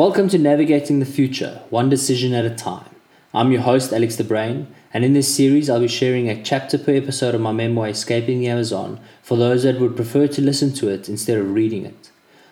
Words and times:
Welcome 0.00 0.30
to 0.30 0.38
Navigating 0.38 0.98
the 0.98 1.04
Future, 1.04 1.60
one 1.68 1.90
decision 1.90 2.32
at 2.32 2.46
a 2.46 2.54
time. 2.54 2.88
I'm 3.34 3.52
your 3.52 3.60
host, 3.60 3.92
Alex 3.92 4.16
the 4.16 4.24
Brain, 4.24 4.74
and 4.94 5.04
in 5.04 5.12
this 5.12 5.36
series, 5.36 5.68
I'll 5.68 5.80
be 5.80 5.88
sharing 5.88 6.26
a 6.26 6.42
chapter 6.42 6.78
per 6.78 6.94
episode 6.94 7.34
of 7.34 7.42
my 7.42 7.52
memoir, 7.52 7.88
Escaping 7.88 8.40
the 8.40 8.48
Amazon, 8.48 8.98
for 9.22 9.36
those 9.36 9.64
that 9.64 9.78
would 9.78 9.96
prefer 9.96 10.26
to 10.26 10.40
listen 10.40 10.72
to 10.72 10.88
it 10.88 11.10
instead 11.10 11.36
of 11.36 11.52
reading 11.52 11.84
it. 11.84 12.10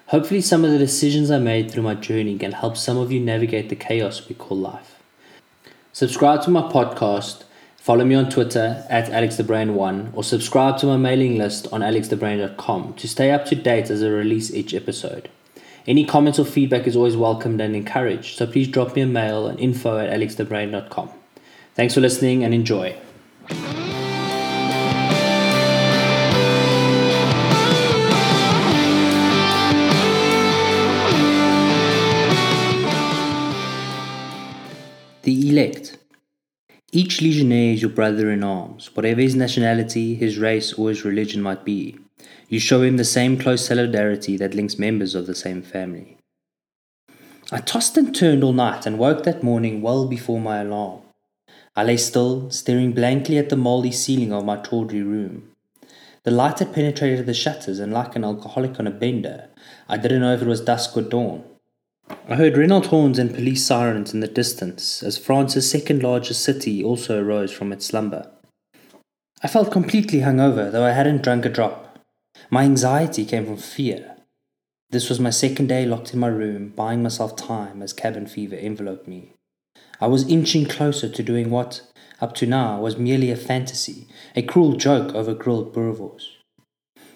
Hopefully, 0.08 0.42
some 0.42 0.62
of 0.62 0.72
the 0.72 0.76
decisions 0.76 1.30
I 1.30 1.38
made 1.38 1.70
through 1.70 1.84
my 1.84 1.94
journey 1.94 2.36
can 2.36 2.52
help 2.52 2.76
some 2.76 2.98
of 2.98 3.10
you 3.10 3.18
navigate 3.18 3.70
the 3.70 3.76
chaos 3.76 4.28
we 4.28 4.34
call 4.34 4.58
life. 4.58 4.98
Subscribe 5.94 6.42
to 6.42 6.50
my 6.50 6.70
podcast, 6.70 7.44
follow 7.78 8.04
me 8.04 8.14
on 8.14 8.28
Twitter 8.28 8.84
at 8.90 9.06
AlexTheBrain1, 9.06 10.10
or 10.12 10.22
subscribe 10.22 10.76
to 10.80 10.86
my 10.86 10.98
mailing 10.98 11.38
list 11.38 11.66
on 11.72 11.80
alexthebrain.com 11.80 12.92
to 12.92 13.08
stay 13.08 13.30
up 13.30 13.46
to 13.46 13.54
date 13.54 13.88
as 13.88 14.02
I 14.02 14.08
release 14.08 14.52
each 14.52 14.74
episode. 14.74 15.30
Any 15.88 16.04
comments 16.04 16.38
or 16.38 16.44
feedback 16.44 16.86
is 16.86 16.94
always 16.94 17.16
welcomed 17.16 17.62
and 17.62 17.74
encouraged, 17.74 18.36
so 18.36 18.46
please 18.46 18.68
drop 18.68 18.94
me 18.94 19.00
a 19.00 19.06
mail 19.06 19.48
at 19.48 19.58
info 19.58 19.96
at 19.96 20.10
alexthebrain.com. 20.10 21.08
Thanks 21.74 21.94
for 21.94 22.02
listening 22.02 22.44
and 22.44 22.52
enjoy. 22.52 22.94
The 35.22 35.48
Elect. 35.48 35.96
Each 36.92 37.22
legionnaire 37.22 37.72
is 37.72 37.80
your 37.80 37.90
brother 37.90 38.30
in 38.30 38.44
arms, 38.44 38.94
whatever 38.94 39.22
his 39.22 39.34
nationality, 39.34 40.14
his 40.14 40.36
race, 40.36 40.74
or 40.74 40.90
his 40.90 41.06
religion 41.06 41.40
might 41.40 41.64
be. 41.64 41.96
You 42.48 42.58
show 42.58 42.80
him 42.80 42.96
the 42.96 43.04
same 43.04 43.38
close 43.38 43.66
solidarity 43.66 44.38
that 44.38 44.54
links 44.54 44.78
members 44.78 45.14
of 45.14 45.26
the 45.26 45.34
same 45.34 45.60
family. 45.60 46.16
I 47.52 47.60
tossed 47.60 47.96
and 47.98 48.14
turned 48.14 48.42
all 48.42 48.54
night 48.54 48.86
and 48.86 48.98
woke 48.98 49.24
that 49.24 49.42
morning 49.42 49.82
well 49.82 50.06
before 50.06 50.40
my 50.40 50.58
alarm. 50.62 51.02
I 51.76 51.84
lay 51.84 51.98
still, 51.98 52.50
staring 52.50 52.92
blankly 52.92 53.36
at 53.36 53.50
the 53.50 53.56
mouldy 53.56 53.92
ceiling 53.92 54.32
of 54.32 54.46
my 54.46 54.56
tawdry 54.56 55.02
room. 55.02 55.50
The 56.24 56.30
light 56.30 56.58
had 56.58 56.74
penetrated 56.74 57.26
the 57.26 57.34
shutters, 57.34 57.78
and 57.78 57.92
like 57.92 58.16
an 58.16 58.24
alcoholic 58.24 58.80
on 58.80 58.86
a 58.86 58.90
bender, 58.90 59.48
I 59.88 59.96
didn't 59.96 60.20
know 60.20 60.34
if 60.34 60.42
it 60.42 60.48
was 60.48 60.60
dusk 60.60 60.96
or 60.96 61.02
dawn. 61.02 61.44
I 62.28 62.36
heard 62.36 62.56
Renault 62.56 62.88
horns 62.88 63.18
and 63.18 63.34
police 63.34 63.64
sirens 63.64 64.12
in 64.12 64.20
the 64.20 64.26
distance 64.26 65.02
as 65.02 65.18
France's 65.18 65.70
second 65.70 66.02
largest 66.02 66.42
city 66.42 66.82
also 66.82 67.22
arose 67.22 67.52
from 67.52 67.72
its 67.72 67.86
slumber. 67.86 68.30
I 69.42 69.48
felt 69.48 69.70
completely 69.70 70.20
hungover, 70.20 70.72
though 70.72 70.84
I 70.84 70.92
hadn't 70.92 71.22
drunk 71.22 71.44
a 71.44 71.50
drop. 71.50 71.87
My 72.50 72.64
anxiety 72.64 73.26
came 73.26 73.44
from 73.44 73.58
fear. 73.58 74.16
This 74.88 75.10
was 75.10 75.20
my 75.20 75.28
second 75.28 75.66
day 75.66 75.84
locked 75.84 76.14
in 76.14 76.20
my 76.20 76.28
room, 76.28 76.70
buying 76.74 77.02
myself 77.02 77.36
time 77.36 77.82
as 77.82 77.92
cabin 77.92 78.26
fever 78.26 78.56
enveloped 78.56 79.06
me. 79.06 79.34
I 80.00 80.06
was 80.06 80.26
inching 80.26 80.64
closer 80.64 81.10
to 81.10 81.22
doing 81.22 81.50
what, 81.50 81.82
up 82.22 82.34
to 82.36 82.46
now, 82.46 82.80
was 82.80 82.96
merely 82.96 83.30
a 83.30 83.36
fantasy, 83.36 84.06
a 84.34 84.40
cruel 84.40 84.76
joke 84.76 85.14
over 85.14 85.34
grilled 85.34 85.74
boerewors. 85.74 86.22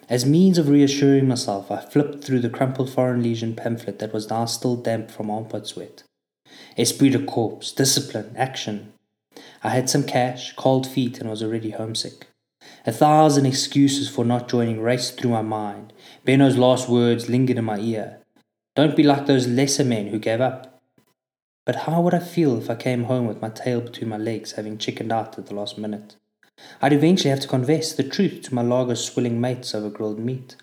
As 0.06 0.26
means 0.26 0.58
of 0.58 0.68
reassuring 0.68 1.28
myself, 1.28 1.70
I 1.70 1.80
flipped 1.80 2.22
through 2.22 2.40
the 2.40 2.50
crumpled 2.50 2.90
Foreign 2.90 3.22
Legion 3.22 3.56
pamphlet 3.56 4.00
that 4.00 4.12
was 4.12 4.28
now 4.28 4.44
still 4.44 4.76
damp 4.76 5.10
from 5.10 5.30
armpit 5.30 5.66
sweat. 5.66 6.02
Esprit 6.76 7.08
de 7.08 7.24
corps, 7.24 7.72
discipline, 7.74 8.34
action. 8.36 8.92
I 9.64 9.70
had 9.70 9.88
some 9.88 10.04
cash, 10.04 10.54
cold 10.56 10.86
feet, 10.86 11.20
and 11.20 11.30
was 11.30 11.42
already 11.42 11.70
homesick. 11.70 12.26
A 12.84 12.90
thousand 12.90 13.46
excuses 13.46 14.08
for 14.08 14.24
not 14.24 14.48
joining 14.48 14.80
raced 14.80 15.16
through 15.16 15.30
my 15.30 15.42
mind. 15.42 15.92
Benno's 16.24 16.58
last 16.58 16.88
words 16.88 17.28
lingered 17.28 17.58
in 17.58 17.64
my 17.64 17.78
ear. 17.78 18.18
Don't 18.74 18.96
be 18.96 19.04
like 19.04 19.26
those 19.26 19.46
lesser 19.46 19.84
men 19.84 20.08
who 20.08 20.18
gave 20.18 20.40
up. 20.40 20.82
But 21.64 21.76
how 21.76 22.00
would 22.00 22.12
I 22.12 22.18
feel 22.18 22.58
if 22.58 22.68
I 22.68 22.74
came 22.74 23.04
home 23.04 23.28
with 23.28 23.40
my 23.40 23.50
tail 23.50 23.82
between 23.82 24.08
my 24.08 24.16
legs, 24.16 24.52
having 24.52 24.78
chickened 24.78 25.12
out 25.12 25.38
at 25.38 25.46
the 25.46 25.54
last 25.54 25.78
minute? 25.78 26.16
I'd 26.80 26.92
eventually 26.92 27.30
have 27.30 27.38
to 27.40 27.46
confess 27.46 27.92
the 27.92 28.02
truth 28.02 28.42
to 28.42 28.54
my 28.54 28.62
lager 28.62 28.96
swilling 28.96 29.40
mates 29.40 29.76
over 29.76 29.88
grilled 29.88 30.18
meat. 30.18 30.56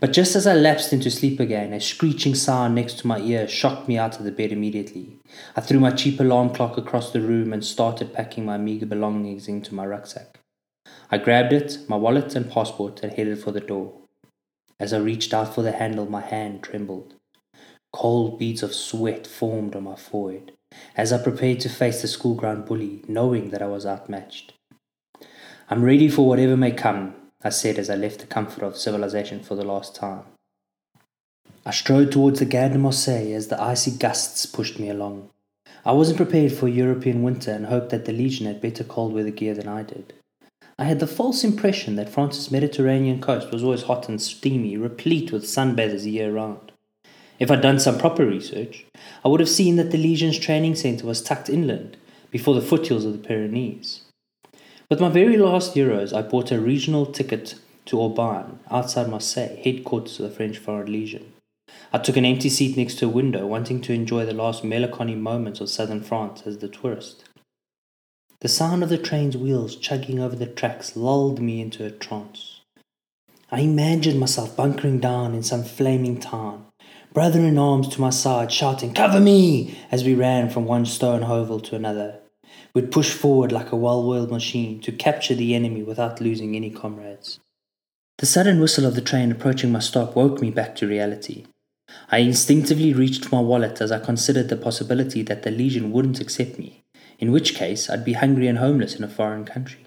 But 0.00 0.14
just 0.14 0.34
as 0.34 0.46
I 0.46 0.54
lapsed 0.54 0.94
into 0.94 1.10
sleep 1.10 1.40
again, 1.40 1.74
a 1.74 1.80
screeching 1.80 2.34
sound 2.34 2.74
next 2.74 3.00
to 3.00 3.06
my 3.06 3.18
ear 3.18 3.46
shocked 3.46 3.86
me 3.86 3.98
out 3.98 4.18
of 4.18 4.24
the 4.24 4.32
bed 4.32 4.50
immediately. 4.50 5.18
I 5.56 5.60
threw 5.60 5.78
my 5.78 5.90
cheap 5.90 6.20
alarm 6.20 6.54
clock 6.54 6.78
across 6.78 7.12
the 7.12 7.20
room 7.20 7.52
and 7.52 7.62
started 7.62 8.14
packing 8.14 8.46
my 8.46 8.56
meager 8.56 8.86
belongings 8.86 9.46
into 9.46 9.74
my 9.74 9.84
rucksack. 9.84 10.35
I 11.10 11.18
grabbed 11.18 11.52
it, 11.52 11.78
my 11.88 11.96
wallet 11.96 12.34
and 12.34 12.50
passport, 12.50 13.02
and 13.02 13.12
headed 13.12 13.38
for 13.38 13.52
the 13.52 13.60
door. 13.60 13.92
As 14.78 14.92
I 14.92 14.98
reached 14.98 15.32
out 15.32 15.54
for 15.54 15.62
the 15.62 15.72
handle, 15.72 16.06
my 16.06 16.20
hand 16.20 16.62
trembled. 16.62 17.14
Cold 17.92 18.38
beads 18.38 18.62
of 18.62 18.74
sweat 18.74 19.26
formed 19.26 19.74
on 19.76 19.84
my 19.84 19.96
forehead 19.96 20.52
as 20.96 21.12
I 21.12 21.22
prepared 21.22 21.60
to 21.60 21.68
face 21.68 22.02
the 22.02 22.08
schoolground 22.08 22.66
bully, 22.66 23.02
knowing 23.08 23.50
that 23.50 23.62
I 23.62 23.66
was 23.66 23.86
outmatched. 23.86 24.52
I'm 25.70 25.82
ready 25.82 26.08
for 26.08 26.26
whatever 26.26 26.56
may 26.56 26.72
come, 26.72 27.14
I 27.42 27.50
said 27.50 27.78
as 27.78 27.90
I 27.90 27.94
left 27.94 28.20
the 28.20 28.26
comfort 28.26 28.62
of 28.62 28.76
civilization 28.76 29.42
for 29.42 29.54
the 29.54 29.64
last 29.64 29.94
time. 29.94 30.22
I 31.64 31.70
strode 31.70 32.12
towards 32.12 32.38
the 32.38 32.44
Gare 32.44 32.68
de 32.68 32.78
Marseille 32.78 33.32
as 33.32 33.48
the 33.48 33.60
icy 33.60 33.90
gusts 33.90 34.46
pushed 34.46 34.78
me 34.78 34.88
along. 34.88 35.30
I 35.84 35.92
wasn't 35.92 36.18
prepared 36.18 36.52
for 36.52 36.68
European 36.68 37.22
winter 37.22 37.52
and 37.52 37.66
hoped 37.66 37.90
that 37.90 38.04
the 38.04 38.12
Legion 38.12 38.46
had 38.46 38.60
better 38.60 38.84
cold 38.84 39.12
weather 39.12 39.30
gear 39.30 39.54
than 39.54 39.68
I 39.68 39.82
did. 39.82 40.12
I 40.78 40.84
had 40.84 41.00
the 41.00 41.06
false 41.06 41.42
impression 41.42 41.96
that 41.96 42.10
France's 42.10 42.50
Mediterranean 42.50 43.20
coast 43.20 43.50
was 43.50 43.64
always 43.64 43.84
hot 43.84 44.10
and 44.10 44.20
steamy, 44.20 44.76
replete 44.76 45.32
with 45.32 45.44
sunbathers 45.44 46.04
year 46.04 46.30
round. 46.30 46.72
If 47.38 47.50
I'd 47.50 47.62
done 47.62 47.80
some 47.80 47.98
proper 47.98 48.26
research, 48.26 48.84
I 49.24 49.28
would 49.28 49.40
have 49.40 49.48
seen 49.48 49.76
that 49.76 49.90
the 49.90 49.98
Legion's 49.98 50.38
training 50.38 50.74
centre 50.74 51.06
was 51.06 51.22
tucked 51.22 51.48
inland, 51.48 51.96
before 52.30 52.54
the 52.54 52.60
foothills 52.60 53.06
of 53.06 53.12
the 53.12 53.26
Pyrenees. 53.26 54.02
With 54.90 55.00
my 55.00 55.08
very 55.08 55.38
last 55.38 55.74
euros, 55.74 56.14
I 56.14 56.20
bought 56.20 56.52
a 56.52 56.60
regional 56.60 57.06
ticket 57.06 57.54
to 57.86 57.96
Aubagne, 57.96 58.58
outside 58.70 59.08
Marseille, 59.08 59.56
headquarters 59.62 60.20
of 60.20 60.28
the 60.28 60.36
French 60.36 60.58
Foreign 60.58 60.92
Legion. 60.92 61.32
I 61.92 61.98
took 61.98 62.16
an 62.16 62.26
empty 62.26 62.50
seat 62.50 62.76
next 62.76 62.98
to 62.98 63.06
a 63.06 63.08
window, 63.08 63.46
wanting 63.46 63.80
to 63.82 63.94
enjoy 63.94 64.26
the 64.26 64.34
last 64.34 64.62
melancholy 64.62 65.14
moments 65.14 65.60
of 65.60 65.70
southern 65.70 66.02
France 66.02 66.42
as 66.44 66.58
the 66.58 66.68
tourist. 66.68 67.24
The 68.40 68.48
sound 68.48 68.82
of 68.82 68.90
the 68.90 68.98
train's 68.98 69.34
wheels 69.34 69.76
chugging 69.76 70.20
over 70.20 70.36
the 70.36 70.46
tracks 70.46 70.94
lulled 70.94 71.40
me 71.40 71.62
into 71.62 71.86
a 71.86 71.90
trance. 71.90 72.60
I 73.50 73.60
imagined 73.60 74.20
myself 74.20 74.54
bunkering 74.54 75.00
down 75.00 75.34
in 75.34 75.42
some 75.42 75.64
flaming 75.64 76.20
town, 76.20 76.66
brother 77.14 77.40
in 77.40 77.56
arms 77.56 77.88
to 77.88 78.00
my 78.00 78.10
side, 78.10 78.52
shouting, 78.52 78.92
Cover 78.92 79.20
me! 79.20 79.78
as 79.90 80.04
we 80.04 80.14
ran 80.14 80.50
from 80.50 80.66
one 80.66 80.84
stone 80.84 81.22
hovel 81.22 81.60
to 81.60 81.76
another. 81.76 82.18
We'd 82.74 82.92
push 82.92 83.10
forward 83.10 83.52
like 83.52 83.72
a 83.72 83.76
well 83.76 84.06
oiled 84.06 84.30
machine 84.30 84.82
to 84.82 84.92
capture 84.92 85.34
the 85.34 85.54
enemy 85.54 85.82
without 85.82 86.20
losing 86.20 86.54
any 86.54 86.68
comrades. 86.68 87.40
The 88.18 88.26
sudden 88.26 88.60
whistle 88.60 88.84
of 88.84 88.94
the 88.94 89.00
train 89.00 89.32
approaching 89.32 89.72
my 89.72 89.78
stop 89.78 90.14
woke 90.14 90.42
me 90.42 90.50
back 90.50 90.76
to 90.76 90.86
reality. 90.86 91.46
I 92.10 92.18
instinctively 92.18 92.92
reached 92.92 93.24
for 93.24 93.36
my 93.36 93.40
wallet 93.40 93.80
as 93.80 93.90
I 93.90 93.98
considered 93.98 94.50
the 94.50 94.56
possibility 94.56 95.22
that 95.22 95.42
the 95.42 95.50
Legion 95.50 95.90
wouldn't 95.90 96.20
accept 96.20 96.58
me 96.58 96.82
in 97.18 97.32
which 97.32 97.54
case 97.54 97.88
I'd 97.88 98.04
be 98.04 98.14
hungry 98.14 98.46
and 98.48 98.58
homeless 98.58 98.94
in 98.94 99.04
a 99.04 99.08
foreign 99.08 99.44
country. 99.44 99.86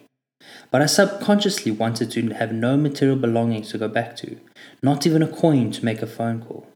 But 0.72 0.82
I 0.82 0.86
subconsciously 0.86 1.72
wanted 1.72 2.12
to 2.12 2.30
have 2.30 2.52
no 2.52 2.78
material 2.78 3.18
belongings 3.18 3.70
to 3.72 3.78
go 3.78 3.88
back 3.88 4.16
to, 4.18 4.38
not 4.82 5.06
even 5.06 5.22
a 5.22 5.28
coin 5.28 5.72
to 5.72 5.86
make 5.86 6.02
a 6.02 6.08
phone 6.08 6.42
call. 6.42 6.68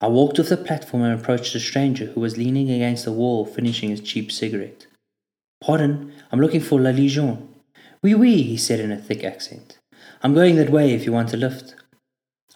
I 0.00 0.08
walked 0.08 0.38
off 0.38 0.48
the 0.48 0.56
platform 0.56 1.02
and 1.02 1.18
approached 1.18 1.54
a 1.54 1.60
stranger 1.60 2.06
who 2.06 2.20
was 2.20 2.38
leaning 2.38 2.70
against 2.70 3.04
the 3.04 3.12
wall 3.12 3.44
finishing 3.44 3.90
his 3.90 4.00
cheap 4.00 4.32
cigarette. 4.32 4.86
Pardon, 5.62 6.12
I'm 6.32 6.40
looking 6.40 6.60
for 6.60 6.80
La 6.80 6.90
Legion. 6.90 7.48
Oui, 8.02 8.14
oui, 8.14 8.42
he 8.42 8.56
said 8.56 8.80
in 8.80 8.90
a 8.90 8.96
thick 8.96 9.22
accent. 9.22 9.78
I'm 10.22 10.32
going 10.32 10.56
that 10.56 10.70
way 10.70 10.94
if 10.94 11.04
you 11.04 11.12
want 11.12 11.34
a 11.34 11.36
lift. 11.36 11.74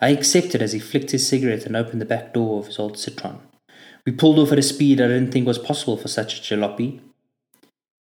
I 0.01 0.09
accepted 0.09 0.63
as 0.63 0.73
he 0.73 0.79
flicked 0.79 1.11
his 1.11 1.29
cigarette 1.29 1.67
and 1.67 1.77
opened 1.77 2.01
the 2.01 2.07
back 2.07 2.33
door 2.33 2.61
of 2.61 2.67
his 2.67 2.79
old 2.79 2.95
Citroën. 2.95 3.39
We 4.07 4.13
pulled 4.13 4.39
off 4.39 4.53
at 4.53 4.59
a 4.59 4.63
speed 4.63 5.01
I 5.01 5.09
didn't 5.09 5.33
think 5.33 5.47
was 5.47 5.59
possible 5.59 5.97
for 5.97 6.09
such 6.09 6.39
a 6.39 6.43
jalopy. 6.43 7.01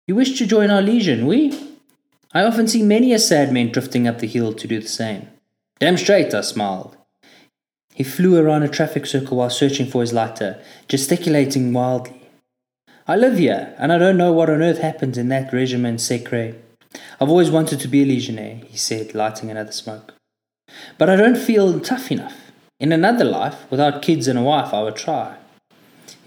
You 0.07 0.15
wish 0.15 0.37
to 0.37 0.45
join 0.45 0.69
our 0.69 0.81
legion, 0.81 1.25
we? 1.25 1.57
I 2.33 2.43
often 2.43 2.67
see 2.67 2.83
many 2.83 3.13
a 3.13 3.19
sad 3.19 3.51
man 3.51 3.71
drifting 3.71 4.07
up 4.07 4.19
the 4.19 4.27
hill 4.27 4.53
to 4.53 4.67
do 4.67 4.79
the 4.79 4.87
same. 4.87 5.27
Damn 5.79 5.97
straight, 5.97 6.33
I 6.33 6.41
smiled. 6.41 6.95
He 7.95 8.03
flew 8.03 8.37
around 8.37 8.61
a 8.61 8.67
traffic 8.67 9.07
circle 9.07 9.37
while 9.37 9.49
searching 9.49 9.87
for 9.87 10.01
his 10.01 10.13
lighter, 10.13 10.61
gesticulating 10.87 11.73
wildly. 11.73 12.21
I 13.07 13.15
live 13.15 13.39
here, 13.39 13.73
and 13.79 13.91
I 13.91 13.97
don't 13.97 14.17
know 14.17 14.31
what 14.31 14.51
on 14.51 14.61
earth 14.61 14.79
happened 14.79 15.17
in 15.17 15.29
that 15.29 15.51
regiment 15.51 16.01
secret. 16.01 16.63
I've 17.19 17.29
always 17.29 17.49
wanted 17.49 17.79
to 17.79 17.87
be 17.87 18.03
a 18.03 18.05
legionnaire, 18.05 18.61
he 18.67 18.77
said, 18.77 19.15
lighting 19.15 19.49
another 19.49 19.71
smoke. 19.71 20.13
But 20.97 21.09
I 21.09 21.15
don't 21.15 21.37
feel 21.37 21.79
tough 21.79 22.11
enough. 22.11 22.51
In 22.79 22.91
another 22.91 23.25
life, 23.25 23.65
without 23.71 24.03
kids 24.03 24.27
and 24.27 24.37
a 24.37 24.43
wife, 24.43 24.73
I 24.73 24.83
would 24.83 24.95
try. 24.95 25.36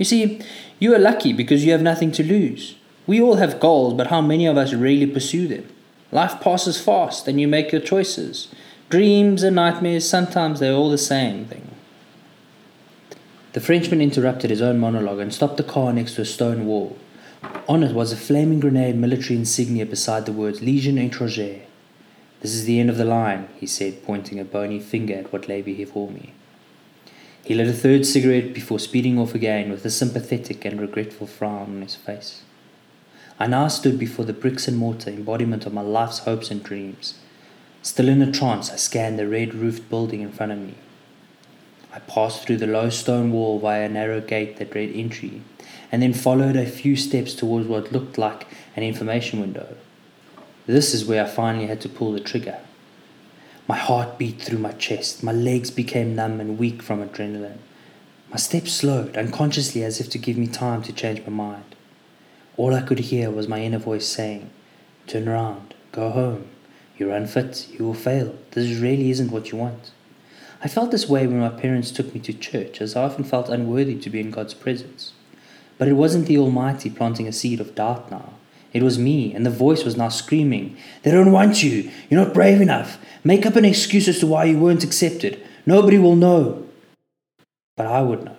You 0.00 0.06
see, 0.06 0.41
you 0.79 0.94
are 0.94 0.99
lucky 0.99 1.35
because 1.35 1.62
you 1.62 1.73
have 1.73 1.82
nothing 1.82 2.11
to 2.12 2.25
lose. 2.25 2.75
We 3.06 3.20
all 3.20 3.37
have 3.37 3.61
goals, 3.61 3.93
but 3.93 4.06
how 4.06 4.23
many 4.23 4.47
of 4.47 4.56
us 4.56 4.73
really 4.73 5.06
pursue 5.06 5.47
them? 5.47 5.69
Life 6.11 6.41
passes 6.41 6.81
fast 6.81 7.29
and 7.29 7.38
you 7.38 7.47
make 7.47 7.70
your 7.70 7.82
choices. 7.82 8.49
Dreams 8.88 9.43
and 9.43 9.56
nightmares, 9.56 10.08
sometimes 10.08 10.58
they're 10.58 10.73
all 10.73 10.88
the 10.88 10.97
same 10.97 11.44
thing. 11.44 11.70
The 13.52 13.61
Frenchman 13.61 14.00
interrupted 14.00 14.49
his 14.49 14.62
own 14.62 14.79
monologue 14.79 15.19
and 15.19 15.35
stopped 15.35 15.58
the 15.58 15.62
car 15.62 15.93
next 15.93 16.14
to 16.14 16.23
a 16.23 16.25
stone 16.25 16.64
wall. 16.64 16.97
On 17.69 17.82
it 17.82 17.94
was 17.94 18.11
a 18.11 18.17
flaming 18.17 18.61
grenade 18.61 18.97
military 18.97 19.37
insignia 19.37 19.85
beside 19.85 20.25
the 20.25 20.32
words 20.32 20.62
Legion 20.62 20.97
Étrangère. 20.97 21.61
This 22.41 22.55
is 22.55 22.64
the 22.64 22.81
end 22.81 22.88
of 22.88 22.97
the 22.97 23.05
line, 23.05 23.50
he 23.55 23.67
said, 23.67 24.02
pointing 24.02 24.41
a 24.41 24.44
bony 24.44 24.81
finger 24.81 25.17
at 25.17 25.31
what 25.31 25.47
lay 25.47 25.61
before 25.61 26.11
me. 26.11 26.32
He 27.45 27.55
lit 27.55 27.69
a 27.69 27.73
third 27.73 28.07
cigarette 28.07 28.55
before 28.55 28.79
speeding 28.79 29.19
off 29.19 29.35
again 29.35 29.71
with 29.71 29.85
a 29.85 29.91
sympathetic 29.91 30.65
and 30.65 30.81
regretful 30.81 31.27
frown 31.27 31.63
on 31.63 31.83
his 31.83 31.97
face. 31.97 32.43
I 33.39 33.47
now 33.47 33.69
stood 33.69 33.99
before 33.99 34.27
the 34.27 34.35
bricks 34.35 34.69
and 34.69 34.77
mortar 34.77 35.11
embodiment 35.11 35.65
of 35.65 35.73
my 35.73 35.81
life's 35.81 36.21
hopes 36.21 36.51
and 36.51 36.63
dreams. 36.63 37.15
Still 37.83 38.09
in 38.09 38.21
a 38.21 38.31
trance, 38.31 38.71
I 38.71 38.77
scanned 38.77 39.19
the 39.19 39.27
red 39.27 39.55
roofed 39.55 39.89
building 39.89 40.21
in 40.21 40.31
front 40.31 40.53
of 40.53 40.59
me. 40.59 40.75
I 41.93 41.99
passed 42.01 42.47
through 42.47 42.59
the 42.59 42.67
low 42.67 42.91
stone 42.91 43.33
wall 43.33 43.59
via 43.59 43.87
a 43.87 43.89
narrow 43.89 44.21
gate 44.21 44.59
that 44.59 44.75
read 44.75 44.95
entry, 44.95 45.43
and 45.91 46.03
then 46.03 46.13
followed 46.13 46.55
a 46.55 46.67
few 46.67 46.95
steps 46.95 47.35
towards 47.35 47.67
what 47.67 47.91
looked 47.91 48.19
like 48.19 48.47
an 48.77 48.83
information 48.83 49.41
window. 49.41 49.77
This 50.67 50.95
is 50.95 51.05
where 51.05 51.25
I 51.25 51.29
finally 51.29 51.67
had 51.67 51.81
to 51.81 51.89
pull 51.89 52.13
the 52.13 52.21
trigger. 52.21 52.59
My 53.71 53.77
heart 53.77 54.19
beat 54.19 54.43
through 54.43 54.59
my 54.59 54.73
chest, 54.73 55.23
my 55.23 55.31
legs 55.31 55.71
became 55.71 56.17
numb 56.17 56.41
and 56.41 56.59
weak 56.59 56.83
from 56.83 57.09
adrenaline. 57.09 57.59
My 58.29 58.37
steps 58.37 58.73
slowed, 58.73 59.17
unconsciously 59.17 59.85
as 59.85 60.01
if 60.01 60.11
to 60.11 60.19
give 60.19 60.37
me 60.37 60.49
time 60.49 60.83
to 60.83 60.93
change 60.93 61.21
my 61.25 61.29
mind. 61.29 61.77
All 62.57 62.75
I 62.75 62.83
could 62.83 62.99
hear 62.99 63.31
was 63.31 63.47
my 63.47 63.61
inner 63.61 63.79
voice 63.79 64.09
saying, 64.09 64.51
Turn 65.07 65.29
around, 65.29 65.75
go 65.93 66.11
home. 66.11 66.49
You're 66.99 67.13
unfit, 67.13 67.69
you 67.71 67.85
will 67.85 67.95
fail. 67.95 68.35
This 68.51 68.77
really 68.81 69.09
isn't 69.13 69.31
what 69.31 69.53
you 69.53 69.59
want. 69.59 69.93
I 70.65 70.67
felt 70.67 70.91
this 70.91 71.09
way 71.09 71.29
when 71.29 71.39
my 71.39 71.51
parents 71.51 71.93
took 71.93 72.13
me 72.13 72.19
to 72.23 72.33
church, 72.33 72.81
as 72.81 72.97
I 72.97 73.05
often 73.05 73.23
felt 73.23 73.49
unworthy 73.49 73.95
to 74.01 74.11
be 74.11 74.19
in 74.19 74.33
God's 74.33 74.53
presence. 74.53 75.13
But 75.79 75.87
it 75.87 75.93
wasn't 75.93 76.27
the 76.27 76.39
Almighty 76.39 76.91
planting 76.91 77.29
a 77.29 77.33
seed 77.33 77.61
of 77.61 77.77
doubt 77.77 78.11
now. 78.11 78.33
It 78.73 78.83
was 78.83 78.99
me, 78.99 79.35
and 79.35 79.45
the 79.45 79.51
voice 79.51 79.85
was 79.85 79.97
now 79.97 80.09
screaming, 80.09 80.77
They 81.03 81.11
don't 81.11 81.33
want 81.33 81.63
you. 81.63 81.91
You're 82.09 82.25
not 82.25 82.35
brave 82.35 82.61
enough. 82.61 82.99
Make 83.25 83.45
up 83.45 83.57
an 83.57 83.65
excuse 83.65 84.09
as 84.09 84.21
to 84.21 84.27
why 84.27 84.45
you 84.45 84.59
weren't 84.59 84.85
accepted. 84.85 85.43
Nobody 85.67 85.99
will 85.99 86.17
know. 86.17 86.67
But 87.77 87.87
I 87.87 88.03
would 88.03 88.25
know. 88.25 88.37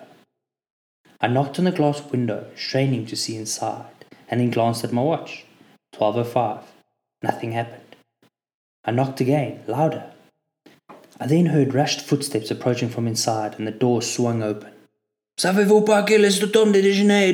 I 1.19 1.27
knocked 1.27 1.59
on 1.59 1.65
the 1.65 1.71
glass 1.71 2.01
window, 2.11 2.47
straining 2.55 3.05
to 3.07 3.15
see 3.15 3.35
inside, 3.35 4.05
and 4.27 4.39
then 4.39 4.49
glanced 4.49 4.83
at 4.83 4.93
my 4.93 5.03
watch. 5.03 5.45
12.05. 5.93 6.63
Nothing 7.21 7.51
happened. 7.51 7.95
I 8.85 8.91
knocked 8.91 9.21
again, 9.21 9.63
louder. 9.67 10.11
I 11.19 11.27
then 11.27 11.47
heard 11.47 11.75
rushed 11.75 12.01
footsteps 12.01 12.49
approaching 12.49 12.89
from 12.89 13.05
inside, 13.05 13.55
and 13.57 13.67
the 13.67 13.71
door 13.71 14.01
swung 14.01 14.41
open. 14.41 14.71
Savez-vous 15.37 15.81
pas 15.81 16.03
qu'il 16.03 16.25
est 16.25 16.51
temps 16.51 16.71
de 16.71 16.81
déjeuner, 16.81 17.33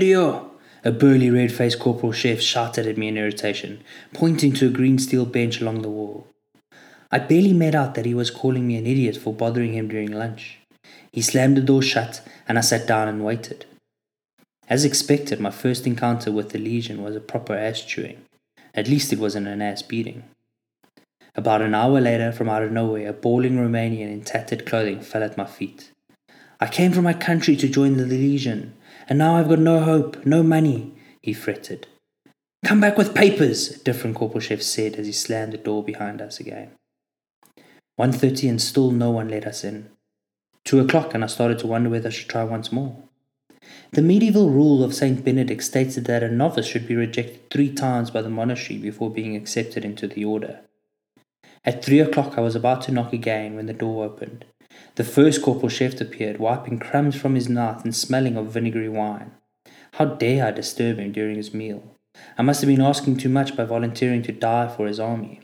A 0.84 0.92
burly 0.92 1.30
red 1.30 1.52
faced 1.52 1.80
corporal 1.80 2.12
chef 2.12 2.40
shouted 2.40 2.88
at 2.88 2.98
me 2.98 3.08
in 3.08 3.18
irritation, 3.18 3.84
pointing 4.14 4.54
to 4.54 4.68
a 4.68 4.72
green 4.72 5.00
steel 5.00 5.26
bench 5.26 5.60
along 5.60 5.82
the 5.82 5.90
wall. 5.90 6.28
I 7.12 7.20
barely 7.20 7.54
made 7.54 7.74
out 7.74 7.96
that 7.96 8.06
he 8.06 8.14
was 8.14 8.30
calling 8.30 8.68
me 8.68 8.76
an 8.76 8.86
idiot 8.86 9.18
for 9.18 9.34
bothering 9.34 9.74
him 9.74 9.88
during 9.88 10.12
lunch. 10.12 10.60
He 11.12 11.22
slammed 11.22 11.58
the 11.58 11.62
door 11.62 11.82
shut, 11.82 12.22
and 12.48 12.58
I 12.58 12.62
sat 12.62 12.86
down 12.86 13.08
and 13.08 13.26
waited. 13.26 13.66
As 14.70 14.84
expected, 14.84 15.40
my 15.40 15.52
first 15.52 15.88
encounter 15.88 16.32
with 16.32 16.50
the 16.50 16.60
Legion 16.60 17.02
was 17.02 17.16
a 17.16 17.22
proper 17.22 17.56
ass 17.56 17.82
chewing. 17.82 18.26
At 18.76 18.88
least 18.88 19.14
it 19.14 19.20
wasn't 19.20 19.48
an 19.48 19.62
ass 19.62 19.82
beating. 19.82 20.24
About 21.36 21.62
an 21.62 21.74
hour 21.74 22.02
later, 22.02 22.32
from 22.32 22.50
out 22.50 22.64
of 22.64 22.72
nowhere, 22.72 23.10
a 23.10 23.14
bawling 23.14 23.58
Romanian 23.58 24.12
in 24.12 24.24
tattered 24.24 24.66
clothing 24.66 25.02
fell 25.02 25.24
at 25.24 25.38
my 25.38 25.46
feet. 25.46 25.92
I 26.60 26.68
came 26.68 26.92
from 26.92 27.04
my 27.04 27.14
country 27.14 27.56
to 27.56 27.70
join 27.70 27.98
the 27.98 28.06
Legion, 28.06 28.74
and 29.08 29.20
now 29.20 29.38
I've 29.38 29.50
got 29.50 29.60
no 29.60 29.80
hope, 29.80 30.26
no 30.26 30.44
money, 30.44 30.94
he 31.22 31.34
fretted. 31.34 31.88
Come 32.66 32.82
back 32.82 32.98
with 32.98 33.16
papers, 33.16 33.72
a 33.72 33.84
different 33.84 34.16
corporal 34.16 34.42
chef 34.42 34.62
said 34.62 34.96
as 34.96 35.06
he 35.06 35.14
slammed 35.14 35.54
the 35.54 35.58
door 35.58 35.84
behind 35.84 36.22
us 36.22 36.40
again. 36.40 36.72
1.30 38.00 38.50
and 38.50 38.62
still 38.62 38.92
no 38.92 39.10
one 39.10 39.30
let 39.30 39.46
us 39.46 39.64
in. 39.64 39.90
Two 40.66 40.80
o'clock 40.80 41.14
and 41.14 41.24
I 41.24 41.28
started 41.28 41.60
to 41.60 41.68
wonder 41.68 41.90
whether 41.90 42.10
I 42.10 42.12
should 42.12 42.30
try 42.30 42.44
once 42.44 42.72
more. 42.72 42.96
The 43.92 44.02
medieval 44.02 44.50
rule 44.50 44.84
of 44.84 44.94
St. 44.94 45.24
Benedict 45.24 45.64
stated 45.64 46.06
that 46.06 46.24
a 46.24 46.30
novice 46.30 46.68
should 46.68 46.88
be 46.88 46.96
rejected 46.96 47.50
three 47.50 47.74
times 47.74 48.12
by 48.12 48.22
the 48.22 48.30
monastery 48.30 48.78
before 48.78 49.10
being 49.10 49.36
accepted 49.36 49.86
into 49.86 50.08
the 50.08 50.26
order. 50.26 50.60
At 51.64 51.84
three 51.84 52.00
o'clock, 52.00 52.38
I 52.38 52.42
was 52.42 52.56
about 52.56 52.82
to 52.84 52.92
knock 52.92 53.14
again 53.14 53.56
when 53.56 53.66
the 53.66 53.74
door 53.74 54.06
opened. 54.06 54.46
The 54.96 55.04
first 55.04 55.42
corporal 55.42 55.70
chef 55.70 56.00
appeared, 56.02 56.40
wiping 56.40 56.80
crumbs 56.80 57.16
from 57.16 57.36
his 57.36 57.50
mouth 57.50 57.84
and 57.84 57.96
smelling 57.96 58.36
of 58.36 58.48
vinegary 58.48 58.90
wine. 58.90 59.32
How 59.94 60.06
dare 60.06 60.46
I 60.46 60.52
disturb 60.52 60.98
him 60.98 61.12
during 61.12 61.36
his 61.36 61.54
meal? 61.54 61.84
I 62.38 62.42
must 62.42 62.62
have 62.62 62.68
been 62.68 62.82
asking 62.82 63.18
too 63.18 63.30
much 63.30 63.56
by 63.56 63.64
volunteering 63.64 64.24
to 64.24 64.32
die 64.32 64.68
for 64.68 64.88
his 64.88 65.00
army. 65.00 65.42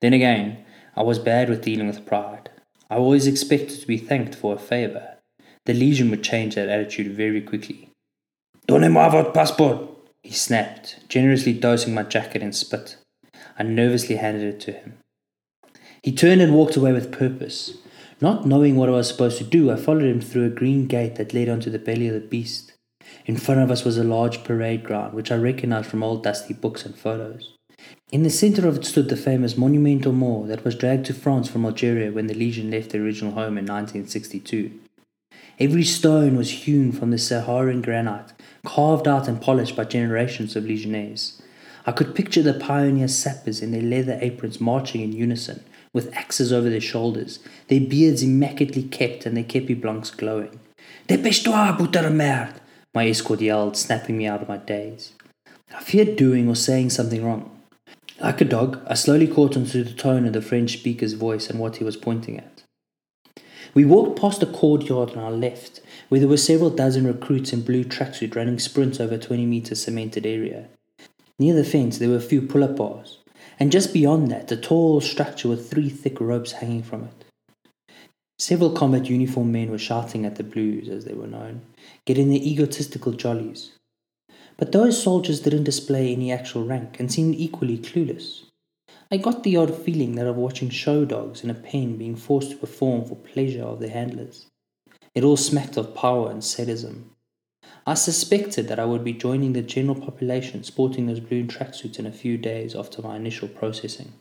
Then 0.00 0.12
again, 0.12 0.64
I 0.96 1.02
was 1.02 1.18
bad 1.18 1.48
with 1.48 1.62
dealing 1.62 1.86
with 1.86 2.06
pride. 2.06 2.50
I 2.90 2.96
always 2.96 3.26
expected 3.26 3.80
to 3.80 3.86
be 3.86 3.98
thanked 3.98 4.34
for 4.34 4.54
a 4.54 4.58
favor. 4.58 5.16
The 5.66 5.74
Legion 5.74 6.10
would 6.10 6.22
change 6.22 6.54
that 6.54 6.68
attitude 6.68 7.12
very 7.12 7.42
quickly. 7.42 7.90
Donnez-moi 8.66 9.08
votre 9.08 9.32
passeport, 9.32 9.88
he 10.22 10.32
snapped, 10.32 11.08
generously 11.08 11.52
dosing 11.52 11.94
my 11.94 12.04
jacket 12.04 12.42
in 12.42 12.52
spit. 12.52 12.96
I 13.58 13.64
nervously 13.64 14.16
handed 14.16 14.42
it 14.42 14.60
to 14.60 14.72
him. 14.72 14.98
He 16.02 16.12
turned 16.12 16.40
and 16.40 16.54
walked 16.54 16.76
away 16.76 16.92
with 16.92 17.12
purpose. 17.12 17.74
Not 18.20 18.46
knowing 18.46 18.74
what 18.74 18.88
I 18.88 18.92
was 18.92 19.08
supposed 19.08 19.38
to 19.38 19.44
do, 19.44 19.70
I 19.70 19.76
followed 19.76 20.04
him 20.04 20.20
through 20.20 20.46
a 20.46 20.50
green 20.50 20.86
gate 20.86 21.14
that 21.16 21.34
led 21.34 21.48
onto 21.48 21.70
the 21.70 21.78
belly 21.78 22.08
of 22.08 22.14
the 22.14 22.20
beast. 22.20 22.72
In 23.26 23.36
front 23.36 23.60
of 23.60 23.70
us 23.70 23.84
was 23.84 23.96
a 23.96 24.04
large 24.04 24.42
parade 24.42 24.82
ground, 24.82 25.14
which 25.14 25.30
I 25.30 25.36
recognized 25.36 25.88
from 25.88 26.02
old 26.02 26.24
dusty 26.24 26.52
books 26.52 26.84
and 26.84 26.96
photos. 26.96 27.54
In 28.10 28.24
the 28.24 28.30
center 28.30 28.66
of 28.66 28.78
it 28.78 28.84
stood 28.84 29.08
the 29.08 29.16
famous 29.16 29.56
Monument 29.56 30.04
aux 30.04 30.12
Morts 30.12 30.48
that 30.48 30.64
was 30.64 30.74
dragged 30.74 31.06
to 31.06 31.14
France 31.14 31.48
from 31.48 31.64
Algeria 31.64 32.10
when 32.10 32.26
the 32.26 32.34
Legion 32.34 32.70
left 32.70 32.90
their 32.90 33.02
original 33.02 33.32
home 33.32 33.56
in 33.56 33.66
1962. 33.66 34.72
Every 35.60 35.84
stone 35.84 36.36
was 36.36 36.50
hewn 36.50 36.90
from 36.90 37.10
the 37.10 37.18
Saharan 37.18 37.82
granite, 37.82 38.32
carved 38.64 39.06
out 39.06 39.28
and 39.28 39.40
polished 39.40 39.76
by 39.76 39.84
generations 39.84 40.56
of 40.56 40.64
Legionnaires. 40.64 41.40
I 41.86 41.92
could 41.92 42.14
picture 42.14 42.42
the 42.42 42.54
pioneer 42.54 43.08
sappers 43.08 43.62
in 43.62 43.70
their 43.70 43.82
leather 43.82 44.18
aprons 44.20 44.60
marching 44.60 45.02
in 45.02 45.12
unison, 45.12 45.62
with 45.98 46.14
axes 46.16 46.52
over 46.52 46.70
their 46.70 46.80
shoulders, 46.80 47.40
their 47.66 47.80
beards 47.80 48.22
immaculately 48.22 48.84
kept 48.84 49.26
and 49.26 49.36
their 49.36 49.42
kepi 49.42 49.74
blancs 49.74 50.12
glowing. 50.12 50.60
Dépêche-toi, 51.08 51.76
putain 51.76 52.04
de 52.04 52.10
merde! 52.10 52.60
My 52.94 53.08
escort 53.08 53.40
yelled, 53.40 53.76
snapping 53.76 54.16
me 54.16 54.24
out 54.28 54.40
of 54.40 54.48
my 54.48 54.58
daze. 54.58 55.12
I 55.74 55.82
feared 55.82 56.14
doing 56.14 56.48
or 56.48 56.54
saying 56.54 56.90
something 56.90 57.24
wrong. 57.24 57.50
Like 58.20 58.40
a 58.40 58.44
dog, 58.44 58.80
I 58.86 58.94
slowly 58.94 59.26
caught 59.26 59.56
onto 59.56 59.82
the 59.82 59.92
tone 59.92 60.24
of 60.24 60.34
the 60.34 60.40
French 60.40 60.78
speaker's 60.78 61.14
voice 61.14 61.50
and 61.50 61.58
what 61.58 61.78
he 61.78 61.84
was 61.84 61.96
pointing 61.96 62.38
at. 62.38 62.62
We 63.74 63.84
walked 63.84 64.20
past 64.20 64.40
a 64.40 64.46
courtyard 64.46 65.10
on 65.10 65.18
our 65.18 65.32
left, 65.32 65.80
where 66.08 66.20
there 66.20 66.28
were 66.28 66.36
several 66.36 66.70
dozen 66.70 67.08
recruits 67.08 67.52
in 67.52 67.62
blue 67.62 67.82
tracksuit 67.82 68.36
running 68.36 68.60
sprints 68.60 69.00
over 69.00 69.16
a 69.16 69.18
20 69.18 69.46
meter 69.46 69.74
cemented 69.74 70.26
area. 70.26 70.68
Near 71.40 71.54
the 71.54 71.64
fence, 71.64 71.98
there 71.98 72.08
were 72.08 72.16
a 72.16 72.20
few 72.20 72.40
pull 72.40 72.62
up 72.62 72.76
bars, 72.76 73.17
and 73.58 73.72
just 73.72 73.92
beyond 73.92 74.30
that, 74.30 74.50
a 74.52 74.56
tall 74.56 75.00
structure 75.00 75.48
with 75.48 75.70
three 75.70 75.88
thick 75.88 76.20
ropes 76.20 76.52
hanging 76.52 76.82
from 76.82 77.04
it. 77.04 77.24
Several 78.38 78.70
combat 78.70 79.10
uniformed 79.10 79.52
men 79.52 79.70
were 79.70 79.78
shouting 79.78 80.24
at 80.24 80.36
the 80.36 80.44
Blues, 80.44 80.88
as 80.88 81.04
they 81.04 81.14
were 81.14 81.26
known, 81.26 81.62
getting 82.04 82.28
their 82.28 82.38
egotistical 82.38 83.12
jollies. 83.12 83.72
But 84.56 84.72
those 84.72 85.02
soldiers 85.02 85.40
didn't 85.40 85.64
display 85.64 86.12
any 86.12 86.30
actual 86.30 86.64
rank 86.64 87.00
and 87.00 87.10
seemed 87.10 87.34
equally 87.34 87.78
clueless. 87.78 88.44
I 89.10 89.16
got 89.16 89.42
the 89.42 89.56
odd 89.56 89.74
feeling 89.74 90.14
that 90.16 90.26
of 90.26 90.36
watching 90.36 90.70
show 90.70 91.04
dogs 91.04 91.42
in 91.42 91.50
a 91.50 91.54
pen 91.54 91.96
being 91.96 92.14
forced 92.14 92.50
to 92.50 92.56
perform 92.56 93.06
for 93.06 93.16
pleasure 93.16 93.62
of 93.62 93.80
their 93.80 93.90
handlers. 93.90 94.46
It 95.14 95.24
all 95.24 95.36
smacked 95.36 95.76
of 95.76 95.94
power 95.94 96.30
and 96.30 96.44
sadism. 96.44 97.10
I 97.88 97.94
suspected 97.94 98.68
that 98.68 98.78
I 98.78 98.84
would 98.84 99.02
be 99.02 99.14
joining 99.14 99.54
the 99.54 99.62
general 99.62 99.98
population 99.98 100.62
sporting 100.62 101.06
those 101.06 101.20
blue 101.20 101.44
tracksuits 101.44 101.98
in 101.98 102.04
a 102.04 102.12
few 102.12 102.36
days 102.36 102.76
after 102.76 103.00
my 103.00 103.16
initial 103.16 103.48
processing. 103.48 104.12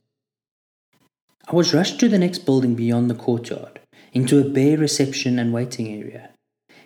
I 1.50 1.54
was 1.54 1.74
rushed 1.74 2.00
to 2.00 2.08
the 2.08 2.18
next 2.18 2.46
building 2.46 2.76
beyond 2.76 3.10
the 3.10 3.14
courtyard, 3.14 3.82
into 4.14 4.40
a 4.40 4.50
bare 4.50 4.78
reception 4.78 5.38
and 5.38 5.52
waiting 5.52 6.02
area. 6.02 6.30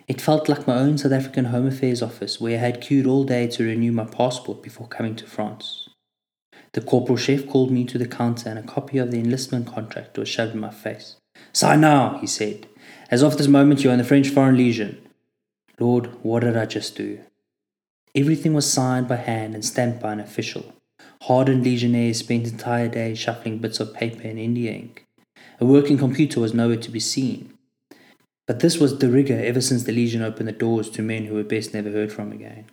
It 0.08 0.20
felt 0.20 0.48
like 0.48 0.66
my 0.66 0.74
own 0.74 0.98
South 0.98 1.12
African 1.12 1.44
Home 1.44 1.68
Affairs 1.68 2.02
office 2.02 2.40
where 2.40 2.58
I 2.58 2.60
had 2.60 2.80
queued 2.80 3.06
all 3.06 3.22
day 3.22 3.46
to 3.46 3.64
renew 3.64 3.92
my 3.92 4.04
passport 4.04 4.60
before 4.60 4.88
coming 4.88 5.14
to 5.14 5.26
France. 5.28 5.88
The 6.72 6.80
corporal 6.80 7.16
chef 7.16 7.46
called 7.46 7.70
me 7.70 7.84
to 7.84 7.96
the 7.96 8.08
counter 8.08 8.48
and 8.48 8.58
a 8.58 8.62
copy 8.62 8.98
of 8.98 9.12
the 9.12 9.20
enlistment 9.20 9.68
contract 9.68 10.18
was 10.18 10.28
shoved 10.28 10.54
in 10.54 10.58
my 10.60 10.70
face. 10.70 11.14
Sign 11.52 11.82
now, 11.82 12.18
he 12.18 12.26
said. 12.26 12.66
As 13.08 13.22
of 13.22 13.38
this 13.38 13.46
moment, 13.46 13.84
you 13.84 13.90
are 13.90 13.92
in 13.92 14.00
the 14.00 14.04
French 14.04 14.30
Foreign 14.30 14.56
Legion. 14.56 15.00
Lord, 15.78 16.06
what 16.22 16.40
did 16.40 16.56
I 16.56 16.66
just 16.66 16.96
do? 16.96 17.20
Everything 18.14 18.52
was 18.52 18.70
signed 18.70 19.08
by 19.08 19.16
hand 19.16 19.54
and 19.54 19.64
stamped 19.64 20.00
by 20.00 20.12
an 20.12 20.20
official. 20.20 20.74
Hardened 21.22 21.64
legionnaires 21.64 22.18
spent 22.18 22.46
entire 22.46 22.88
days 22.88 23.18
shuffling 23.18 23.58
bits 23.58 23.80
of 23.80 23.94
paper 23.94 24.22
in 24.22 24.38
India 24.38 24.72
ink. 24.72 25.06
A 25.60 25.64
working 25.64 25.96
computer 25.96 26.40
was 26.40 26.52
nowhere 26.52 26.76
to 26.76 26.90
be 26.90 27.00
seen. 27.00 27.56
But 28.46 28.60
this 28.60 28.78
was 28.78 28.92
de 28.92 29.08
rigueur 29.08 29.40
ever 29.44 29.60
since 29.60 29.84
the 29.84 29.92
Legion 29.92 30.22
opened 30.22 30.48
the 30.48 30.52
doors 30.52 30.90
to 30.90 31.02
men 31.02 31.26
who 31.26 31.34
were 31.34 31.44
best 31.44 31.72
never 31.72 31.90
heard 31.90 32.12
from 32.12 32.32
again. 32.32 32.66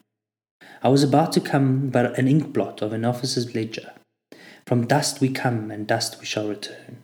I 0.81 0.89
was 0.89 1.03
about 1.03 1.31
to 1.33 1.41
come 1.41 1.89
but 1.89 2.17
an 2.17 2.27
ink 2.27 2.51
blot 2.51 2.81
of 2.81 2.91
an 2.91 3.05
officer's 3.05 3.53
ledger. 3.53 3.91
From 4.65 4.87
dust 4.87 5.21
we 5.21 5.29
come, 5.29 5.71
and 5.71 5.87
dust 5.87 6.19
we 6.19 6.25
shall 6.25 6.47
return. 6.47 7.03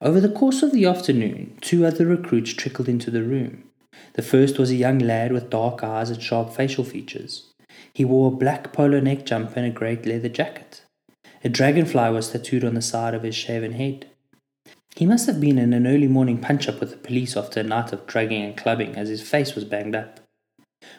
Over 0.00 0.20
the 0.20 0.28
course 0.28 0.62
of 0.62 0.72
the 0.72 0.86
afternoon, 0.86 1.58
two 1.60 1.84
other 1.84 2.06
recruits 2.06 2.54
trickled 2.54 2.88
into 2.88 3.10
the 3.10 3.22
room. 3.22 3.69
The 4.14 4.22
first 4.22 4.58
was 4.58 4.70
a 4.70 4.76
young 4.76 4.98
lad 4.98 5.32
with 5.32 5.50
dark 5.50 5.82
eyes 5.84 6.10
and 6.10 6.22
sharp 6.22 6.52
facial 6.52 6.84
features. 6.84 7.46
He 7.92 8.04
wore 8.04 8.28
a 8.28 8.36
black 8.36 8.72
polo 8.72 9.00
neck 9.00 9.26
jumper 9.26 9.54
and 9.56 9.66
a 9.66 9.70
great 9.70 10.06
leather 10.06 10.28
jacket. 10.28 10.82
A 11.42 11.48
dragonfly 11.48 12.10
was 12.10 12.30
tattooed 12.30 12.64
on 12.64 12.74
the 12.74 12.82
side 12.82 13.14
of 13.14 13.22
his 13.22 13.34
shaven 13.34 13.72
head. 13.72 14.06
He 14.96 15.06
must 15.06 15.26
have 15.26 15.40
been 15.40 15.58
in 15.58 15.72
an 15.72 15.86
early 15.86 16.08
morning 16.08 16.38
punch 16.38 16.68
up 16.68 16.80
with 16.80 16.90
the 16.90 16.96
police 16.96 17.36
after 17.36 17.60
a 17.60 17.62
night 17.62 17.92
of 17.92 18.06
drugging 18.06 18.42
and 18.42 18.56
clubbing, 18.56 18.96
as 18.96 19.08
his 19.08 19.22
face 19.22 19.54
was 19.54 19.64
banged 19.64 19.94
up. 19.94 20.20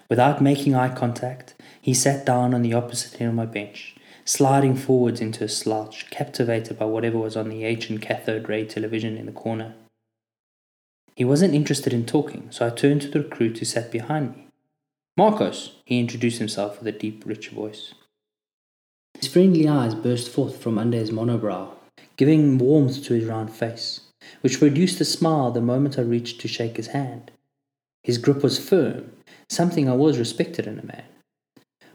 Without 0.10 0.42
making 0.42 0.76
eye 0.76 0.94
contact, 0.94 1.56
he 1.82 1.94
sat 1.94 2.26
down 2.26 2.54
on 2.54 2.62
the 2.62 2.74
opposite 2.74 3.20
end 3.20 3.30
of 3.30 3.36
my 3.36 3.46
bench, 3.46 3.96
sliding 4.26 4.76
forwards 4.76 5.22
into 5.22 5.44
a 5.44 5.50
slouch, 5.50 6.10
captivated 6.10 6.80
by 6.80 6.86
whatever 6.86 7.18
was 7.18 7.36
on 7.36 7.50
the 7.50 7.66
ancient 7.66 8.02
cathode 8.02 8.48
ray 8.48 8.66
television 8.66 9.18
in 9.18 9.26
the 9.26 9.32
corner. 9.32 9.74
He 11.22 11.26
wasn't 11.26 11.54
interested 11.54 11.94
in 11.94 12.08
talking, 12.08 12.48
so 12.50 12.66
I 12.66 12.72
turned 12.72 13.04
to 13.04 13.08
the 13.08 13.22
recruit 13.22 13.60
who 13.60 13.66
sat 13.66 13.92
behind 13.92 14.36
me. 14.36 14.48
Marcos, 15.16 15.76
he 15.86 16.00
introduced 16.00 16.40
himself 16.40 16.80
with 16.80 16.88
a 16.88 16.98
deep, 16.98 17.22
rich 17.28 17.50
voice. 17.50 17.94
His 19.14 19.28
friendly 19.28 19.68
eyes 19.68 19.94
burst 19.94 20.30
forth 20.30 20.58
from 20.58 20.80
under 20.80 20.98
his 20.98 21.12
monobrow, 21.12 21.76
giving 22.18 22.58
warmth 22.58 23.04
to 23.04 23.14
his 23.14 23.26
round 23.26 23.54
face, 23.54 24.02
which 24.42 24.58
produced 24.58 25.00
a 25.00 25.06
smile 25.06 25.52
the 25.52 25.62
moment 25.62 26.00
I 26.00 26.02
reached 26.02 26.42
to 26.42 26.48
shake 26.48 26.78
his 26.78 26.88
hand. 26.88 27.30
His 28.02 28.18
grip 28.18 28.42
was 28.42 28.58
firm, 28.58 29.12
something 29.48 29.88
I 29.88 29.92
always 29.92 30.18
respected 30.18 30.66
in 30.66 30.80
a 30.80 30.86
man. 30.88 31.06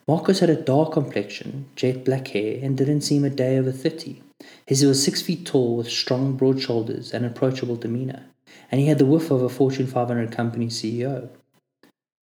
Marcos 0.06 0.38
had 0.38 0.50
a 0.50 0.62
dark 0.62 0.92
complexion, 0.92 1.66
jet 1.74 2.04
black 2.04 2.28
hair, 2.28 2.60
and 2.62 2.78
didn't 2.78 3.00
seem 3.00 3.24
a 3.24 3.30
day 3.30 3.58
over 3.58 3.72
thirty. 3.72 4.22
He 4.68 4.86
was 4.86 5.02
six 5.02 5.20
feet 5.20 5.44
tall, 5.44 5.78
with 5.78 5.90
strong, 5.90 6.36
broad 6.36 6.62
shoulders 6.62 7.12
and 7.12 7.26
approachable 7.26 7.74
demeanor, 7.74 8.26
and 8.70 8.80
he 8.80 8.86
had 8.88 8.98
the 8.98 9.06
whiff 9.06 9.30
of 9.30 9.42
a 9.42 9.48
Fortune 9.48 9.86
500 9.86 10.32
company 10.32 10.66
CEO. 10.66 11.28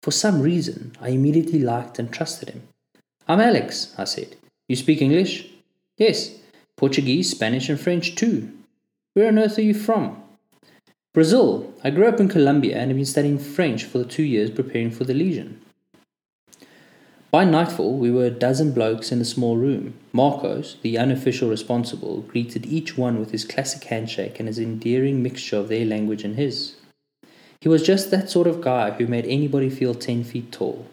For 0.01 0.11
some 0.11 0.41
reason, 0.41 0.93
I 0.99 1.09
immediately 1.09 1.59
liked 1.59 1.99
and 1.99 2.11
trusted 2.11 2.49
him. 2.49 2.63
I'm 3.27 3.39
Alex, 3.39 3.93
I 3.97 4.03
said. 4.03 4.35
You 4.67 4.75
speak 4.75 5.01
English? 5.01 5.47
Yes. 5.97 6.39
Portuguese, 6.75 7.29
Spanish, 7.29 7.69
and 7.69 7.79
French 7.79 8.15
too. 8.15 8.51
Where 9.13 9.27
on 9.27 9.39
earth 9.39 9.57
are 9.57 9.61
you 9.61 9.73
from? 9.73 10.21
Brazil. 11.13 11.73
I 11.83 11.91
grew 11.91 12.07
up 12.07 12.19
in 12.19 12.27
Colombia 12.27 12.77
and 12.77 12.89
have 12.89 12.97
been 12.97 13.05
studying 13.05 13.37
French 13.37 13.83
for 13.83 13.99
the 13.99 14.05
two 14.05 14.23
years 14.23 14.49
preparing 14.49 14.89
for 14.89 15.03
the 15.03 15.13
Legion. 15.13 15.61
By 17.33 17.45
nightfall, 17.45 17.97
we 17.97 18.11
were 18.11 18.25
a 18.25 18.29
dozen 18.29 18.73
blokes 18.73 19.11
in 19.11 19.19
a 19.19 19.25
small 19.25 19.57
room. 19.57 19.95
Marcos, 20.11 20.77
the 20.83 20.99
unofficial 20.99 21.49
responsible, 21.49 22.21
greeted 22.21 22.67
each 22.67 22.95
one 22.95 23.19
with 23.19 23.31
his 23.31 23.43
classic 23.43 23.85
handshake 23.85 24.39
and 24.39 24.47
his 24.47 24.59
endearing 24.59 25.23
mixture 25.23 25.57
of 25.57 25.67
their 25.67 25.83
language 25.83 26.23
and 26.23 26.35
his. 26.35 26.75
He 27.59 27.67
was 27.67 27.81
just 27.81 28.11
that 28.11 28.29
sort 28.29 28.45
of 28.45 28.61
guy 28.61 28.91
who 28.91 29.07
made 29.07 29.25
anybody 29.25 29.71
feel 29.71 29.95
10 29.95 30.23
feet 30.25 30.51
tall. 30.51 30.85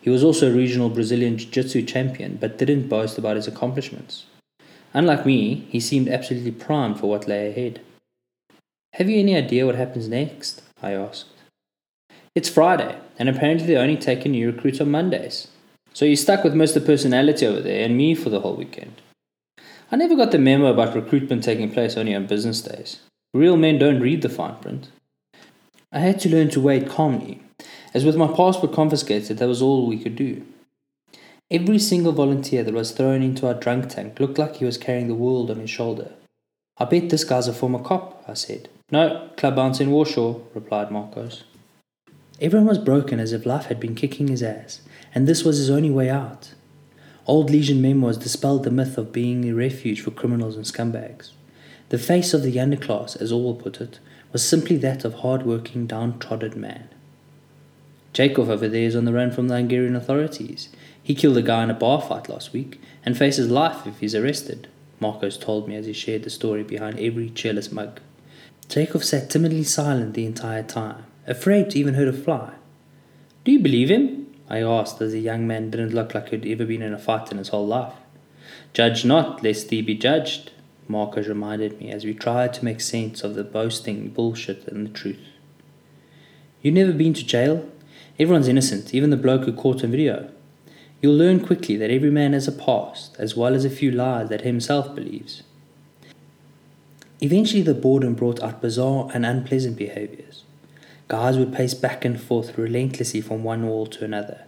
He 0.00 0.10
was 0.10 0.24
also 0.24 0.50
a 0.50 0.56
regional 0.56 0.90
Brazilian 0.90 1.38
Jiu 1.38 1.52
Jitsu 1.52 1.82
champion, 1.82 2.36
but 2.40 2.58
didn't 2.58 2.88
boast 2.88 3.16
about 3.16 3.36
his 3.36 3.46
accomplishments. 3.46 4.24
Unlike 4.92 5.24
me, 5.24 5.68
he 5.70 5.78
seemed 5.78 6.08
absolutely 6.08 6.50
primed 6.50 6.98
for 6.98 7.08
what 7.08 7.28
lay 7.28 7.48
ahead. 7.48 7.80
Have 8.94 9.08
you 9.08 9.20
any 9.20 9.36
idea 9.36 9.64
what 9.64 9.76
happens 9.76 10.08
next? 10.08 10.62
I 10.82 10.94
asked. 10.94 11.26
It's 12.34 12.48
Friday, 12.48 12.98
and 13.20 13.28
apparently 13.28 13.68
they're 13.68 13.80
only 13.80 13.96
taking 13.96 14.32
new 14.32 14.50
recruits 14.50 14.80
on 14.80 14.90
Mondays. 14.90 15.46
So 15.96 16.04
you're 16.04 16.16
stuck 16.16 16.44
with 16.44 16.54
most 16.54 16.76
Mr. 16.76 16.84
Personality 16.84 17.46
over 17.46 17.62
there 17.62 17.82
and 17.82 17.96
me 17.96 18.14
for 18.14 18.28
the 18.28 18.40
whole 18.40 18.54
weekend. 18.54 19.00
I 19.90 19.96
never 19.96 20.14
got 20.14 20.30
the 20.30 20.36
memo 20.36 20.66
about 20.66 20.94
recruitment 20.94 21.42
taking 21.42 21.72
place 21.72 21.96
only 21.96 22.14
on 22.14 22.26
business 22.26 22.60
days. 22.60 23.00
Real 23.32 23.56
men 23.56 23.78
don't 23.78 24.02
read 24.02 24.20
the 24.20 24.28
fine 24.28 24.56
print. 24.56 24.90
I 25.90 26.00
had 26.00 26.20
to 26.20 26.28
learn 26.28 26.50
to 26.50 26.60
wait 26.60 26.86
calmly, 26.86 27.42
as 27.94 28.04
with 28.04 28.14
my 28.14 28.26
passport 28.26 28.74
confiscated, 28.74 29.38
that 29.38 29.48
was 29.48 29.62
all 29.62 29.86
we 29.86 29.98
could 29.98 30.16
do. 30.16 30.44
Every 31.50 31.78
single 31.78 32.12
volunteer 32.12 32.62
that 32.62 32.74
was 32.74 32.90
thrown 32.90 33.22
into 33.22 33.46
our 33.46 33.54
drunk 33.54 33.88
tank 33.88 34.20
looked 34.20 34.36
like 34.36 34.56
he 34.56 34.66
was 34.66 34.76
carrying 34.76 35.08
the 35.08 35.14
world 35.14 35.50
on 35.50 35.60
his 35.60 35.70
shoulder. 35.70 36.10
I 36.76 36.84
bet 36.84 37.08
this 37.08 37.24
guy's 37.24 37.48
a 37.48 37.54
former 37.54 37.82
cop, 37.82 38.22
I 38.28 38.34
said. 38.34 38.68
No, 38.92 39.30
club 39.38 39.56
bouncer 39.56 39.84
in 39.84 39.90
Warsaw, 39.92 40.40
replied 40.52 40.90
Marcos. 40.90 41.44
Everyone 42.38 42.68
was 42.68 42.76
broken 42.76 43.18
as 43.18 43.32
if 43.32 43.46
life 43.46 43.64
had 43.64 43.80
been 43.80 43.94
kicking 43.94 44.28
his 44.28 44.42
ass, 44.42 44.82
and 45.16 45.26
this 45.26 45.44
was 45.44 45.56
his 45.56 45.70
only 45.70 45.88
way 45.88 46.10
out. 46.10 46.52
Old 47.26 47.48
Legion 47.48 47.80
memoirs 47.80 48.18
dispelled 48.18 48.64
the 48.64 48.70
myth 48.70 48.98
of 48.98 49.14
being 49.14 49.48
a 49.48 49.54
refuge 49.54 50.02
for 50.02 50.10
criminals 50.10 50.56
and 50.56 50.66
scumbags. 50.66 51.30
The 51.88 51.98
face 51.98 52.34
of 52.34 52.42
the 52.42 52.56
underclass, 52.56 53.18
as 53.18 53.32
Orwell 53.32 53.54
put 53.54 53.80
it, 53.80 53.98
was 54.30 54.46
simply 54.46 54.76
that 54.76 55.06
of 55.06 55.14
hard-working, 55.14 55.86
downtrodden 55.86 56.60
man. 56.60 56.90
Jacob 58.12 58.50
over 58.50 58.68
there 58.68 58.82
is 58.82 58.94
on 58.94 59.06
the 59.06 59.12
run 59.14 59.30
from 59.30 59.48
the 59.48 59.56
Hungarian 59.56 59.96
authorities. 59.96 60.68
He 61.02 61.14
killed 61.14 61.38
a 61.38 61.42
guy 61.42 61.62
in 61.64 61.70
a 61.70 61.74
bar 61.74 62.02
fight 62.02 62.28
last 62.28 62.52
week 62.52 62.78
and 63.02 63.16
faces 63.16 63.50
life 63.50 63.86
if 63.86 64.00
he's 64.00 64.14
arrested, 64.14 64.68
Marcos 65.00 65.38
told 65.38 65.66
me 65.66 65.76
as 65.76 65.86
he 65.86 65.94
shared 65.94 66.24
the 66.24 66.30
story 66.30 66.62
behind 66.62 67.00
every 67.00 67.30
cheerless 67.30 67.72
mug. 67.72 68.00
Jacob 68.68 69.02
sat 69.02 69.30
timidly 69.30 69.64
silent 69.64 70.12
the 70.12 70.26
entire 70.26 70.62
time, 70.62 71.04
afraid 71.26 71.70
to 71.70 71.78
even 71.78 71.94
hurt 71.94 72.08
a 72.08 72.12
fly. 72.12 72.52
Do 73.46 73.52
you 73.52 73.60
believe 73.60 73.88
him? 73.88 74.15
I 74.48 74.60
asked, 74.62 75.00
as 75.00 75.12
the 75.12 75.20
young 75.20 75.46
man 75.46 75.70
didn't 75.70 75.94
look 75.94 76.14
like 76.14 76.28
he'd 76.28 76.46
ever 76.46 76.64
been 76.64 76.82
in 76.82 76.92
a 76.92 76.98
fight 76.98 77.32
in 77.32 77.38
his 77.38 77.48
whole 77.48 77.66
life. 77.66 77.94
Judge 78.72 79.04
not, 79.04 79.42
lest 79.42 79.68
thee 79.68 79.82
be 79.82 79.94
judged, 79.94 80.52
Marcos 80.88 81.26
reminded 81.26 81.80
me 81.80 81.90
as 81.90 82.04
we 82.04 82.14
tried 82.14 82.54
to 82.54 82.64
make 82.64 82.80
sense 82.80 83.24
of 83.24 83.34
the 83.34 83.42
boasting 83.42 84.08
bullshit 84.10 84.68
and 84.68 84.86
the 84.86 84.92
truth. 84.92 85.20
You've 86.62 86.74
never 86.74 86.92
been 86.92 87.14
to 87.14 87.26
jail? 87.26 87.68
Everyone's 88.18 88.48
innocent, 88.48 88.94
even 88.94 89.10
the 89.10 89.16
bloke 89.16 89.44
who 89.44 89.52
caught 89.52 89.82
on 89.82 89.90
video. 89.90 90.30
You'll 91.02 91.16
learn 91.16 91.44
quickly 91.44 91.76
that 91.76 91.90
every 91.90 92.10
man 92.10 92.32
has 92.32 92.48
a 92.48 92.52
past, 92.52 93.16
as 93.18 93.36
well 93.36 93.54
as 93.54 93.64
a 93.64 93.70
few 93.70 93.90
lies 93.90 94.28
that 94.30 94.40
himself 94.42 94.94
believes. 94.94 95.42
Eventually, 97.20 97.62
the 97.62 97.74
boredom 97.74 98.14
brought 98.14 98.42
out 98.42 98.62
bizarre 98.62 99.10
and 99.12 99.26
unpleasant 99.26 99.76
behaviors. 99.76 100.44
Guys 101.08 101.38
would 101.38 101.52
pace 101.52 101.74
back 101.74 102.04
and 102.04 102.20
forth 102.20 102.58
relentlessly 102.58 103.20
from 103.20 103.44
one 103.44 103.66
wall 103.66 103.86
to 103.86 104.04
another. 104.04 104.44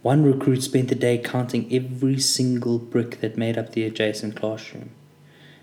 One 0.00 0.24
recruit 0.24 0.62
spent 0.62 0.88
the 0.88 0.94
day 0.94 1.18
counting 1.18 1.70
every 1.70 2.18
single 2.18 2.78
brick 2.78 3.20
that 3.20 3.36
made 3.36 3.58
up 3.58 3.72
the 3.72 3.84
adjacent 3.84 4.34
classroom. 4.34 4.90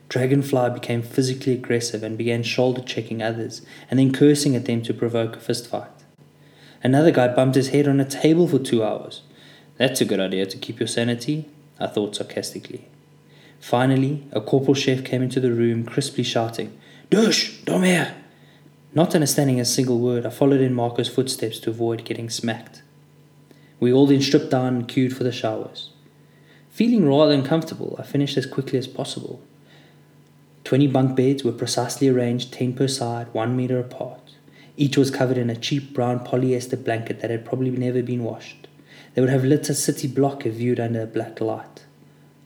Dragonfly 0.10 0.70
became 0.70 1.02
physically 1.02 1.54
aggressive 1.54 2.04
and 2.04 2.18
began 2.18 2.44
shoulder 2.44 2.82
checking 2.82 3.22
others 3.22 3.64
and 3.90 4.00
then 4.00 4.14
cursing 4.14 4.56
at 4.56 4.66
them 4.66 4.84
to 4.84 4.94
provoke 4.94 5.36
a 5.36 5.40
fistfight. 5.40 5.90
Another 6.84 7.10
guy 7.10 7.28
bumped 7.30 7.56
his 7.56 7.70
head 7.70 7.88
on 7.88 8.00
a 8.00 8.06
table 8.06 8.48
for 8.48 8.60
two 8.60 8.84
hours. 8.84 9.24
That's 9.78 10.02
a 10.02 10.06
good 10.06 10.20
idea 10.20 10.46
to 10.46 10.58
keep 10.58 10.80
your 10.80 10.88
sanity, 10.88 11.46
I 11.80 11.88
thought 11.88 12.16
sarcastically. 12.16 12.88
Finally, 13.60 14.24
a 14.32 14.40
corporal 14.40 14.76
chef 14.76 15.04
came 15.04 15.24
into 15.24 15.40
the 15.40 15.52
room, 15.52 15.84
crisply 15.84 16.24
shouting, 16.24 16.78
Dush, 17.10 17.60
here!" 17.84 18.14
Not 18.98 19.14
understanding 19.14 19.60
a 19.60 19.64
single 19.66 20.00
word, 20.00 20.26
I 20.26 20.32
followed 20.32 20.60
in 20.60 20.74
Marco's 20.74 21.08
footsteps 21.08 21.60
to 21.60 21.70
avoid 21.70 22.04
getting 22.04 22.32
smacked. 22.32 22.82
We 23.80 23.94
all 23.94 24.08
then 24.08 24.24
stripped 24.24 24.50
down 24.50 24.74
and 24.74 24.88
queued 24.88 25.16
for 25.16 25.24
the 25.24 25.32
showers. 25.32 25.92
Feeling 26.72 27.08
rather 27.08 27.32
uncomfortable, 27.32 27.96
I 28.00 28.02
finished 28.02 28.38
as 28.38 28.48
quickly 28.48 28.80
as 28.80 28.88
possible. 28.88 29.40
Twenty 30.64 30.88
bunk 30.88 31.16
beds 31.16 31.44
were 31.44 31.52
precisely 31.52 32.08
arranged, 32.08 32.52
ten 32.52 32.74
per 32.74 32.88
side, 32.88 33.32
one 33.34 33.56
meter 33.56 33.80
apart. 33.80 34.32
Each 34.78 34.98
was 34.98 35.12
covered 35.12 35.38
in 35.38 35.52
a 35.52 35.56
cheap 35.56 35.94
brown 35.94 36.26
polyester 36.26 36.84
blanket 36.84 37.20
that 37.20 37.30
had 37.30 37.46
probably 37.46 37.70
never 37.70 38.02
been 38.02 38.24
washed. 38.24 38.68
They 39.14 39.22
would 39.22 39.30
have 39.30 39.46
lit 39.46 39.70
a 39.70 39.76
city 39.76 40.08
block 40.08 40.44
if 40.44 40.56
viewed 40.56 40.80
under 40.80 41.04
a 41.04 41.06
black 41.06 41.40
light. 41.40 41.86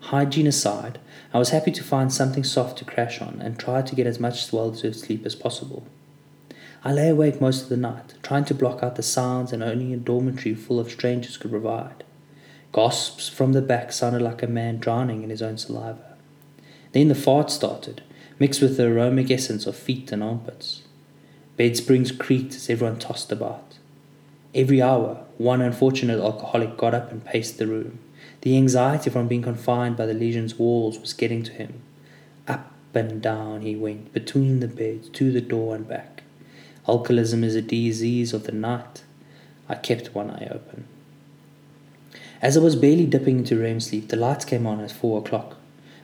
Hygiene 0.02 0.48
aside, 0.48 1.00
I 1.34 1.40
was 1.40 1.52
happy 1.52 1.72
to 1.72 1.82
find 1.82 2.12
something 2.12 2.44
soft 2.44 2.78
to 2.80 2.84
crash 2.84 3.22
on 3.22 3.40
and 3.42 3.58
tried 3.58 3.88
to 3.88 3.96
get 3.96 4.06
as 4.06 4.20
much 4.20 4.52
well 4.52 4.72
deserved 4.72 4.98
sleep 4.98 5.26
as 5.26 5.34
possible. 5.34 5.88
I 6.84 6.92
lay 6.94 7.10
awake 7.10 7.40
most 7.40 7.64
of 7.64 7.70
the 7.70 7.78
night, 7.78 8.16
trying 8.24 8.46
to 8.46 8.56
block 8.56 8.82
out 8.82 8.96
the 8.96 9.04
sounds 9.04 9.54
and 9.54 9.62
only 9.62 9.94
a 9.94 9.98
dormitory 9.98 10.56
full 10.56 10.80
of 10.80 10.90
strangers 10.90 11.38
could 11.38 11.52
provide. 11.52 12.04
Gasps 12.74 13.30
from 13.30 13.54
the 13.54 13.62
back 13.62 13.92
sounded 13.92 14.22
like 14.24 14.42
a 14.42 14.48
man 14.48 14.78
drowning 14.78 15.22
in 15.22 15.30
his 15.30 15.44
own 15.44 15.60
saliva. 15.60 16.18
Then 16.94 17.08
the 17.08 17.16
fart 17.16 17.52
started, 17.52 18.02
mixed 18.40 18.62
with 18.62 18.78
the 18.78 18.86
aromatic 18.86 19.30
essence 19.30 19.68
of 19.68 19.76
feet 19.76 20.12
and 20.12 20.24
armpits. 20.24 20.82
Bed 21.56 21.78
springs 21.78 22.12
creaked 22.12 22.56
as 22.56 22.68
everyone 22.68 22.98
tossed 22.98 23.32
about. 23.32 23.78
Every 24.56 24.82
hour, 24.82 25.24
one 25.38 25.62
unfortunate 25.62 26.20
alcoholic 26.20 26.78
got 26.78 26.96
up 26.96 27.12
and 27.12 27.24
paced 27.24 27.60
the 27.60 27.68
room. 27.68 28.00
The 28.42 28.58
anxiety 28.58 29.12
from 29.12 29.28
being 29.28 29.44
confined 29.44 29.98
by 29.98 30.08
the 30.08 30.16
Legion's 30.16 30.58
walls 30.58 30.98
was 30.98 31.14
getting 31.14 31.44
to 31.44 31.52
him. 31.52 31.84
Up 32.48 32.72
and 32.96 33.22
down 33.22 33.62
he 33.62 33.76
went, 33.76 34.14
between 34.14 34.62
the 34.62 34.68
beds, 34.68 35.10
to 35.10 35.32
the 35.32 35.42
door 35.42 35.76
and 35.76 35.88
back. 35.88 36.21
Alcoholism 36.88 37.44
is 37.44 37.56
a 37.56 37.62
disease 37.62 38.34
of 38.34 38.46
the 38.46 38.52
night. 38.52 39.04
I 39.70 39.76
kept 39.76 40.16
one 40.16 40.32
eye 40.32 40.48
open. 40.52 40.86
As 42.42 42.58
I 42.58 42.60
was 42.60 42.76
barely 42.76 43.06
dipping 43.06 43.40
into 43.40 43.60
REM 43.60 43.80
sleep, 43.80 44.10
the 44.10 44.16
lights 44.16 44.46
came 44.46 44.66
on 44.66 44.80
at 44.80 44.92
four 44.92 45.20
o'clock. 45.20 45.58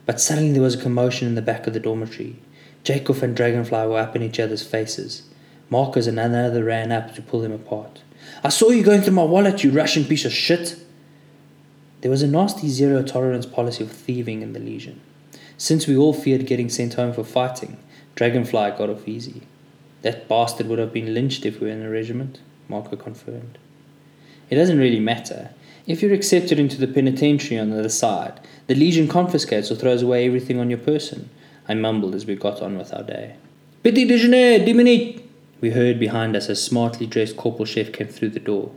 But 0.06 0.20
suddenly 0.20 0.52
there 0.52 0.62
was 0.62 0.76
a 0.76 0.82
commotion 0.82 1.26
in 1.26 1.34
the 1.34 1.42
back 1.42 1.66
of 1.66 1.74
the 1.74 1.80
dormitory. 1.80 2.36
Jacob 2.84 3.22
and 3.22 3.36
Dragonfly 3.36 3.86
were 3.88 3.98
up 3.98 4.14
in 4.14 4.22
each 4.22 4.38
other's 4.38 4.62
faces. 4.62 5.24
Marcos 5.68 6.06
and 6.06 6.18
another 6.18 6.64
ran 6.64 6.92
up 6.92 7.14
to 7.14 7.22
pull 7.22 7.40
them 7.40 7.52
apart. 7.52 8.02
I 8.44 8.48
saw 8.48 8.70
you 8.70 8.84
going 8.84 9.02
through 9.02 9.14
my 9.14 9.24
wallet, 9.24 9.64
you 9.64 9.72
Russian 9.72 10.04
piece 10.04 10.24
of 10.24 10.32
shit. 10.32 10.76
There 12.00 12.10
was 12.10 12.22
a 12.22 12.28
nasty 12.28 12.68
zero 12.68 13.02
tolerance 13.02 13.46
policy 13.46 13.82
of 13.82 13.90
thieving 13.90 14.40
in 14.40 14.52
the 14.52 14.60
Legion. 14.60 15.00
Since 15.56 15.88
we 15.88 15.96
all 15.96 16.14
feared 16.14 16.46
getting 16.46 16.68
sent 16.68 16.94
home 16.94 17.12
for 17.12 17.24
fighting, 17.24 17.78
Dragonfly 18.14 18.70
got 18.78 18.88
off 18.88 19.08
easy. 19.08 19.42
That 20.02 20.28
bastard 20.28 20.68
would 20.68 20.78
have 20.78 20.92
been 20.92 21.14
lynched 21.14 21.44
if 21.44 21.60
we 21.60 21.66
were 21.66 21.72
in 21.72 21.82
a 21.82 21.90
regiment, 21.90 22.40
Marco 22.68 22.96
confirmed. 22.96 23.58
It 24.50 24.56
doesn't 24.56 24.78
really 24.78 25.00
matter. 25.00 25.50
If 25.86 26.02
you're 26.02 26.12
accepted 26.12 26.58
into 26.58 26.78
the 26.78 26.86
penitentiary 26.86 27.58
on 27.58 27.70
the 27.70 27.78
other 27.78 27.88
side, 27.88 28.40
the 28.66 28.74
Legion 28.74 29.08
confiscates 29.08 29.70
or 29.70 29.74
throws 29.74 30.02
away 30.02 30.26
everything 30.26 30.58
on 30.58 30.70
your 30.70 30.78
person, 30.78 31.30
I 31.66 31.74
mumbled 31.74 32.14
as 32.14 32.26
we 32.26 32.36
got 32.36 32.62
on 32.62 32.78
with 32.78 32.92
our 32.92 33.02
day. 33.02 33.36
Petit 33.82 34.06
déjeuner, 34.06 34.64
dix 34.64 34.76
minutes! 34.76 35.22
We 35.60 35.70
heard 35.70 35.98
behind 35.98 36.36
us 36.36 36.48
a 36.48 36.54
smartly 36.54 37.06
dressed 37.06 37.36
corporal 37.36 37.64
chef 37.64 37.92
came 37.92 38.06
through 38.06 38.30
the 38.30 38.40
door. 38.40 38.70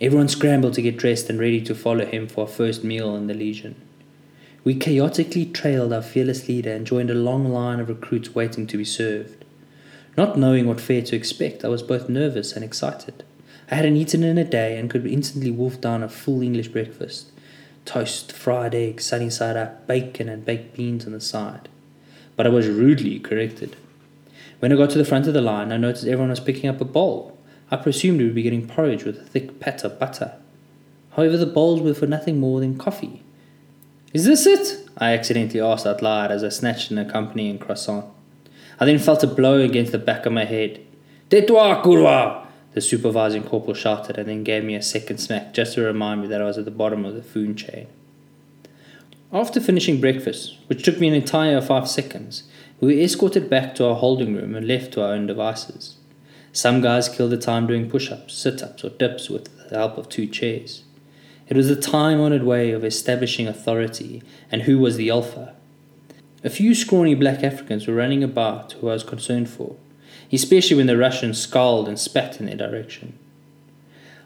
Everyone 0.00 0.28
scrambled 0.28 0.74
to 0.74 0.82
get 0.82 0.96
dressed 0.96 1.30
and 1.30 1.38
ready 1.38 1.60
to 1.62 1.74
follow 1.74 2.04
him 2.04 2.26
for 2.26 2.42
our 2.42 2.46
first 2.46 2.82
meal 2.82 3.14
in 3.14 3.28
the 3.28 3.34
Legion. 3.34 3.76
We 4.64 4.74
chaotically 4.74 5.46
trailed 5.46 5.92
our 5.92 6.02
fearless 6.02 6.48
leader 6.48 6.72
and 6.72 6.86
joined 6.86 7.10
a 7.10 7.14
long 7.14 7.52
line 7.52 7.78
of 7.78 7.88
recruits 7.88 8.34
waiting 8.34 8.66
to 8.66 8.76
be 8.76 8.84
served. 8.84 9.43
Not 10.16 10.38
knowing 10.38 10.66
what 10.66 10.80
fare 10.80 11.02
to 11.02 11.16
expect, 11.16 11.64
I 11.64 11.68
was 11.68 11.82
both 11.82 12.08
nervous 12.08 12.52
and 12.52 12.64
excited. 12.64 13.24
I 13.70 13.76
hadn't 13.76 13.96
eaten 13.96 14.22
in 14.22 14.38
a 14.38 14.44
day 14.44 14.78
and 14.78 14.90
could 14.90 15.06
instantly 15.06 15.50
wolf 15.50 15.80
down 15.80 16.02
a 16.02 16.08
full 16.08 16.42
English 16.42 16.68
breakfast 16.68 17.30
toast, 17.84 18.32
fried 18.32 18.74
egg, 18.74 19.00
sunny 19.00 19.28
side 19.28 19.56
up, 19.56 19.86
bacon, 19.86 20.28
and 20.28 20.44
baked 20.44 20.74
beans 20.74 21.04
on 21.04 21.12
the 21.12 21.20
side. 21.20 21.68
But 22.34 22.46
I 22.46 22.50
was 22.50 22.66
rudely 22.66 23.18
corrected. 23.18 23.76
When 24.60 24.72
I 24.72 24.76
got 24.76 24.90
to 24.90 24.98
the 24.98 25.04
front 25.04 25.26
of 25.26 25.34
the 25.34 25.42
line, 25.42 25.70
I 25.70 25.76
noticed 25.76 26.06
everyone 26.06 26.30
was 26.30 26.40
picking 26.40 26.70
up 26.70 26.80
a 26.80 26.86
bowl. 26.86 27.36
I 27.70 27.76
presumed 27.76 28.20
we 28.20 28.24
would 28.24 28.34
be 28.34 28.42
getting 28.42 28.66
porridge 28.66 29.04
with 29.04 29.18
a 29.18 29.24
thick 29.24 29.60
pat 29.60 29.84
of 29.84 29.98
butter. 29.98 30.32
However, 31.10 31.36
the 31.36 31.46
bowls 31.46 31.80
were 31.80 31.94
for 31.94 32.06
nothing 32.06 32.40
more 32.40 32.60
than 32.60 32.78
coffee. 32.78 33.22
Is 34.12 34.24
this 34.24 34.46
it? 34.46 34.88
I 34.96 35.12
accidentally 35.12 35.60
asked 35.60 35.86
out 35.86 36.02
loud 36.02 36.30
as 36.30 36.42
I 36.42 36.48
snatched 36.48 36.90
an 36.90 36.98
accompanying 36.98 37.58
croissant. 37.58 38.06
I 38.80 38.84
then 38.84 38.98
felt 38.98 39.22
a 39.22 39.26
blow 39.26 39.60
against 39.60 39.92
the 39.92 39.98
back 39.98 40.26
of 40.26 40.32
my 40.32 40.44
head. 40.44 40.84
Tais-toi, 41.30 41.82
kurwa! 41.82 42.46
The 42.72 42.80
supervising 42.80 43.44
corporal 43.44 43.74
shouted 43.74 44.18
and 44.18 44.28
then 44.28 44.42
gave 44.42 44.64
me 44.64 44.74
a 44.74 44.82
second 44.82 45.18
smack 45.18 45.54
just 45.54 45.74
to 45.74 45.82
remind 45.82 46.22
me 46.22 46.28
that 46.28 46.42
I 46.42 46.44
was 46.44 46.58
at 46.58 46.64
the 46.64 46.70
bottom 46.72 47.04
of 47.04 47.14
the 47.14 47.22
food 47.22 47.56
chain. 47.56 47.86
After 49.32 49.60
finishing 49.60 50.00
breakfast, 50.00 50.56
which 50.66 50.82
took 50.82 50.98
me 50.98 51.08
an 51.08 51.14
entire 51.14 51.60
five 51.60 51.88
seconds, 51.88 52.44
we 52.80 52.94
were 52.94 53.02
escorted 53.02 53.48
back 53.48 53.74
to 53.76 53.86
our 53.86 53.94
holding 53.94 54.34
room 54.34 54.54
and 54.54 54.66
left 54.66 54.92
to 54.92 55.02
our 55.02 55.12
own 55.12 55.26
devices. 55.26 55.96
Some 56.52 56.80
guys 56.80 57.08
killed 57.08 57.32
the 57.32 57.36
time 57.36 57.66
doing 57.66 57.90
push 57.90 58.12
ups, 58.12 58.34
sit 58.34 58.62
ups, 58.62 58.84
or 58.84 58.90
dips 58.90 59.28
with 59.28 59.68
the 59.68 59.76
help 59.76 59.98
of 59.98 60.08
two 60.08 60.26
chairs. 60.26 60.84
It 61.48 61.56
was 61.56 61.68
the 61.68 61.76
time 61.76 62.20
honored 62.20 62.44
way 62.44 62.70
of 62.70 62.84
establishing 62.84 63.48
authority 63.48 64.22
and 64.50 64.62
who 64.62 64.78
was 64.78 64.96
the 64.96 65.10
alpha. 65.10 65.54
A 66.44 66.50
few 66.50 66.74
scrawny 66.74 67.14
black 67.14 67.42
Africans 67.42 67.86
were 67.86 67.94
running 67.94 68.22
about 68.22 68.72
who 68.72 68.90
I 68.90 68.92
was 68.92 69.02
concerned 69.02 69.48
for, 69.48 69.76
especially 70.30 70.76
when 70.76 70.86
the 70.86 70.98
Russians 70.98 71.40
scowled 71.40 71.88
and 71.88 71.98
spat 71.98 72.38
in 72.38 72.44
their 72.44 72.54
direction. 72.54 73.18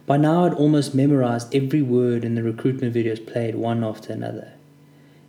By 0.04 0.16
now, 0.16 0.46
I'd 0.46 0.54
almost 0.54 0.96
memorized 0.96 1.54
every 1.54 1.80
word 1.80 2.24
in 2.24 2.34
the 2.34 2.42
recruitment 2.42 2.92
videos 2.92 3.24
played 3.24 3.54
one 3.54 3.84
after 3.84 4.12
another. 4.12 4.54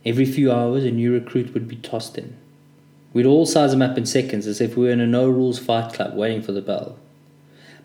Every 0.04 0.24
few 0.24 0.50
hours, 0.50 0.82
a 0.82 0.90
new 0.90 1.12
recruit 1.12 1.54
would 1.54 1.68
be 1.68 1.76
tossed 1.76 2.18
in. 2.18 2.36
We'd 3.12 3.24
all 3.26 3.46
size 3.46 3.70
them 3.70 3.82
up 3.82 3.96
in 3.96 4.04
seconds 4.04 4.48
as 4.48 4.60
if 4.60 4.76
we 4.76 4.86
were 4.86 4.92
in 4.92 5.00
a 5.00 5.06
no 5.06 5.28
rules 5.28 5.60
fight 5.60 5.92
club 5.92 6.16
waiting 6.16 6.42
for 6.42 6.50
the 6.50 6.60
bell. 6.60 6.98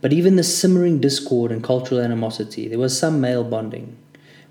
But 0.01 0.13
even 0.13 0.35
the 0.35 0.43
simmering 0.43 0.99
discord 0.99 1.51
and 1.51 1.63
cultural 1.63 2.01
animosity, 2.01 2.67
there 2.67 2.79
was 2.79 2.97
some 2.97 3.21
male 3.21 3.43
bonding. 3.43 3.97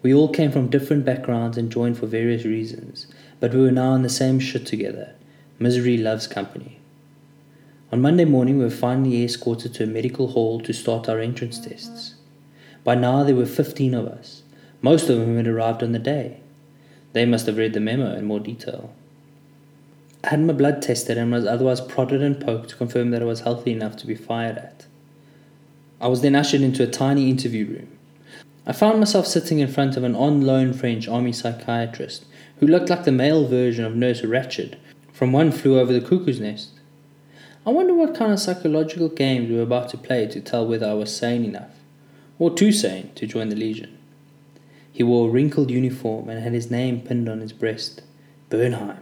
We 0.00 0.14
all 0.14 0.28
came 0.28 0.52
from 0.52 0.68
different 0.68 1.04
backgrounds 1.04 1.58
and 1.58 1.72
joined 1.72 1.98
for 1.98 2.06
various 2.06 2.44
reasons, 2.44 3.08
but 3.44 3.52
we 3.52 3.60
were 3.60 3.70
now 3.70 3.92
in 3.92 4.00
the 4.00 4.08
same 4.08 4.40
shit 4.40 4.64
together. 4.64 5.12
Misery 5.58 5.98
loves 5.98 6.26
company. 6.26 6.78
On 7.92 8.00
Monday 8.00 8.24
morning, 8.24 8.56
we 8.56 8.64
were 8.64 8.70
finally 8.70 9.22
escorted 9.22 9.74
to 9.74 9.84
a 9.84 9.86
medical 9.86 10.28
hall 10.28 10.62
to 10.62 10.72
start 10.72 11.10
our 11.10 11.20
entrance 11.20 11.58
tests. 11.58 12.14
By 12.84 12.94
now, 12.94 13.22
there 13.22 13.34
were 13.34 13.44
15 13.44 13.92
of 13.92 14.06
us, 14.06 14.44
most 14.80 15.10
of 15.10 15.18
whom 15.18 15.36
had 15.36 15.46
arrived 15.46 15.82
on 15.82 15.92
the 15.92 15.98
day. 15.98 16.40
They 17.12 17.26
must 17.26 17.44
have 17.44 17.58
read 17.58 17.74
the 17.74 17.80
memo 17.80 18.16
in 18.16 18.24
more 18.24 18.40
detail. 18.40 18.94
I 20.24 20.28
had 20.28 20.40
my 20.40 20.54
blood 20.54 20.80
tested 20.80 21.18
and 21.18 21.30
was 21.30 21.44
otherwise 21.44 21.82
prodded 21.82 22.22
and 22.22 22.40
poked 22.40 22.70
to 22.70 22.76
confirm 22.76 23.10
that 23.10 23.20
I 23.20 23.26
was 23.26 23.40
healthy 23.40 23.72
enough 23.72 23.96
to 23.96 24.06
be 24.06 24.14
fired 24.14 24.56
at. 24.56 24.86
I 26.00 26.08
was 26.08 26.22
then 26.22 26.34
ushered 26.34 26.62
into 26.62 26.82
a 26.82 26.86
tiny 26.86 27.28
interview 27.28 27.66
room. 27.66 27.98
I 28.66 28.72
found 28.72 29.00
myself 29.00 29.26
sitting 29.26 29.58
in 29.58 29.68
front 29.68 29.98
of 29.98 30.02
an 30.02 30.14
on 30.16 30.40
loan 30.40 30.72
French 30.72 31.06
army 31.08 31.34
psychiatrist 31.34 32.24
who 32.60 32.66
looked 32.66 32.90
like 32.90 33.04
the 33.04 33.12
male 33.12 33.46
version 33.46 33.84
of 33.84 33.96
Nurse 33.96 34.22
Ratched 34.22 34.76
from 35.12 35.32
One 35.32 35.52
Flew 35.52 35.78
Over 35.78 35.92
the 35.92 36.00
Cuckoo's 36.00 36.40
Nest. 36.40 36.70
I 37.66 37.70
wonder 37.70 37.94
what 37.94 38.14
kind 38.14 38.32
of 38.32 38.40
psychological 38.40 39.08
games 39.08 39.48
we 39.48 39.56
were 39.56 39.62
about 39.62 39.88
to 39.90 39.96
play 39.96 40.26
to 40.26 40.40
tell 40.40 40.66
whether 40.66 40.86
I 40.86 40.94
was 40.94 41.16
sane 41.16 41.44
enough, 41.44 41.70
or 42.38 42.54
too 42.54 42.72
sane, 42.72 43.10
to 43.14 43.26
join 43.26 43.48
the 43.48 43.56
Legion. 43.56 43.98
He 44.92 45.02
wore 45.02 45.28
a 45.28 45.30
wrinkled 45.30 45.70
uniform 45.70 46.28
and 46.28 46.42
had 46.42 46.52
his 46.52 46.70
name 46.70 47.00
pinned 47.00 47.28
on 47.28 47.40
his 47.40 47.52
breast 47.52 48.02
Bernheim. 48.50 48.98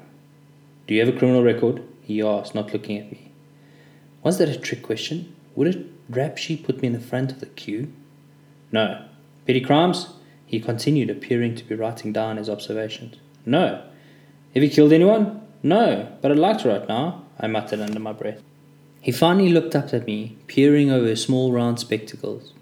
Do 0.86 0.94
you 0.94 1.04
have 1.04 1.14
a 1.14 1.18
criminal 1.18 1.42
record? 1.42 1.82
He 2.02 2.22
asked, 2.22 2.54
not 2.54 2.72
looking 2.72 2.98
at 2.98 3.10
me. 3.10 3.30
Was 4.22 4.38
that 4.38 4.48
a 4.48 4.58
trick 4.58 4.82
question? 4.82 5.34
Would 5.54 5.74
a 5.74 5.84
rap 6.08 6.38
sheet 6.38 6.64
put 6.64 6.80
me 6.80 6.86
in 6.86 6.94
the 6.94 7.00
front 7.00 7.32
of 7.32 7.40
the 7.40 7.46
queue? 7.46 7.92
No. 8.70 9.04
Petty 9.46 9.60
crimes? 9.60 10.08
He 10.46 10.60
continued, 10.60 11.10
appearing 11.10 11.56
to 11.56 11.64
be 11.64 11.74
writing 11.74 12.12
down 12.12 12.36
his 12.36 12.48
observations. 12.48 13.16
No. 13.44 13.82
Have 14.54 14.62
you 14.62 14.70
killed 14.70 14.92
anyone? 14.92 15.40
No, 15.62 16.08
but 16.20 16.30
I'd 16.30 16.38
like 16.38 16.58
to 16.58 16.68
right 16.68 16.88
now, 16.88 17.24
I 17.38 17.46
muttered 17.46 17.80
under 17.80 18.00
my 18.00 18.12
breath. 18.12 18.42
He 19.00 19.12
finally 19.12 19.48
looked 19.48 19.74
up 19.74 19.92
at 19.92 20.06
me, 20.06 20.36
peering 20.46 20.90
over 20.90 21.06
his 21.06 21.22
small 21.22 21.52
round 21.52 21.80
spectacles. 21.80 22.52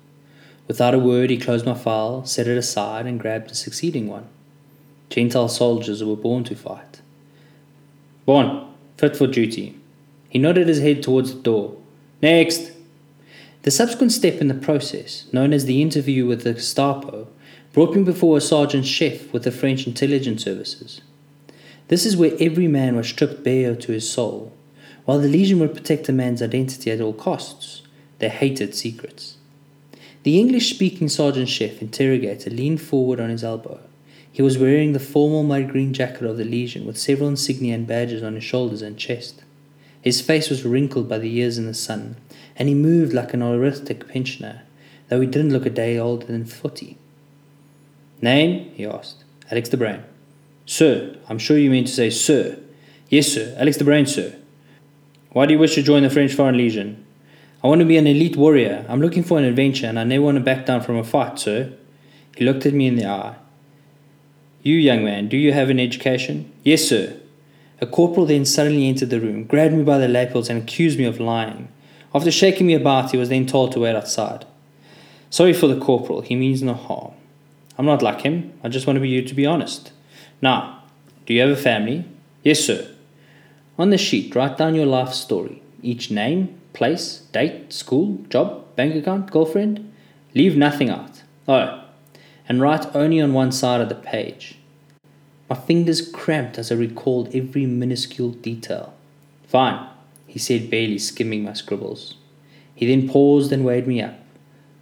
Without 0.66 0.94
a 0.94 0.98
word, 0.98 1.30
he 1.30 1.36
closed 1.36 1.66
my 1.66 1.74
file, 1.74 2.24
set 2.24 2.46
it 2.46 2.56
aside, 2.56 3.06
and 3.06 3.20
grabbed 3.20 3.50
a 3.50 3.54
succeeding 3.54 4.08
one. 4.08 4.26
Gentile 5.08 5.48
soldiers 5.48 6.04
were 6.04 6.16
born 6.16 6.44
to 6.44 6.54
fight. 6.54 7.00
Born, 8.24 8.68
fit 8.96 9.16
for 9.16 9.26
duty. 9.26 9.78
He 10.28 10.38
nodded 10.38 10.68
his 10.68 10.80
head 10.80 11.02
towards 11.02 11.34
the 11.34 11.40
door. 11.40 11.76
Next! 12.22 12.70
The 13.62 13.70
subsequent 13.70 14.12
step 14.12 14.40
in 14.40 14.48
the 14.48 14.54
process, 14.54 15.26
known 15.32 15.52
as 15.52 15.64
the 15.64 15.82
interview 15.82 16.24
with 16.24 16.44
the 16.44 16.54
Gestapo, 16.54 17.28
brought 17.72 17.94
me 17.94 18.02
before 18.02 18.36
a 18.36 18.40
sergeant 18.40 18.84
chef 18.84 19.32
with 19.32 19.44
the 19.44 19.52
French 19.52 19.86
intelligence 19.86 20.42
services. 20.42 21.00
This 21.88 22.04
is 22.04 22.16
where 22.16 22.36
every 22.40 22.66
man 22.66 22.96
was 22.96 23.08
stripped 23.08 23.44
bare 23.44 23.76
to 23.76 23.92
his 23.92 24.10
soul. 24.10 24.52
While 25.04 25.20
the 25.20 25.28
Legion 25.28 25.60
would 25.60 25.74
protect 25.74 26.08
a 26.08 26.12
man's 26.12 26.42
identity 26.42 26.90
at 26.90 27.00
all 27.00 27.12
costs, 27.12 27.82
they 28.18 28.28
hated 28.28 28.74
secrets. 28.74 29.36
The 30.22 30.38
English 30.38 30.68
speaking 30.74 31.08
sergeant 31.08 31.48
chef 31.48 31.80
interrogator 31.80 32.50
leaned 32.50 32.82
forward 32.82 33.20
on 33.20 33.30
his 33.30 33.42
elbow. 33.42 33.80
He 34.30 34.42
was 34.42 34.58
wearing 34.58 34.92
the 34.92 35.00
formal 35.00 35.42
mud 35.42 35.70
green 35.70 35.92
jacket 35.92 36.24
of 36.24 36.36
the 36.36 36.44
Legion 36.44 36.86
with 36.86 36.98
several 36.98 37.28
insignia 37.28 37.74
and 37.74 37.86
badges 37.86 38.22
on 38.22 38.34
his 38.34 38.44
shoulders 38.44 38.82
and 38.82 38.98
chest. 38.98 39.42
His 40.02 40.20
face 40.20 40.50
was 40.50 40.64
wrinkled 40.64 41.08
by 41.08 41.18
the 41.18 41.28
years 41.28 41.58
in 41.58 41.66
the 41.66 41.74
sun, 41.74 42.16
and 42.56 42.68
he 42.68 42.74
moved 42.74 43.12
like 43.12 43.34
an 43.34 43.42
arithmetic 43.42 44.08
pensioner, 44.08 44.62
though 45.08 45.20
he 45.20 45.26
didn't 45.26 45.52
look 45.52 45.66
a 45.66 45.70
day 45.70 45.98
older 45.98 46.26
than 46.26 46.44
forty. 46.44 46.96
Name? 48.22 48.70
he 48.74 48.86
asked. 48.86 49.24
Alex 49.50 49.68
de 49.68 49.76
Brain. 49.76 50.02
Sir, 50.66 51.16
I'm 51.28 51.38
sure 51.38 51.58
you 51.58 51.70
mean 51.70 51.84
to 51.84 51.90
say 51.90 52.10
sir. 52.10 52.58
Yes, 53.08 53.28
sir, 53.28 53.54
Alex 53.58 53.76
de 53.76 53.84
Brain, 53.84 54.06
sir. 54.06 54.36
Why 55.30 55.46
do 55.46 55.52
you 55.52 55.58
wish 55.58 55.74
to 55.74 55.82
join 55.82 56.02
the 56.02 56.10
French 56.10 56.34
Foreign 56.34 56.56
Legion? 56.56 57.04
I 57.62 57.68
want 57.68 57.80
to 57.80 57.84
be 57.84 57.96
an 57.96 58.06
elite 58.06 58.36
warrior. 58.36 58.86
I'm 58.88 59.00
looking 59.00 59.22
for 59.22 59.38
an 59.38 59.44
adventure, 59.44 59.86
and 59.86 59.98
I 59.98 60.04
never 60.04 60.24
want 60.24 60.38
to 60.38 60.44
back 60.44 60.66
down 60.66 60.80
from 60.80 60.96
a 60.96 61.04
fight, 61.04 61.38
sir. 61.38 61.72
He 62.36 62.44
looked 62.44 62.66
at 62.66 62.72
me 62.72 62.86
in 62.86 62.96
the 62.96 63.06
eye. 63.06 63.36
You, 64.62 64.74
young 64.74 65.04
man, 65.04 65.28
do 65.28 65.36
you 65.36 65.52
have 65.52 65.70
an 65.70 65.80
education? 65.80 66.52
Yes, 66.62 66.84
sir. 66.84 67.16
A 67.80 67.86
corporal 67.86 68.26
then 68.26 68.44
suddenly 68.44 68.88
entered 68.88 69.10
the 69.10 69.20
room, 69.20 69.44
grabbed 69.44 69.74
me 69.74 69.82
by 69.82 69.98
the 69.98 70.08
lapels, 70.08 70.48
and 70.48 70.62
accused 70.62 70.98
me 70.98 71.04
of 71.04 71.18
lying. 71.20 71.68
After 72.14 72.30
shaking 72.30 72.66
me 72.66 72.74
about, 72.74 73.10
he 73.10 73.16
was 73.16 73.28
then 73.28 73.46
told 73.46 73.72
to 73.72 73.80
wait 73.80 73.96
outside. 73.96 74.44
Sorry 75.30 75.52
for 75.52 75.66
the 75.66 75.80
corporal, 75.80 76.22
he 76.22 76.34
means 76.34 76.62
no 76.62 76.74
harm. 76.74 77.12
I'm 77.80 77.86
not 77.86 78.02
like 78.02 78.20
him, 78.20 78.52
I 78.62 78.68
just 78.68 78.86
want 78.86 78.98
to 78.98 79.00
be 79.00 79.08
you 79.08 79.22
to 79.22 79.34
be 79.34 79.46
honest. 79.46 79.92
Now, 80.42 80.82
do 81.24 81.32
you 81.32 81.40
have 81.40 81.48
a 81.48 81.56
family? 81.56 82.04
Yes, 82.42 82.60
sir. 82.60 82.86
On 83.78 83.88
the 83.88 83.96
sheet, 83.96 84.34
write 84.34 84.58
down 84.58 84.74
your 84.74 84.84
life 84.84 85.14
story, 85.14 85.62
each 85.80 86.10
name, 86.10 86.60
place, 86.74 87.20
date, 87.32 87.72
school, 87.72 88.18
job, 88.28 88.76
bank 88.76 88.94
account, 88.96 89.30
girlfriend. 89.30 89.90
Leave 90.34 90.58
nothing 90.58 90.90
out. 90.90 91.22
Oh, 91.48 91.82
and 92.46 92.60
write 92.60 92.94
only 92.94 93.18
on 93.18 93.32
one 93.32 93.50
side 93.50 93.80
of 93.80 93.88
the 93.88 93.94
page. 93.94 94.58
My 95.48 95.56
fingers 95.56 96.06
cramped 96.06 96.58
as 96.58 96.70
I 96.70 96.74
recalled 96.74 97.34
every 97.34 97.64
minuscule 97.64 98.32
detail. 98.32 98.92
Fine, 99.48 99.88
he 100.26 100.38
said, 100.38 100.68
barely 100.68 100.98
skimming 100.98 101.44
my 101.44 101.54
scribbles. 101.54 102.18
He 102.74 102.86
then 102.86 103.08
paused 103.08 103.52
and 103.52 103.64
weighed 103.64 103.86
me 103.86 104.02
up. 104.02 104.20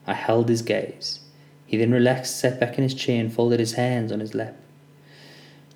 I 0.04 0.14
held 0.14 0.48
his 0.48 0.62
gaze. 0.62 1.20
He 1.68 1.76
then 1.76 1.92
relaxed, 1.92 2.40
sat 2.40 2.58
back 2.58 2.78
in 2.78 2.82
his 2.82 2.94
chair, 2.94 3.20
and 3.20 3.30
folded 3.30 3.60
his 3.60 3.74
hands 3.74 4.10
on 4.10 4.20
his 4.20 4.34
lap. 4.34 4.56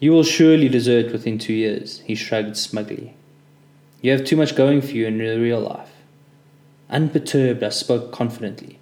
You 0.01 0.13
will 0.13 0.25
surely 0.25 0.71
desert 0.71 1.13
within 1.13 1.39
two 1.39 1.53
years, 1.53 2.01
he 2.07 2.15
shrugged 2.15 2.57
smugly. 2.57 3.15
You 4.01 4.11
have 4.13 4.25
too 4.25 4.37
much 4.37 4.57
going 4.57 4.81
for 4.81 4.93
you 4.93 5.07
in 5.07 5.19
real 5.19 5.61
life. 5.61 5.91
Unperturbed, 6.89 7.63
I 7.63 7.69
spoke 7.69 8.11
confidently. 8.11 8.79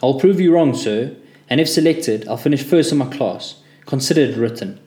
I'll 0.00 0.20
prove 0.20 0.38
you 0.40 0.54
wrong, 0.54 0.74
sir, 0.74 1.16
and 1.50 1.60
if 1.60 1.68
selected, 1.68 2.28
I'll 2.28 2.36
finish 2.36 2.62
first 2.62 2.92
in 2.92 2.98
my 2.98 3.06
class. 3.06 3.56
Consider 3.84 4.20
it 4.20 4.36
written. 4.36 4.78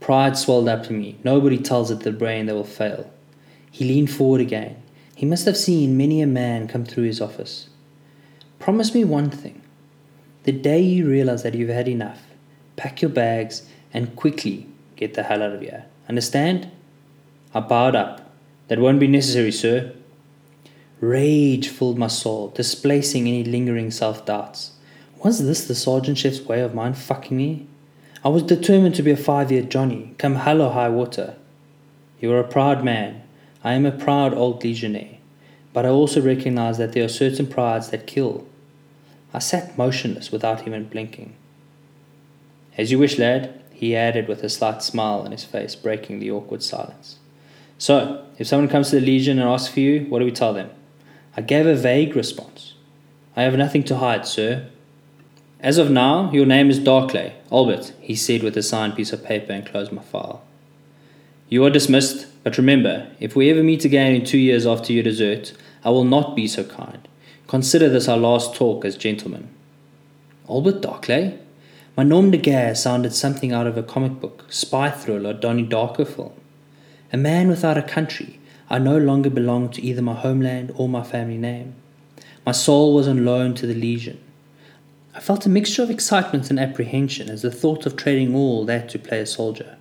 Pride 0.00 0.36
swelled 0.36 0.68
up 0.68 0.90
in 0.90 0.98
me. 0.98 1.16
Nobody 1.24 1.56
tells 1.56 1.90
it 1.90 2.00
the 2.00 2.12
brain 2.12 2.44
that 2.44 2.54
will 2.54 2.62
fail. 2.62 3.10
He 3.70 3.86
leaned 3.86 4.10
forward 4.10 4.42
again. 4.42 4.82
He 5.14 5.24
must 5.24 5.46
have 5.46 5.56
seen 5.56 5.96
many 5.96 6.20
a 6.20 6.26
man 6.26 6.68
come 6.68 6.84
through 6.84 7.04
his 7.04 7.22
office. 7.22 7.70
Promise 8.58 8.94
me 8.94 9.04
one 9.04 9.30
thing. 9.30 9.57
The 10.48 10.52
day 10.52 10.80
you 10.80 11.06
realize 11.06 11.42
that 11.42 11.52
you've 11.52 11.68
had 11.68 11.88
enough, 11.88 12.22
pack 12.76 13.02
your 13.02 13.10
bags 13.10 13.68
and 13.92 14.16
quickly 14.16 14.66
get 14.96 15.12
the 15.12 15.24
hell 15.24 15.42
out 15.42 15.52
of 15.52 15.60
here. 15.60 15.84
Understand? 16.08 16.70
I 17.52 17.60
bowed 17.60 17.94
up. 17.94 18.32
That 18.68 18.78
won't 18.78 18.98
be 18.98 19.08
necessary, 19.08 19.52
sir. 19.52 19.92
Rage 21.02 21.68
filled 21.68 21.98
my 21.98 22.06
soul, 22.06 22.48
displacing 22.48 23.28
any 23.28 23.44
lingering 23.44 23.90
self 23.90 24.24
doubts. 24.24 24.72
Was 25.22 25.44
this 25.44 25.66
the 25.66 25.74
sergeant 25.74 26.16
chef's 26.16 26.40
way 26.40 26.62
of 26.62 26.74
mind 26.74 26.96
fucking 26.96 27.36
me? 27.36 27.66
I 28.24 28.30
was 28.30 28.42
determined 28.42 28.94
to 28.94 29.02
be 29.02 29.10
a 29.10 29.18
five 29.18 29.52
year 29.52 29.60
Johnny, 29.60 30.14
come 30.16 30.36
hell 30.36 30.62
or 30.62 30.72
high 30.72 30.88
water. 30.88 31.34
You 32.20 32.32
are 32.32 32.40
a 32.40 32.48
proud 32.48 32.82
man. 32.82 33.20
I 33.62 33.74
am 33.74 33.84
a 33.84 33.92
proud 33.92 34.32
old 34.32 34.64
legionnaire. 34.64 35.18
But 35.74 35.84
I 35.84 35.90
also 35.90 36.22
recognize 36.22 36.78
that 36.78 36.94
there 36.94 37.04
are 37.04 37.08
certain 37.08 37.48
prides 37.48 37.90
that 37.90 38.06
kill. 38.06 38.46
I 39.32 39.40
sat 39.40 39.76
motionless 39.76 40.32
without 40.32 40.66
even 40.66 40.88
blinking. 40.88 41.34
As 42.76 42.90
you 42.90 42.98
wish, 42.98 43.18
lad, 43.18 43.60
he 43.72 43.94
added 43.94 44.28
with 44.28 44.42
a 44.42 44.48
slight 44.48 44.82
smile 44.82 45.20
on 45.20 45.32
his 45.32 45.44
face, 45.44 45.74
breaking 45.74 46.18
the 46.18 46.30
awkward 46.30 46.62
silence. 46.62 47.18
So, 47.76 48.24
if 48.38 48.46
someone 48.46 48.68
comes 48.68 48.90
to 48.90 49.00
the 49.00 49.06
Legion 49.06 49.38
and 49.38 49.48
asks 49.48 49.72
for 49.72 49.80
you, 49.80 50.06
what 50.08 50.20
do 50.20 50.24
we 50.24 50.32
tell 50.32 50.52
them? 50.52 50.70
I 51.36 51.42
gave 51.42 51.66
a 51.66 51.74
vague 51.74 52.16
response. 52.16 52.74
I 53.36 53.42
have 53.42 53.56
nothing 53.56 53.84
to 53.84 53.96
hide, 53.96 54.26
sir. 54.26 54.66
As 55.60 55.78
of 55.78 55.90
now, 55.90 56.30
your 56.32 56.46
name 56.46 56.70
is 56.70 56.80
Darkley, 56.80 57.32
Albert, 57.50 57.92
he 58.00 58.14
said 58.14 58.42
with 58.42 58.56
a 58.56 58.62
signed 58.62 58.96
piece 58.96 59.12
of 59.12 59.24
paper 59.24 59.52
and 59.52 59.66
closed 59.66 59.92
my 59.92 60.02
file. 60.02 60.42
You 61.48 61.64
are 61.64 61.70
dismissed, 61.70 62.26
but 62.44 62.58
remember, 62.58 63.08
if 63.20 63.34
we 63.34 63.50
ever 63.50 63.62
meet 63.62 63.84
again 63.84 64.14
in 64.14 64.24
two 64.24 64.38
years 64.38 64.66
after 64.66 64.92
your 64.92 65.02
desert, 65.02 65.52
I 65.84 65.90
will 65.90 66.04
not 66.04 66.36
be 66.36 66.46
so 66.46 66.62
kind. 66.62 67.07
Consider 67.48 67.88
this 67.88 68.08
our 68.08 68.18
last 68.18 68.54
talk 68.54 68.84
as 68.84 68.94
gentlemen. 68.94 69.48
Albert 70.50 70.82
Darkley? 70.82 71.38
My 71.96 72.02
nom 72.02 72.30
de 72.30 72.36
guerre 72.36 72.74
sounded 72.74 73.14
something 73.14 73.52
out 73.52 73.66
of 73.66 73.78
a 73.78 73.82
comic 73.82 74.20
book, 74.20 74.44
spy 74.50 74.90
thriller, 74.90 75.30
or 75.30 75.32
Donnie 75.32 75.66
Darko 75.66 76.06
film. 76.06 76.34
A 77.10 77.16
man 77.16 77.48
without 77.48 77.78
a 77.78 77.82
country, 77.82 78.38
I 78.68 78.78
no 78.78 78.98
longer 78.98 79.30
belonged 79.30 79.72
to 79.72 79.82
either 79.82 80.02
my 80.02 80.12
homeland 80.12 80.74
or 80.76 80.90
my 80.90 81.02
family 81.02 81.38
name. 81.38 81.74
My 82.44 82.52
soul 82.52 82.94
was 82.94 83.08
on 83.08 83.24
loan 83.24 83.54
to 83.54 83.66
the 83.66 83.72
Legion. 83.72 84.20
I 85.14 85.20
felt 85.20 85.46
a 85.46 85.48
mixture 85.48 85.82
of 85.82 85.88
excitement 85.88 86.50
and 86.50 86.60
apprehension 86.60 87.30
as 87.30 87.40
the 87.40 87.50
thought 87.50 87.86
of 87.86 87.96
trading 87.96 88.34
all 88.34 88.66
that 88.66 88.90
to 88.90 88.98
play 88.98 89.20
a 89.20 89.26
soldier. 89.26 89.78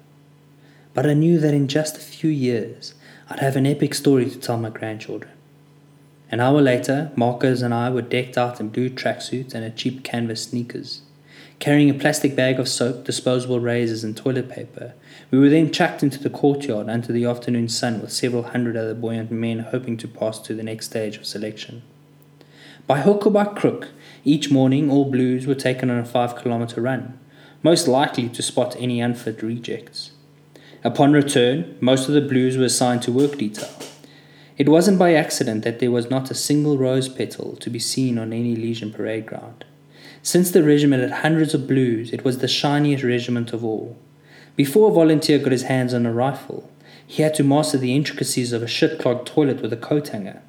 But 0.93 1.05
I 1.05 1.15
knew 1.15 1.37
that 1.39 1.53
in 1.53 1.67
just 1.67 1.97
a 1.97 1.99
few 1.99 2.29
years 2.29 2.93
I'd 3.29 3.41
have 3.41 3.57
an 3.57 3.67
epic 3.67 3.93
story 3.93 4.29
to 4.29 4.39
tell 4.39 4.57
my 4.57 4.69
grandchildren. 4.69 5.33
An 6.29 6.41
hour 6.41 6.61
later, 6.61 7.11
Marcos 7.15 7.61
and 7.61 7.73
I 7.73 7.89
were 7.89 8.01
decked 8.01 8.37
out 8.37 8.59
in 8.59 8.69
blue 8.69 8.89
tracksuits 8.89 9.53
and 9.53 9.63
a 9.63 9.69
cheap 9.69 10.03
canvas 10.03 10.43
sneakers. 10.43 11.01
Carrying 11.59 11.89
a 11.89 11.93
plastic 11.93 12.35
bag 12.35 12.59
of 12.59 12.67
soap, 12.67 13.05
disposable 13.05 13.59
razors, 13.59 14.03
and 14.03 14.15
toilet 14.15 14.49
paper, 14.49 14.93
we 15.31 15.39
were 15.39 15.49
then 15.49 15.71
chucked 15.71 16.03
into 16.03 16.19
the 16.19 16.29
courtyard 16.29 16.89
under 16.89 17.11
the 17.11 17.25
afternoon 17.25 17.69
sun 17.69 18.01
with 18.01 18.11
several 18.11 18.43
hundred 18.43 18.77
other 18.77 18.93
buoyant 18.93 19.31
men 19.31 19.59
hoping 19.59 19.97
to 19.97 20.07
pass 20.07 20.37
to 20.39 20.53
the 20.53 20.63
next 20.63 20.87
stage 20.87 21.17
of 21.17 21.25
selection. 21.25 21.81
By 22.85 22.99
hook 22.99 23.25
or 23.25 23.31
by 23.31 23.45
crook, 23.45 23.89
each 24.23 24.51
morning 24.51 24.91
all 24.91 25.09
blues 25.09 25.47
were 25.47 25.55
taken 25.55 25.89
on 25.89 25.97
a 25.97 26.05
five 26.05 26.35
kilometre 26.41 26.81
run, 26.81 27.17
most 27.63 27.87
likely 27.87 28.29
to 28.29 28.43
spot 28.43 28.75
any 28.77 29.01
unfit 29.01 29.41
rejects. 29.41 30.11
Upon 30.83 31.11
return, 31.11 31.77
most 31.81 32.07
of 32.07 32.13
the 32.13 32.21
blues 32.21 32.55
were 32.55 32.65
assigned 32.65 33.01
to 33.03 33.11
work 33.11 33.37
detail. 33.37 33.86
It 34.57 34.67
wasn't 34.67 34.97
by 34.97 35.13
accident 35.13 35.63
that 35.65 35.79
there 35.79 35.91
was 35.91 36.09
not 36.09 36.31
a 36.31 36.35
single 36.35 36.79
rose 36.79 37.07
petal 37.07 37.55
to 37.57 37.69
be 37.69 37.77
seen 37.77 38.17
on 38.17 38.33
any 38.33 38.55
Legion 38.55 38.91
parade 38.91 39.27
ground. 39.27 39.65
Since 40.23 40.49
the 40.49 40.63
regiment 40.63 41.03
had 41.03 41.21
hundreds 41.21 41.53
of 41.53 41.67
blues, 41.67 42.11
it 42.11 42.25
was 42.25 42.39
the 42.39 42.47
shiniest 42.47 43.03
regiment 43.03 43.53
of 43.53 43.63
all. 43.63 43.95
Before 44.55 44.89
a 44.89 44.93
volunteer 44.93 45.37
got 45.37 45.51
his 45.51 45.63
hands 45.63 45.93
on 45.93 46.07
a 46.07 46.11
rifle, 46.11 46.71
he 47.05 47.21
had 47.21 47.35
to 47.35 47.43
master 47.43 47.77
the 47.77 47.95
intricacies 47.95 48.51
of 48.51 48.63
a 48.63 48.67
shit 48.67 48.99
clogged 48.99 49.27
toilet 49.27 49.61
with 49.61 49.71
a 49.71 49.77
coat 49.77 50.07
hanger. 50.07 50.41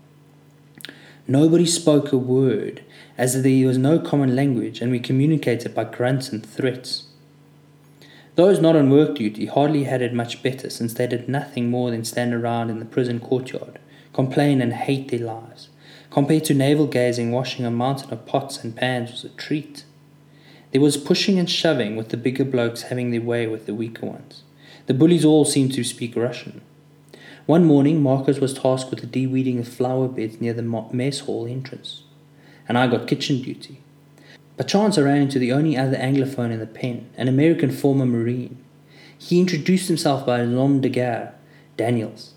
Nobody 1.27 1.66
spoke 1.66 2.11
a 2.11 2.16
word, 2.16 2.83
as 3.18 3.42
there 3.42 3.66
was 3.66 3.77
no 3.77 3.99
common 3.99 4.35
language, 4.35 4.81
and 4.81 4.90
we 4.90 5.01
communicated 5.01 5.75
by 5.75 5.85
grunts 5.85 6.31
and 6.31 6.44
threats. 6.44 7.09
Those 8.37 8.59
not 8.59 8.75
on 8.75 8.88
work 8.88 9.16
duty 9.16 9.44
hardly 9.44 9.85
had 9.85 10.01
it 10.01 10.14
much 10.14 10.42
better, 10.42 10.71
since 10.71 10.94
they 10.94 11.07
did 11.07 11.29
nothing 11.29 11.68
more 11.68 11.90
than 11.90 12.07
stand 12.07 12.33
around 12.33 12.71
in 12.71 12.79
the 12.79 12.87
prison 12.87 13.21
courtyard 13.21 13.79
complain 14.18 14.61
and 14.61 14.72
hate 14.72 15.12
their 15.12 15.20
lives. 15.20 15.68
Compared 16.11 16.42
to 16.42 16.52
navel 16.52 16.88
gazing, 16.88 17.31
washing 17.31 17.64
a 17.64 17.70
mountain 17.70 18.12
of 18.12 18.26
pots 18.26 18.64
and 18.64 18.74
pans 18.74 19.12
was 19.12 19.22
a 19.22 19.28
treat. 19.28 19.85
There 20.72 20.81
was 20.81 20.96
pushing 20.96 21.38
and 21.38 21.48
shoving, 21.48 21.94
with 21.94 22.09
the 22.09 22.16
bigger 22.16 22.44
blokes 22.44 22.83
having 22.90 23.12
their 23.12 23.20
way 23.20 23.46
with 23.46 23.66
the 23.66 23.76
weaker 23.76 24.07
ones. 24.07 24.42
The 24.87 24.94
bullies 24.94 25.24
all 25.24 25.44
seemed 25.44 25.72
to 25.74 25.85
speak 25.85 26.16
Russian. 26.16 26.62
One 27.46 27.64
morning, 27.64 28.02
Marcos 28.02 28.40
was 28.40 28.54
tasked 28.54 28.90
with 28.90 29.02
the 29.02 29.07
de-weeding 29.07 29.61
of 29.61 29.68
flower 29.68 30.09
beds 30.09 30.40
near 30.40 30.52
the 30.52 30.62
mess 30.62 31.20
hall 31.20 31.46
entrance, 31.46 32.02
and 32.68 32.76
I 32.76 32.88
got 32.88 33.07
kitchen 33.07 33.40
duty. 33.40 33.83
By 34.57 34.64
chance, 34.64 34.98
I 34.98 35.02
ran 35.02 35.22
into 35.22 35.38
the 35.38 35.52
only 35.52 35.76
other 35.76 35.96
Anglophone 35.96 36.50
in 36.50 36.59
the 36.59 36.66
pen, 36.66 37.09
an 37.16 37.28
American 37.28 37.70
former 37.70 38.04
Marine. 38.04 38.59
He 39.16 39.38
introduced 39.38 39.87
himself 39.87 40.26
by 40.26 40.44
nom 40.44 40.81
de 40.81 40.88
guerre, 40.88 41.35
Daniels. 41.76 42.35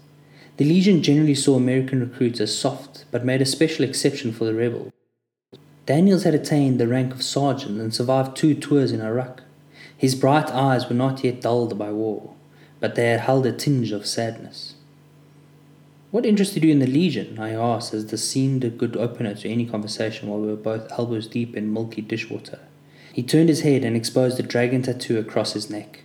The 0.58 0.66
Legion 0.66 1.02
generally 1.02 1.36
saw 1.36 1.56
American 1.56 2.00
recruits 2.00 2.40
as 2.40 2.58
soft, 2.58 3.06
but 3.12 3.26
made 3.26 3.42
a 3.42 3.46
special 3.46 3.86
exception 3.86 4.32
for 4.32 4.46
the 4.46 4.54
rebels. 4.54 4.92
Daniels 5.86 6.24
had 6.24 6.36
attained 6.36 6.80
the 6.80 6.88
rank 6.88 7.14
of 7.14 7.24
sergeant 7.24 7.80
and 7.80 7.94
survived 7.94 8.36
two 8.36 8.54
tours 8.54 8.92
in 8.92 9.02
Iraq. 9.02 9.42
His 9.98 10.16
bright 10.16 10.50
eyes 10.52 10.88
were 10.88 10.96
not 10.96 11.24
yet 11.24 11.42
dulled 11.42 11.78
by 11.78 11.92
war, 11.92 12.34
but 12.80 12.96
they 12.96 13.10
had 13.10 13.22
held 13.22 13.46
a 13.46 13.52
tinge 13.52 13.92
of 13.92 14.06
sadness. 14.06 14.76
What 16.12 16.26
interested 16.26 16.64
you 16.64 16.72
in 16.72 16.80
the 16.80 16.88
Legion? 16.88 17.40
I 17.40 17.52
asked, 17.52 17.94
as 17.94 18.08
this 18.08 18.28
seemed 18.28 18.64
a 18.64 18.70
good 18.70 18.98
opener 18.98 19.34
to 19.34 19.50
any 19.50 19.66
conversation 19.66 20.28
while 20.28 20.42
we 20.42 20.48
were 20.48 20.56
both 20.58 20.92
elbows 20.92 21.26
deep 21.26 21.56
in 21.56 21.74
milky 21.74 22.02
dishwater. 22.02 22.60
He 23.14 23.24
turned 23.24 23.50
his 23.50 23.62
head 23.62 23.84
and 23.84 23.96
exposed 23.96 24.40
a 24.40 24.44
dragon 24.44 24.82
tattoo 24.82 25.18
across 25.18 25.54
his 25.54 25.70
neck. 25.70 26.04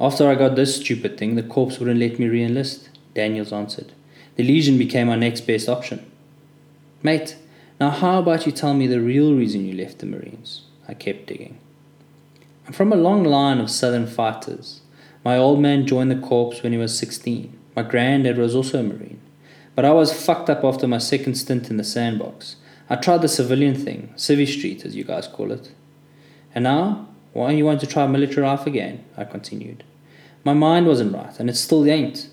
After 0.00 0.28
I 0.28 0.34
got 0.34 0.56
this 0.56 0.76
stupid 0.76 1.18
thing, 1.18 1.34
the 1.34 1.42
corps 1.42 1.78
wouldn't 1.78 2.00
let 2.00 2.18
me 2.18 2.28
re 2.28 2.42
enlist. 2.42 2.87
Daniels 3.18 3.52
answered. 3.52 3.90
The 4.36 4.44
Legion 4.44 4.78
became 4.78 5.08
our 5.08 5.16
next 5.16 5.40
best 5.40 5.68
option. 5.68 6.08
Mate, 7.02 7.36
now 7.80 7.90
how 7.90 8.20
about 8.20 8.46
you 8.46 8.52
tell 8.52 8.74
me 8.74 8.86
the 8.86 9.00
real 9.00 9.34
reason 9.34 9.66
you 9.66 9.74
left 9.74 9.98
the 9.98 10.06
Marines? 10.06 10.62
I 10.86 10.94
kept 10.94 11.26
digging. 11.26 11.58
I'm 12.64 12.72
from 12.72 12.92
a 12.92 13.04
long 13.08 13.24
line 13.24 13.58
of 13.58 13.72
southern 13.72 14.06
fighters. 14.06 14.82
My 15.24 15.36
old 15.36 15.58
man 15.58 15.84
joined 15.84 16.12
the 16.12 16.26
corps 16.28 16.62
when 16.62 16.70
he 16.70 16.78
was 16.78 16.96
16. 16.96 17.58
My 17.74 17.82
granddad 17.82 18.38
was 18.38 18.54
also 18.54 18.78
a 18.78 18.84
Marine. 18.84 19.20
But 19.74 19.84
I 19.84 19.90
was 19.90 20.12
fucked 20.12 20.48
up 20.48 20.62
after 20.62 20.86
my 20.86 20.98
second 20.98 21.34
stint 21.34 21.70
in 21.70 21.76
the 21.76 21.82
sandbox. 21.82 22.54
I 22.88 22.94
tried 22.94 23.22
the 23.22 23.28
civilian 23.28 23.74
thing, 23.74 24.12
Civvy 24.16 24.46
Street, 24.46 24.84
as 24.84 24.94
you 24.94 25.02
guys 25.02 25.26
call 25.26 25.50
it. 25.50 25.72
And 26.54 26.62
now, 26.62 27.08
why 27.32 27.50
you 27.50 27.64
want 27.64 27.80
to 27.80 27.88
try 27.88 28.06
military 28.06 28.46
life 28.46 28.64
again? 28.64 29.04
I 29.16 29.24
continued. 29.24 29.82
My 30.44 30.54
mind 30.54 30.86
wasn't 30.86 31.14
right, 31.14 31.36
and 31.40 31.50
it 31.50 31.56
still 31.56 31.84
ain't. 31.84 32.28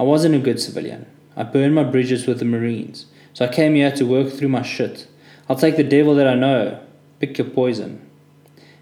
I 0.00 0.02
wasn't 0.02 0.34
a 0.34 0.38
good 0.38 0.58
civilian. 0.58 1.04
I 1.36 1.42
burned 1.42 1.74
my 1.74 1.84
bridges 1.84 2.26
with 2.26 2.38
the 2.38 2.46
Marines, 2.46 3.04
so 3.34 3.44
I 3.44 3.52
came 3.52 3.74
here 3.74 3.92
to 3.92 4.06
work 4.06 4.32
through 4.32 4.48
my 4.48 4.62
shit. 4.62 5.06
I'll 5.46 5.56
take 5.56 5.76
the 5.76 5.84
devil 5.84 6.14
that 6.14 6.26
I 6.26 6.34
know. 6.34 6.80
Pick 7.18 7.36
your 7.36 7.46
poison. 7.46 8.00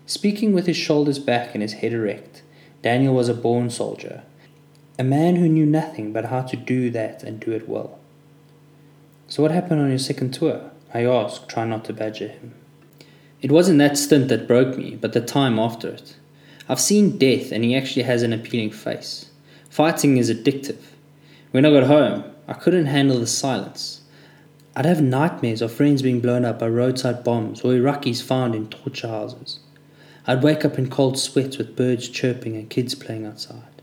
Speaking 0.06 0.52
with 0.52 0.68
his 0.68 0.76
shoulders 0.76 1.18
back 1.18 1.54
and 1.54 1.62
his 1.62 1.72
head 1.72 1.92
erect, 1.92 2.42
Daniel 2.82 3.14
was 3.14 3.28
a 3.28 3.34
born 3.34 3.68
soldier, 3.68 4.22
a 4.96 5.02
man 5.02 5.34
who 5.34 5.48
knew 5.48 5.66
nothing 5.66 6.12
but 6.12 6.26
how 6.26 6.42
to 6.42 6.56
do 6.56 6.88
that 6.90 7.24
and 7.24 7.40
do 7.40 7.50
it 7.50 7.68
well. 7.68 7.98
So, 9.26 9.42
what 9.42 9.50
happened 9.50 9.80
on 9.80 9.88
your 9.88 9.98
second 9.98 10.30
tour? 10.30 10.70
I 10.94 11.04
asked, 11.04 11.48
trying 11.48 11.70
not 11.70 11.84
to 11.86 11.92
badger 11.92 12.28
him. 12.28 12.54
It 13.42 13.50
wasn't 13.50 13.80
that 13.80 13.98
stint 13.98 14.28
that 14.28 14.46
broke 14.46 14.78
me, 14.78 14.94
but 14.94 15.14
the 15.14 15.20
time 15.20 15.58
after 15.58 15.88
it. 15.88 16.14
I've 16.68 16.78
seen 16.78 17.18
death, 17.18 17.50
and 17.50 17.64
he 17.64 17.74
actually 17.74 18.04
has 18.04 18.22
an 18.22 18.32
appealing 18.32 18.70
face. 18.70 19.30
Fighting 19.68 20.16
is 20.16 20.30
addictive. 20.30 20.78
When 21.50 21.64
I 21.64 21.70
got 21.70 21.84
home, 21.84 22.24
I 22.46 22.52
couldn't 22.52 22.86
handle 22.86 23.18
the 23.18 23.26
silence. 23.26 24.02
I'd 24.76 24.84
have 24.84 25.00
nightmares 25.00 25.62
of 25.62 25.72
friends 25.72 26.02
being 26.02 26.20
blown 26.20 26.44
up 26.44 26.58
by 26.58 26.68
roadside 26.68 27.24
bombs 27.24 27.62
or 27.62 27.72
Iraqis 27.72 28.22
found 28.22 28.54
in 28.54 28.68
torture 28.68 29.08
houses. 29.08 29.60
I'd 30.26 30.42
wake 30.42 30.66
up 30.66 30.78
in 30.78 30.90
cold 30.90 31.18
sweats 31.18 31.56
with 31.56 31.74
birds 31.74 32.10
chirping 32.10 32.54
and 32.54 32.68
kids 32.68 32.94
playing 32.94 33.24
outside. 33.24 33.80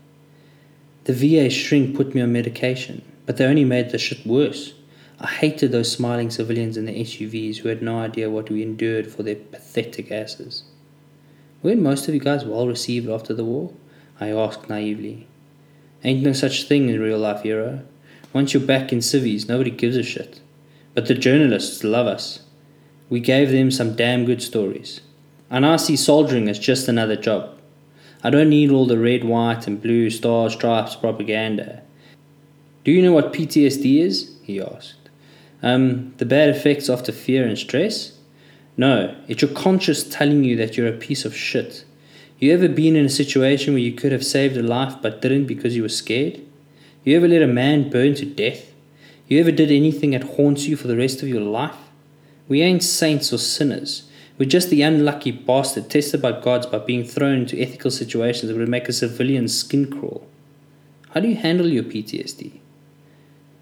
The 1.04 1.12
VA 1.12 1.50
shrink 1.50 1.96
put 1.96 2.14
me 2.14 2.20
on 2.20 2.32
medication, 2.32 3.02
but 3.26 3.36
they 3.36 3.44
only 3.44 3.64
made 3.64 3.90
the 3.90 3.98
shit 3.98 4.24
worse. 4.24 4.74
I 5.18 5.26
hated 5.26 5.72
those 5.72 5.90
smiling 5.90 6.30
civilians 6.30 6.76
in 6.76 6.84
the 6.84 7.00
SUVs 7.00 7.56
who 7.58 7.68
had 7.68 7.82
no 7.82 7.98
idea 7.98 8.30
what 8.30 8.48
we 8.48 8.62
endured 8.62 9.08
for 9.10 9.24
their 9.24 9.34
pathetic 9.34 10.12
asses. 10.12 10.62
Weren't 11.64 11.82
most 11.82 12.06
of 12.06 12.14
you 12.14 12.20
guys 12.20 12.44
well 12.44 12.68
received 12.68 13.08
after 13.08 13.34
the 13.34 13.44
war? 13.44 13.72
I 14.20 14.30
asked 14.30 14.68
naively. 14.68 15.26
Ain't 16.06 16.22
no 16.22 16.32
such 16.32 16.68
thing 16.68 16.88
in 16.88 17.00
real 17.00 17.18
life, 17.18 17.42
hero. 17.42 17.82
Once 18.32 18.54
you're 18.54 18.62
back 18.62 18.92
in 18.92 19.02
civies, 19.02 19.48
nobody 19.48 19.72
gives 19.72 19.96
a 19.96 20.04
shit. 20.04 20.40
But 20.94 21.08
the 21.08 21.14
journalists 21.14 21.82
love 21.82 22.06
us. 22.06 22.44
We 23.10 23.18
gave 23.18 23.50
them 23.50 23.72
some 23.72 23.96
damn 23.96 24.24
good 24.24 24.40
stories. 24.40 25.00
And 25.50 25.66
I 25.66 25.74
see 25.74 25.96
soldiering 25.96 26.48
as 26.48 26.60
just 26.60 26.86
another 26.86 27.16
job. 27.16 27.58
I 28.22 28.30
don't 28.30 28.50
need 28.50 28.70
all 28.70 28.86
the 28.86 29.00
red, 29.00 29.24
white, 29.24 29.66
and 29.66 29.82
blue 29.82 30.08
star 30.10 30.48
stripes 30.48 30.94
propaganda. 30.94 31.82
Do 32.84 32.92
you 32.92 33.02
know 33.02 33.12
what 33.12 33.32
PTSD 33.32 34.00
is? 34.00 34.36
he 34.44 34.60
asked. 34.60 35.10
Um, 35.60 36.14
the 36.18 36.24
bad 36.24 36.50
effects 36.50 36.88
after 36.88 37.10
fear 37.10 37.44
and 37.44 37.58
stress? 37.58 38.12
No, 38.76 39.16
it's 39.26 39.42
your 39.42 39.50
conscience 39.50 40.04
telling 40.04 40.44
you 40.44 40.54
that 40.54 40.76
you're 40.76 40.86
a 40.86 40.92
piece 40.92 41.24
of 41.24 41.34
shit. 41.34 41.84
You 42.38 42.52
ever 42.52 42.68
been 42.68 42.96
in 42.96 43.06
a 43.06 43.10
situation 43.10 43.72
where 43.72 43.82
you 43.82 43.92
could 43.92 44.12
have 44.12 44.24
saved 44.24 44.56
a 44.56 44.62
life 44.62 44.96
but 45.00 45.22
didn't 45.22 45.46
because 45.46 45.74
you 45.74 45.82
were 45.82 45.88
scared? 45.88 46.40
You 47.04 47.16
ever 47.16 47.28
let 47.28 47.42
a 47.42 47.46
man 47.46 47.88
burn 47.88 48.14
to 48.16 48.26
death? 48.26 48.72
You 49.28 49.40
ever 49.40 49.50
did 49.50 49.70
anything 49.70 50.10
that 50.10 50.22
haunts 50.22 50.66
you 50.66 50.76
for 50.76 50.86
the 50.86 50.96
rest 50.96 51.22
of 51.22 51.28
your 51.28 51.40
life? 51.40 51.76
We 52.48 52.62
ain't 52.62 52.82
saints 52.82 53.32
or 53.32 53.38
sinners. 53.38 54.08
We're 54.38 54.48
just 54.48 54.68
the 54.68 54.82
unlucky 54.82 55.30
bastard 55.30 55.88
tested 55.88 56.20
by 56.20 56.40
gods 56.40 56.66
by 56.66 56.78
being 56.78 57.04
thrown 57.04 57.38
into 57.38 57.60
ethical 57.60 57.90
situations 57.90 58.50
that 58.50 58.58
would 58.58 58.68
make 58.68 58.88
a 58.88 58.92
civilian 58.92 59.48
skin 59.48 59.90
crawl. 59.90 60.26
How 61.10 61.20
do 61.20 61.28
you 61.28 61.36
handle 61.36 61.68
your 61.68 61.84
PTSD? 61.84 62.60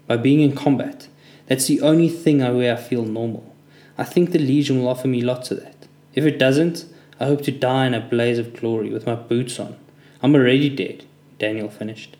By 0.07 0.17
being 0.17 0.41
in 0.41 0.55
combat 0.55 1.07
that's 1.47 1.67
the 1.67 1.81
only 1.81 2.09
thing 2.09 2.39
where 2.39 2.73
I 2.73 2.75
feel 2.75 3.05
normal. 3.05 3.55
I 3.97 4.03
think 4.03 4.31
the 4.31 4.39
Legion 4.39 4.79
will 4.79 4.89
offer 4.89 5.07
me 5.07 5.21
lots 5.21 5.51
of 5.51 5.61
that. 5.61 5.87
If 6.13 6.25
it 6.25 6.39
doesn't, 6.39 6.85
I 7.19 7.25
hope 7.25 7.43
to 7.43 7.51
die 7.51 7.87
in 7.87 7.93
a 7.93 8.01
blaze 8.01 8.37
of 8.37 8.53
glory 8.53 8.89
with 8.89 9.05
my 9.05 9.15
boots 9.15 9.59
on. 9.59 9.77
I'm 10.21 10.35
already 10.35 10.69
dead, 10.69 11.05
Daniel 11.39 11.69
finished. 11.69 12.17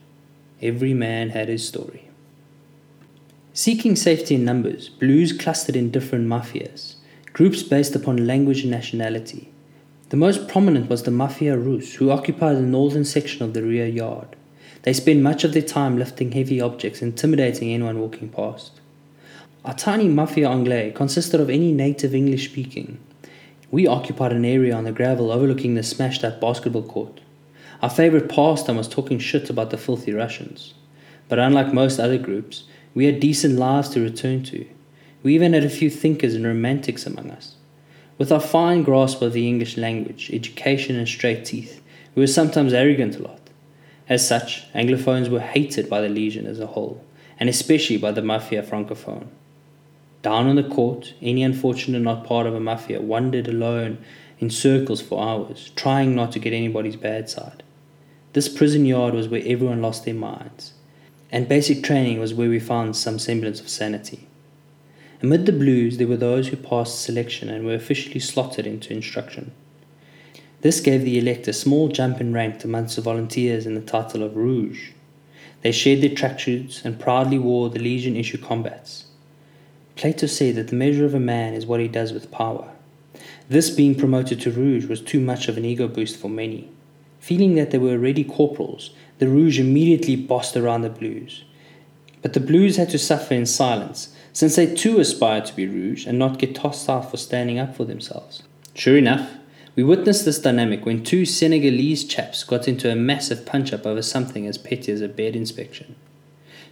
Every 0.62 0.94
man 0.94 1.32
had 1.32 1.50
his 1.50 1.68
story. 1.68 2.10
Seeking 3.54 3.96
safety 3.96 4.36
in 4.36 4.46
numbers, 4.46 4.90
blues 4.90 5.34
clustered 5.34 5.76
in 5.76 5.92
different 5.92 6.28
mafias, 6.28 6.96
groups 7.34 7.64
based 7.64 7.96
upon 7.96 8.28
language 8.28 8.62
and 8.62 8.72
nationality. 8.72 9.50
The 10.10 10.18
most 10.18 10.48
prominent 10.48 10.90
was 10.90 11.04
the 11.04 11.12
Mafia 11.12 11.58
Rus, 11.58 11.96
who 11.96 12.12
occupied 12.12 12.58
the 12.58 12.62
northern 12.62 13.06
section 13.06 13.44
of 13.44 13.54
the 13.54 13.64
rear 13.64 13.88
yard. 13.88 14.36
They 14.84 14.94
spent 14.94 15.22
much 15.22 15.44
of 15.44 15.54
their 15.54 15.62
time 15.62 15.98
lifting 15.98 16.32
heavy 16.32 16.62
objects, 16.62 17.02
intimidating 17.02 17.74
anyone 17.74 18.00
walking 18.00 18.30
past. 18.30 18.80
Our 19.66 19.74
tiny 19.74 20.08
Mafia 20.08 20.48
Anglais 20.48 20.94
consisted 20.96 21.42
of 21.42 21.50
any 21.50 21.72
native 21.72 22.14
English 22.14 22.50
speaking. 22.52 23.00
We 23.76 23.88
occupied 23.88 24.32
an 24.32 24.46
area 24.46 24.74
on 24.74 24.86
the 24.86 24.94
gravel 24.94 25.34
overlooking 25.34 25.76
the 25.76 25.84
smashed 25.84 26.24
up 26.24 26.40
basketball 26.40 26.84
court. 26.84 27.20
Our 27.82 27.90
favorite 27.90 28.30
pastime 28.30 28.78
was 28.78 28.88
talking 28.88 29.20
shit 29.20 29.50
about 29.50 29.70
the 29.70 29.78
filthy 29.78 30.14
Russians. 30.14 30.74
But 31.28 31.40
unlike 31.40 31.74
most 31.74 32.00
other 32.00 32.18
groups, 32.18 32.64
we 32.94 33.04
had 33.04 33.20
decent 33.20 33.60
lives 33.60 33.90
to 33.90 34.00
return 34.00 34.44
to. 34.44 34.66
We 35.24 35.36
even 35.36 35.52
had 35.52 35.66
a 35.66 35.70
few 35.70 35.90
thinkers 35.90 36.36
and 36.36 36.46
romantics 36.46 37.06
among 37.06 37.32
us. 37.32 37.58
With 38.18 38.32
our 38.32 38.40
fine 38.40 38.84
grasp 38.84 39.22
of 39.22 39.34
the 39.34 39.46
English 39.46 39.76
language, 39.76 40.32
education, 40.32 40.96
and 40.96 41.06
straight 41.06 41.44
teeth, 41.44 41.82
we 42.16 42.22
were 42.22 42.28
sometimes 42.28 42.72
arrogant 42.72 43.18
a 43.18 43.24
lot. 43.24 43.50
As 44.08 44.26
such, 44.26 44.72
Anglophones 44.72 45.28
were 45.28 45.42
hated 45.42 45.90
by 45.90 46.00
the 46.00 46.08
Legion 46.08 46.48
as 46.48 46.62
a 46.62 46.68
whole, 46.68 47.04
and 47.38 47.50
especially 47.50 47.98
by 47.98 48.12
the 48.12 48.22
Mafia 48.22 48.64
Francophone. 48.64 49.28
Down 50.26 50.48
on 50.48 50.56
the 50.56 50.64
court, 50.64 51.14
any 51.22 51.44
unfortunate 51.44 52.00
not 52.00 52.26
part 52.26 52.48
of 52.48 52.56
a 52.56 52.60
mafia 52.60 53.00
wandered 53.00 53.48
alone 53.48 54.00
in 54.40 54.50
circles 54.50 55.00
for 55.00 55.24
hours, 55.24 55.70
trying 55.76 56.16
not 56.16 56.32
to 56.32 56.40
get 56.40 56.52
anybody's 56.52 56.96
bad 56.96 57.30
side. 57.30 57.62
This 58.34 58.50
prison 58.50 58.88
yard 58.88 59.14
was 59.14 59.28
where 59.28 59.44
everyone 59.46 59.84
lost 59.84 60.04
their 60.04 60.16
minds, 60.16 60.74
and 61.32 61.48
basic 61.48 61.84
training 61.84 62.20
was 62.20 62.34
where 62.34 62.50
we 62.50 62.60
found 62.60 62.96
some 62.96 63.20
semblance 63.20 63.62
of 63.62 63.70
sanity. 63.70 64.28
Amid 65.22 65.46
the 65.46 65.52
blues, 65.52 66.00
there 66.00 66.08
were 66.08 66.18
those 66.18 66.48
who 66.48 66.58
passed 66.58 67.04
selection 67.04 67.48
and 67.48 67.64
were 67.64 67.76
officially 67.76 68.20
slotted 68.20 68.66
into 68.66 68.94
instruction. 68.94 69.52
This 70.62 70.80
gave 70.80 71.04
the 71.04 71.20
elect 71.20 71.48
a 71.48 71.54
small 71.54 71.88
jump 71.88 72.20
in 72.20 72.34
rank 72.34 72.64
amongst 72.64 72.96
the 72.96 73.04
volunteers 73.04 73.68
in 73.68 73.76
the 73.76 73.80
title 73.80 74.24
of 74.24 74.36
Rouge. 74.36 74.90
They 75.62 75.72
shared 75.72 76.02
their 76.02 76.10
tracksuits 76.10 76.84
and 76.84 77.00
proudly 77.00 77.38
wore 77.38 77.70
the 77.70 77.78
Legion 77.78 78.16
issue 78.16 78.40
combats. 78.40 79.05
Plato 79.96 80.28
said 80.28 80.56
that 80.56 80.68
the 80.68 80.76
measure 80.76 81.06
of 81.06 81.14
a 81.14 81.20
man 81.20 81.54
is 81.54 81.66
what 81.66 81.80
he 81.80 81.88
does 81.88 82.12
with 82.12 82.32
power. 82.32 82.70
This 83.48 83.70
being 83.70 83.96
promoted 83.96 84.42
to 84.42 84.52
Rouge 84.52 84.86
was 84.86 85.02
too 85.02 85.20
much 85.20 85.48
of 85.48 85.58
an 85.58 85.66
ego 85.66 85.88
boost 85.88 86.18
for 86.18 86.30
many. 86.30 86.70
Feeling 87.20 87.56
that 87.56 87.72
they 87.72 87.78
were 87.78 87.92
already 87.92 88.24
corporals, 88.24 88.92
the 89.20 89.28
Rouge 89.28 89.60
immediately 89.60 90.16
bossed 90.16 90.58
around 90.58 90.82
the 90.82 90.90
Blues. 90.90 91.44
But 92.22 92.34
the 92.34 92.40
Blues 92.40 92.78
had 92.78 92.90
to 92.90 93.00
suffer 93.00 93.34
in 93.34 93.46
silence, 93.46 94.14
since 94.34 94.56
they 94.56 94.74
too 94.74 95.00
aspired 95.00 95.46
to 95.46 95.56
be 95.56 95.68
Rouge 95.68 96.06
and 96.06 96.20
not 96.20 96.40
get 96.40 96.56
tossed 96.56 96.90
out 96.90 97.10
for 97.10 97.18
standing 97.18 97.58
up 97.58 97.76
for 97.76 97.86
themselves. 97.86 98.44
Sure 98.74 98.98
enough, 98.98 99.32
we 99.76 99.84
witnessed 99.84 100.26
this 100.26 100.40
dynamic 100.40 100.86
when 100.86 101.04
two 101.04 101.26
Senegalese 101.26 102.04
chaps 102.04 102.44
got 102.44 102.68
into 102.68 102.92
a 102.92 102.96
massive 102.96 103.46
punch 103.46 103.72
up 103.72 103.86
over 103.86 104.02
something 104.02 104.46
as 104.46 104.58
petty 104.58 104.92
as 104.92 105.02
a 105.02 105.08
bed 105.08 105.36
inspection. 105.36 105.96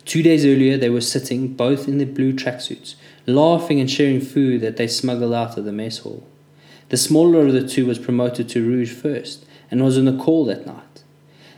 Two 0.06 0.22
days 0.22 0.46
earlier, 0.46 0.78
they 0.78 0.90
were 0.90 1.02
sitting, 1.02 1.54
both 1.54 1.88
in 1.88 1.98
their 1.98 2.08
blue 2.08 2.34
tracksuits, 2.34 2.96
laughing 3.26 3.80
and 3.80 3.90
sharing 3.90 4.22
food 4.22 4.62
that 4.62 4.78
they 4.78 4.88
smuggled 4.88 5.34
out 5.34 5.58
of 5.58 5.66
the 5.66 5.72
mess 5.72 6.00
hall. 6.00 6.28
The 6.90 6.98
smaller 6.98 7.48
of 7.48 7.54
the 7.54 7.68
two 7.68 7.86
was 7.86 8.00
promoted 8.00 8.50
to 8.50 8.66
Rouge 8.66 8.92
first 8.92 9.46
and 9.72 9.84
was 9.84 9.98
on 9.98 10.06
the 10.06 10.18
call 10.18 10.46
that 10.46 10.66
night. 10.66 11.04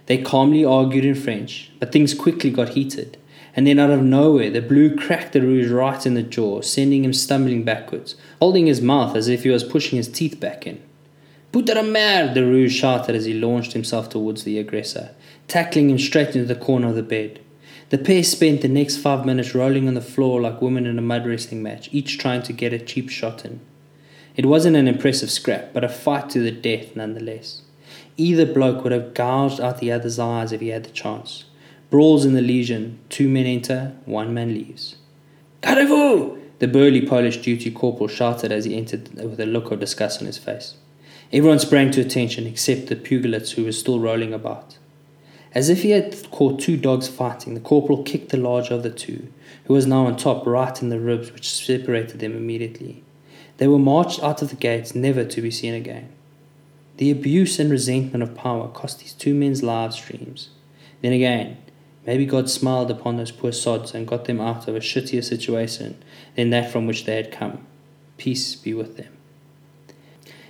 They 0.06 0.20
calmly 0.20 0.64
argued 0.64 1.06
in 1.06 1.16
French, 1.16 1.72
but 1.80 1.92
things 1.92 2.14
quickly 2.14 2.52
got 2.52 2.70
heated, 2.70 3.18
and 3.56 3.66
then 3.66 3.80
out 3.80 3.90
of 3.90 4.04
nowhere 4.04 4.52
the 4.52 4.62
blue 4.62 4.96
cracked 4.96 5.34
the 5.34 5.42
Rouge 5.42 5.72
right 5.72 6.06
in 6.06 6.14
the 6.14 6.24
jaw, 6.24 6.62
sending 6.62 7.04
him 7.04 7.14
stumbling 7.14 7.64
backwards, 7.64 8.16
holding 8.40 8.68
his 8.68 8.82
mouth 8.82 9.16
as 9.16 9.28
if 9.28 9.44
he 9.44 9.50
was 9.50 9.64
pushing 9.64 9.98
his 9.98 10.08
teeth 10.08 10.40
back 10.40 10.68
in. 10.68 10.82
Puta 11.52 11.82
merde, 11.82 12.34
the 12.34 12.46
Rouge 12.46 12.76
shouted 12.76 13.16
as 13.16 13.26
he 13.26 13.34
launched 13.34 13.74
himself 13.74 14.10
towards 14.10 14.44
the 14.44 14.60
aggressor, 14.60 15.16
tackling 15.48 15.90
him 15.90 15.98
straight 15.98 16.36
into 16.36 16.46
the 16.46 16.60
corner 16.60 16.90
of 16.90 16.96
the 16.96 17.04
bed. 17.04 17.40
The 17.90 18.00
pair 18.00 18.24
spent 18.24 18.62
the 18.62 18.68
next 18.68 18.98
five 18.98 19.26
minutes 19.26 19.54
rolling 19.54 19.88
on 19.88 19.94
the 19.94 20.02
floor 20.02 20.42
like 20.42 20.62
women 20.62 20.88
in 20.88 20.98
a 20.98 21.04
mud 21.04 21.28
wrestling 21.28 21.62
match, 21.62 21.88
each 21.92 22.18
trying 22.18 22.42
to 22.44 22.54
get 22.54 22.74
a 22.74 22.80
cheap 22.80 23.10
shot 23.10 23.46
in. 23.46 23.60
It 24.36 24.48
wasn't 24.48 24.76
an 24.76 24.88
impressive 24.88 25.30
scrap, 25.30 25.72
but 25.72 25.84
a 25.84 25.90
fight 25.90 26.30
to 26.32 26.40
the 26.40 26.52
death 26.52 26.96
nonetheless. 26.96 27.62
Either 28.18 28.46
bloke 28.46 28.84
would 28.84 28.92
have 28.92 29.14
gouged 29.14 29.62
out 29.62 29.80
the 29.80 29.92
other's 29.92 30.18
eyes 30.18 30.52
if 30.52 30.62
he 30.62 30.70
had 30.70 30.84
the 30.84 30.90
chance. 30.92 31.46
Brawls 31.92 32.26
in 32.26 32.34
the 32.34 32.42
Legion, 32.42 33.00
two 33.10 33.30
men 33.30 33.46
enter, 33.46 33.94
one 34.06 34.34
man 34.34 34.54
leaves. 34.54 34.96
Carrez-vous! 35.62 36.42
The 36.58 36.68
burly 36.68 37.06
Polish 37.06 37.38
duty 37.38 37.70
corporal 37.70 38.08
shouted 38.08 38.52
as 38.52 38.66
he 38.66 38.76
entered 38.76 39.14
with 39.16 39.40
a 39.40 39.46
look 39.46 39.72
of 39.72 39.80
disgust 39.80 40.22
on 40.22 40.26
his 40.26 40.38
face. 40.38 40.76
Everyone 41.32 41.60
sprang 41.60 41.92
to 41.92 42.02
attention 42.02 42.48
except 42.48 42.88
the 42.88 42.96
pugilists 42.96 43.52
who 43.52 43.66
were 43.66 43.72
still 43.72 44.00
rolling 44.00 44.34
about. 44.34 44.78
As 45.56 45.70
if 45.70 45.84
he 45.84 45.92
had 45.92 46.30
caught 46.32 46.60
two 46.60 46.76
dogs 46.76 47.08
fighting, 47.08 47.54
the 47.54 47.62
corporal 47.62 48.04
kicked 48.04 48.30
the 48.30 48.38
larger 48.38 48.74
of 48.74 48.84
the 48.84 48.90
two, 48.90 49.32
who 49.64 49.74
was 49.74 49.88
now 49.88 50.06
on 50.06 50.18
top, 50.18 50.46
right 50.46 50.82
in 50.82 50.90
the 50.90 51.00
ribs, 51.00 51.32
which 51.32 51.50
separated 51.50 52.20
them 52.20 52.36
immediately. 52.36 53.04
They 53.56 53.70
were 53.70 53.80
marched 53.80 54.22
out 54.22 54.42
of 54.42 54.50
the 54.50 54.58
gates, 54.58 54.94
never 54.94 55.24
to 55.24 55.42
be 55.42 55.50
seen 55.50 55.74
again. 55.74 56.10
The 56.98 57.10
abuse 57.10 57.58
and 57.58 57.72
resentment 57.72 58.22
of 58.22 58.36
power 58.36 58.68
cost 58.68 59.00
these 59.00 59.14
two 59.14 59.34
men's 59.34 59.64
lives 59.64 59.96
dreams. 59.96 60.50
Then 61.02 61.14
again, 61.14 61.58
maybe 62.06 62.26
God 62.26 62.50
smiled 62.50 62.92
upon 62.92 63.16
those 63.16 63.32
poor 63.32 63.54
sods 63.54 63.94
and 63.94 64.06
got 64.06 64.26
them 64.26 64.42
out 64.42 64.68
of 64.68 64.76
a 64.76 64.82
shittier 64.82 65.24
situation 65.24 66.04
than 66.36 66.50
that 66.50 66.70
from 66.70 66.86
which 66.86 67.06
they 67.06 67.16
had 67.16 67.32
come. 67.32 67.66
Peace 68.18 68.56
be 68.56 68.74
with 68.74 68.98
them. 68.98 69.16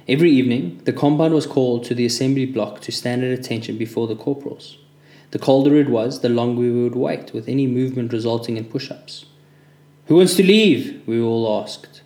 Every 0.08 0.32
evening, 0.32 0.82
the 0.86 0.94
compound 0.94 1.36
was 1.36 1.46
called 1.46 1.84
to 1.86 1.94
the 1.94 2.08
assembly 2.08 2.48
block 2.48 2.82
to 2.82 2.92
stand 2.92 3.24
at 3.24 3.38
attention 3.38 3.78
before 3.78 4.08
the 4.08 4.16
corporals. 4.16 4.80
The 5.36 5.40
colder 5.40 5.76
it 5.76 5.90
was, 5.90 6.22
the 6.22 6.30
longer 6.30 6.62
we 6.62 6.72
would 6.72 6.96
wait, 6.96 7.34
with 7.34 7.50
any 7.50 7.68
movement 7.68 8.14
resulting 8.14 8.56
in 8.56 8.64
push 8.64 8.90
ups. 8.90 9.26
Who 10.06 10.16
wants 10.16 10.38
to 10.38 10.44
leave? 10.44 11.06
we 11.06 11.20
all 11.20 11.62
asked. 11.62 12.04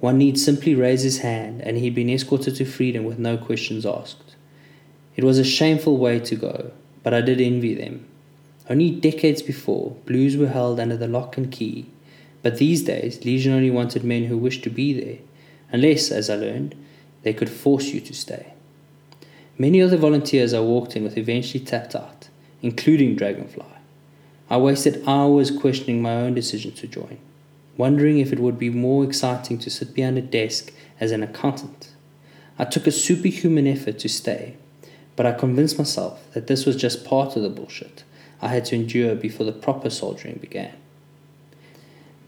One 0.00 0.16
need 0.16 0.38
simply 0.38 0.74
raise 0.74 1.02
his 1.02 1.18
hand 1.18 1.60
and 1.60 1.76
he'd 1.76 1.94
been 1.94 2.08
escorted 2.08 2.56
to 2.56 2.64
freedom 2.64 3.04
with 3.04 3.18
no 3.18 3.36
questions 3.36 3.84
asked. 3.84 4.36
It 5.16 5.22
was 5.22 5.38
a 5.38 5.44
shameful 5.44 5.98
way 5.98 6.18
to 6.18 6.34
go, 6.34 6.70
but 7.02 7.12
I 7.12 7.20
did 7.20 7.42
envy 7.42 7.74
them. 7.74 8.06
Only 8.70 8.90
decades 8.90 9.42
before, 9.42 9.94
blues 10.06 10.38
were 10.38 10.48
held 10.48 10.80
under 10.80 10.96
the 10.96 11.08
lock 11.08 11.36
and 11.36 11.52
key, 11.52 11.84
but 12.42 12.56
these 12.56 12.82
days, 12.82 13.22
Legion 13.22 13.52
only 13.52 13.70
wanted 13.70 14.02
men 14.02 14.24
who 14.24 14.38
wished 14.38 14.64
to 14.64 14.70
be 14.70 14.98
there, 14.98 15.18
unless, 15.72 16.10
as 16.10 16.30
I 16.30 16.36
learned, 16.36 16.74
they 17.22 17.34
could 17.34 17.50
force 17.50 17.88
you 17.88 18.00
to 18.00 18.14
stay. 18.14 18.54
Many 19.58 19.80
of 19.80 19.90
the 19.90 19.98
volunteers 19.98 20.54
I 20.54 20.60
walked 20.60 20.96
in 20.96 21.04
with 21.04 21.18
eventually 21.18 21.62
tapped 21.62 21.94
out, 21.94 22.30
including 22.62 23.16
Dragonfly. 23.16 23.64
I 24.48 24.56
wasted 24.56 25.02
hours 25.06 25.50
questioning 25.50 26.00
my 26.00 26.14
own 26.14 26.34
decision 26.34 26.72
to 26.72 26.86
join, 26.86 27.18
wondering 27.76 28.18
if 28.18 28.32
it 28.32 28.38
would 28.38 28.58
be 28.58 28.70
more 28.70 29.04
exciting 29.04 29.58
to 29.58 29.70
sit 29.70 29.94
behind 29.94 30.18
a 30.18 30.22
desk 30.22 30.72
as 31.00 31.10
an 31.10 31.22
accountant. 31.22 31.92
I 32.58 32.64
took 32.64 32.86
a 32.86 32.92
superhuman 32.92 33.66
effort 33.66 33.98
to 33.98 34.08
stay, 34.08 34.56
but 35.16 35.26
I 35.26 35.32
convinced 35.32 35.78
myself 35.78 36.32
that 36.32 36.46
this 36.46 36.64
was 36.64 36.76
just 36.76 37.04
part 37.04 37.36
of 37.36 37.42
the 37.42 37.50
bullshit 37.50 38.04
I 38.40 38.48
had 38.48 38.66
to 38.66 38.76
endure 38.76 39.14
before 39.14 39.46
the 39.46 39.52
proper 39.52 39.90
soldiering 39.90 40.38
began. 40.40 40.74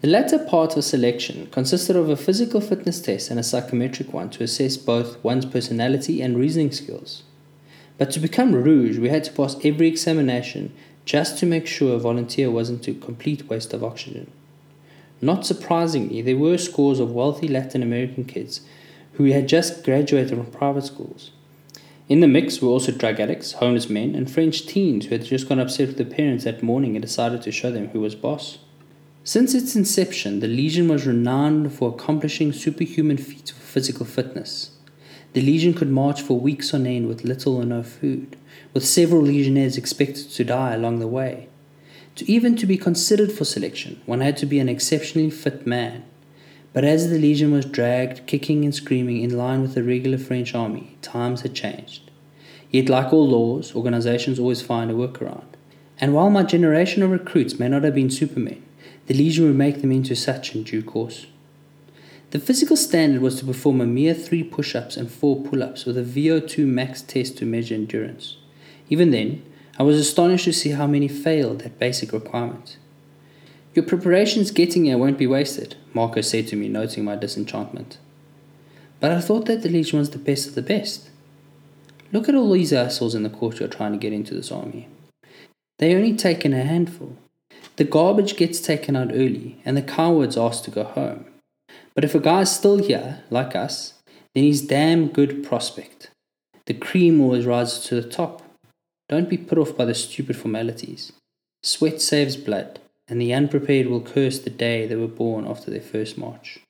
The 0.00 0.08
latter 0.08 0.38
part 0.38 0.76
of 0.76 0.84
selection 0.84 1.48
consisted 1.50 1.96
of 1.96 2.08
a 2.08 2.16
physical 2.16 2.60
fitness 2.60 3.00
test 3.00 3.30
and 3.30 3.40
a 3.40 3.42
psychometric 3.42 4.12
one 4.12 4.30
to 4.30 4.44
assess 4.44 4.76
both 4.76 5.22
one's 5.24 5.44
personality 5.44 6.22
and 6.22 6.38
reasoning 6.38 6.72
skills. 6.72 7.24
But 7.98 8.12
to 8.12 8.20
become 8.20 8.54
Rouge, 8.54 8.98
we 8.98 9.08
had 9.08 9.24
to 9.24 9.32
pass 9.32 9.56
every 9.64 9.88
examination 9.88 10.72
just 11.04 11.38
to 11.38 11.46
make 11.46 11.66
sure 11.66 11.96
a 11.96 11.98
volunteer 11.98 12.50
wasn't 12.50 12.86
a 12.86 12.94
complete 12.94 13.48
waste 13.48 13.74
of 13.74 13.82
oxygen. 13.82 14.30
Not 15.20 15.44
surprisingly, 15.44 16.22
there 16.22 16.36
were 16.36 16.58
scores 16.58 17.00
of 17.00 17.12
wealthy 17.12 17.48
Latin 17.48 17.82
American 17.82 18.24
kids 18.24 18.60
who 19.14 19.24
had 19.24 19.48
just 19.48 19.84
graduated 19.84 20.38
from 20.38 20.46
private 20.46 20.84
schools. 20.84 21.32
In 22.08 22.20
the 22.20 22.28
mix 22.28 22.62
were 22.62 22.68
also 22.68 22.92
drug 22.92 23.18
addicts, 23.18 23.52
homeless 23.52 23.90
men, 23.90 24.14
and 24.14 24.30
French 24.30 24.64
teens 24.64 25.06
who 25.06 25.14
had 25.14 25.24
just 25.24 25.48
gone 25.48 25.58
upset 25.58 25.88
with 25.88 25.96
their 25.96 26.06
parents 26.06 26.44
that 26.44 26.62
morning 26.62 26.94
and 26.94 27.02
decided 27.02 27.42
to 27.42 27.52
show 27.52 27.70
them 27.70 27.88
who 27.88 28.00
was 28.00 28.14
boss. 28.14 28.58
Since 29.24 29.54
its 29.54 29.76
inception, 29.76 30.40
the 30.40 30.46
Legion 30.46 30.88
was 30.88 31.06
renowned 31.06 31.72
for 31.72 31.90
accomplishing 31.90 32.52
superhuman 32.52 33.18
feats 33.18 33.50
of 33.50 33.58
physical 33.58 34.06
fitness. 34.06 34.77
The 35.34 35.42
Legion 35.42 35.74
could 35.74 35.90
march 35.90 36.22
for 36.22 36.40
weeks 36.40 36.72
on 36.72 36.86
end 36.86 37.06
with 37.06 37.24
little 37.24 37.56
or 37.56 37.64
no 37.64 37.82
food, 37.82 38.36
with 38.72 38.86
several 38.86 39.22
Legionnaires 39.22 39.76
expected 39.76 40.30
to 40.30 40.44
die 40.44 40.74
along 40.74 40.98
the 40.98 41.06
way. 41.06 41.48
To 42.16 42.30
even 42.30 42.56
to 42.56 42.66
be 42.66 42.76
considered 42.76 43.30
for 43.30 43.44
selection, 43.44 44.00
one 44.04 44.22
had 44.22 44.36
to 44.38 44.46
be 44.46 44.58
an 44.58 44.68
exceptionally 44.68 45.30
fit 45.30 45.66
man. 45.66 46.04
But 46.72 46.84
as 46.84 47.10
the 47.10 47.18
legion 47.18 47.52
was 47.52 47.64
dragged, 47.64 48.26
kicking 48.26 48.64
and 48.64 48.74
screaming 48.74 49.22
in 49.22 49.36
line 49.36 49.62
with 49.62 49.74
the 49.74 49.82
regular 49.82 50.18
French 50.18 50.54
army, 50.54 50.96
times 51.00 51.42
had 51.42 51.54
changed. 51.54 52.10
Yet, 52.70 52.88
like 52.88 53.12
all 53.12 53.28
laws, 53.28 53.74
organizations 53.74 54.38
always 54.38 54.62
find 54.62 54.90
a 54.90 54.94
workaround. 54.94 55.46
And 56.00 56.12
while 56.12 56.30
my 56.30 56.42
generation 56.42 57.02
of 57.02 57.10
recruits 57.10 57.58
may 57.58 57.68
not 57.68 57.84
have 57.84 57.94
been 57.94 58.10
supermen, 58.10 58.62
the 59.06 59.14
legion 59.14 59.46
would 59.46 59.56
make 59.56 59.80
them 59.80 59.92
into 59.92 60.14
such 60.14 60.54
in 60.54 60.64
due 60.64 60.82
course. 60.82 61.26
The 62.30 62.38
physical 62.38 62.76
standard 62.76 63.22
was 63.22 63.36
to 63.36 63.46
perform 63.46 63.80
a 63.80 63.86
mere 63.86 64.12
three 64.12 64.42
push 64.42 64.74
ups 64.74 64.98
and 64.98 65.10
four 65.10 65.42
pull 65.42 65.62
ups 65.62 65.86
with 65.86 65.96
a 65.96 66.02
VO2 66.02 66.66
max 66.66 67.00
test 67.00 67.38
to 67.38 67.46
measure 67.46 67.74
endurance. 67.74 68.36
Even 68.90 69.12
then, 69.12 69.42
I 69.78 69.82
was 69.82 69.98
astonished 69.98 70.44
to 70.44 70.52
see 70.52 70.70
how 70.70 70.86
many 70.86 71.08
failed 71.08 71.60
that 71.60 71.78
basic 71.78 72.12
requirement. 72.12 72.76
Your 73.74 73.84
preparations 73.84 74.50
getting 74.50 74.84
here 74.84 74.98
won't 74.98 75.16
be 75.16 75.26
wasted, 75.26 75.76
Marco 75.94 76.20
said 76.20 76.48
to 76.48 76.56
me, 76.56 76.68
noting 76.68 77.04
my 77.04 77.16
disenchantment. 77.16 77.96
But 79.00 79.12
I 79.12 79.20
thought 79.20 79.46
that 79.46 79.62
the 79.62 79.68
Legion 79.70 79.98
was 79.98 80.10
the 80.10 80.18
best 80.18 80.48
of 80.48 80.54
the 80.54 80.62
best. 80.62 81.08
Look 82.12 82.28
at 82.28 82.34
all 82.34 82.52
these 82.52 82.72
assholes 82.72 83.14
in 83.14 83.22
the 83.22 83.30
courtyard 83.30 83.72
trying 83.72 83.92
to 83.92 83.98
get 83.98 84.12
into 84.12 84.34
this 84.34 84.52
army. 84.52 84.88
They 85.78 85.94
only 85.94 86.14
take 86.14 86.44
in 86.44 86.52
a 86.52 86.64
handful. 86.64 87.16
The 87.76 87.84
garbage 87.84 88.36
gets 88.36 88.60
taken 88.60 88.96
out 88.96 89.12
early, 89.12 89.62
and 89.64 89.76
the 89.76 89.82
cowards 89.82 90.36
asked 90.36 90.64
to 90.64 90.70
go 90.70 90.84
home. 90.84 91.24
But 91.98 92.04
if 92.04 92.14
a 92.14 92.20
guy's 92.20 92.54
still 92.54 92.78
here, 92.78 93.24
like 93.28 93.56
us, 93.56 93.94
then 94.32 94.44
he's 94.44 94.62
damn 94.62 95.08
good 95.08 95.42
prospect. 95.42 96.12
The 96.66 96.74
cream 96.74 97.20
always 97.20 97.44
rises 97.44 97.84
to 97.86 98.00
the 98.00 98.08
top. 98.08 98.40
Don't 99.08 99.28
be 99.28 99.36
put 99.36 99.58
off 99.58 99.76
by 99.76 99.84
the 99.84 99.96
stupid 99.96 100.36
formalities. 100.36 101.10
Sweat 101.64 102.00
saves 102.00 102.36
blood 102.36 102.78
and 103.08 103.20
the 103.20 103.34
unprepared 103.34 103.88
will 103.88 104.00
curse 104.00 104.38
the 104.38 104.48
day 104.48 104.86
they 104.86 104.94
were 104.94 105.08
born 105.08 105.44
after 105.44 105.72
their 105.72 105.80
first 105.80 106.16
march. 106.16 106.60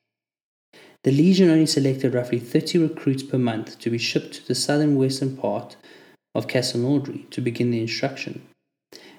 The 1.03 1.11
Legion 1.11 1.51
only 1.51 1.67
selected 1.67 2.15
roughly 2.15 2.39
30 2.39 2.79
recruits 2.79 3.21
per 3.21 3.37
month 3.37 3.77
to 3.81 3.91
be 3.91 3.99
shipped 3.99 4.33
to 4.33 4.47
the 4.47 4.55
southern 4.55 4.95
western 4.95 5.37
part 5.37 5.75
of 6.33 6.47
Castelnaudary 6.47 7.29
to 7.29 7.39
begin 7.39 7.69
the 7.69 7.81
instruction. 7.81 8.41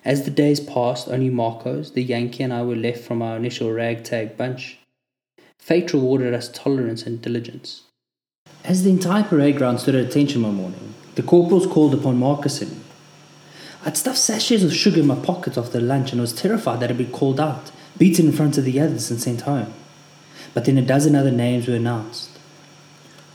As 0.05 0.25
the 0.25 0.33
days 0.33 0.59
passed, 0.59 1.07
only 1.07 1.31
Marcos, 1.31 1.93
the 1.93 2.03
Yankee, 2.03 2.43
and 2.43 2.53
I 2.53 2.65
were 2.65 2.75
left 2.75 3.05
from 3.05 3.23
our 3.23 3.37
initial 3.37 3.71
ragtag 3.71 4.37
bunch. 4.37 4.80
Fate 5.61 5.93
rewarded 5.93 6.35
us 6.35 6.51
tolerance 6.53 7.05
and 7.05 7.23
diligence. 7.23 7.83
As 8.65 8.83
the 8.83 8.91
entire 8.91 9.23
parade 9.23 9.57
ground 9.57 9.81
stood 9.81 9.95
at 9.95 10.05
attention 10.05 10.43
one 10.43 10.57
morning, 10.57 10.95
the 11.15 11.23
corporals 11.23 11.67
called 11.67 11.95
upon 11.95 12.19
Marcuson 12.19 12.81
I'd 13.83 13.97
stuffed 13.97 14.19
sachets 14.19 14.63
of 14.63 14.75
sugar 14.75 15.01
in 15.01 15.07
my 15.07 15.15
pocket 15.15 15.57
after 15.57 15.81
lunch 15.81 16.13
and 16.13 16.21
was 16.21 16.35
terrified 16.35 16.81
that 16.81 16.91
I'd 16.91 16.99
be 16.99 17.07
called 17.07 17.41
out, 17.41 17.71
beaten 17.97 18.27
in 18.27 18.33
front 18.33 18.59
of 18.59 18.65
the 18.65 18.79
others, 18.79 19.11
and 19.11 19.19
sent 19.19 19.43
home. 19.43 19.73
But 20.53 20.67
then 20.67 20.77
a 20.77 20.83
dozen 20.83 21.15
other 21.15 21.31
names 21.31 21.67
were 21.67 21.77
announced. 21.77 22.39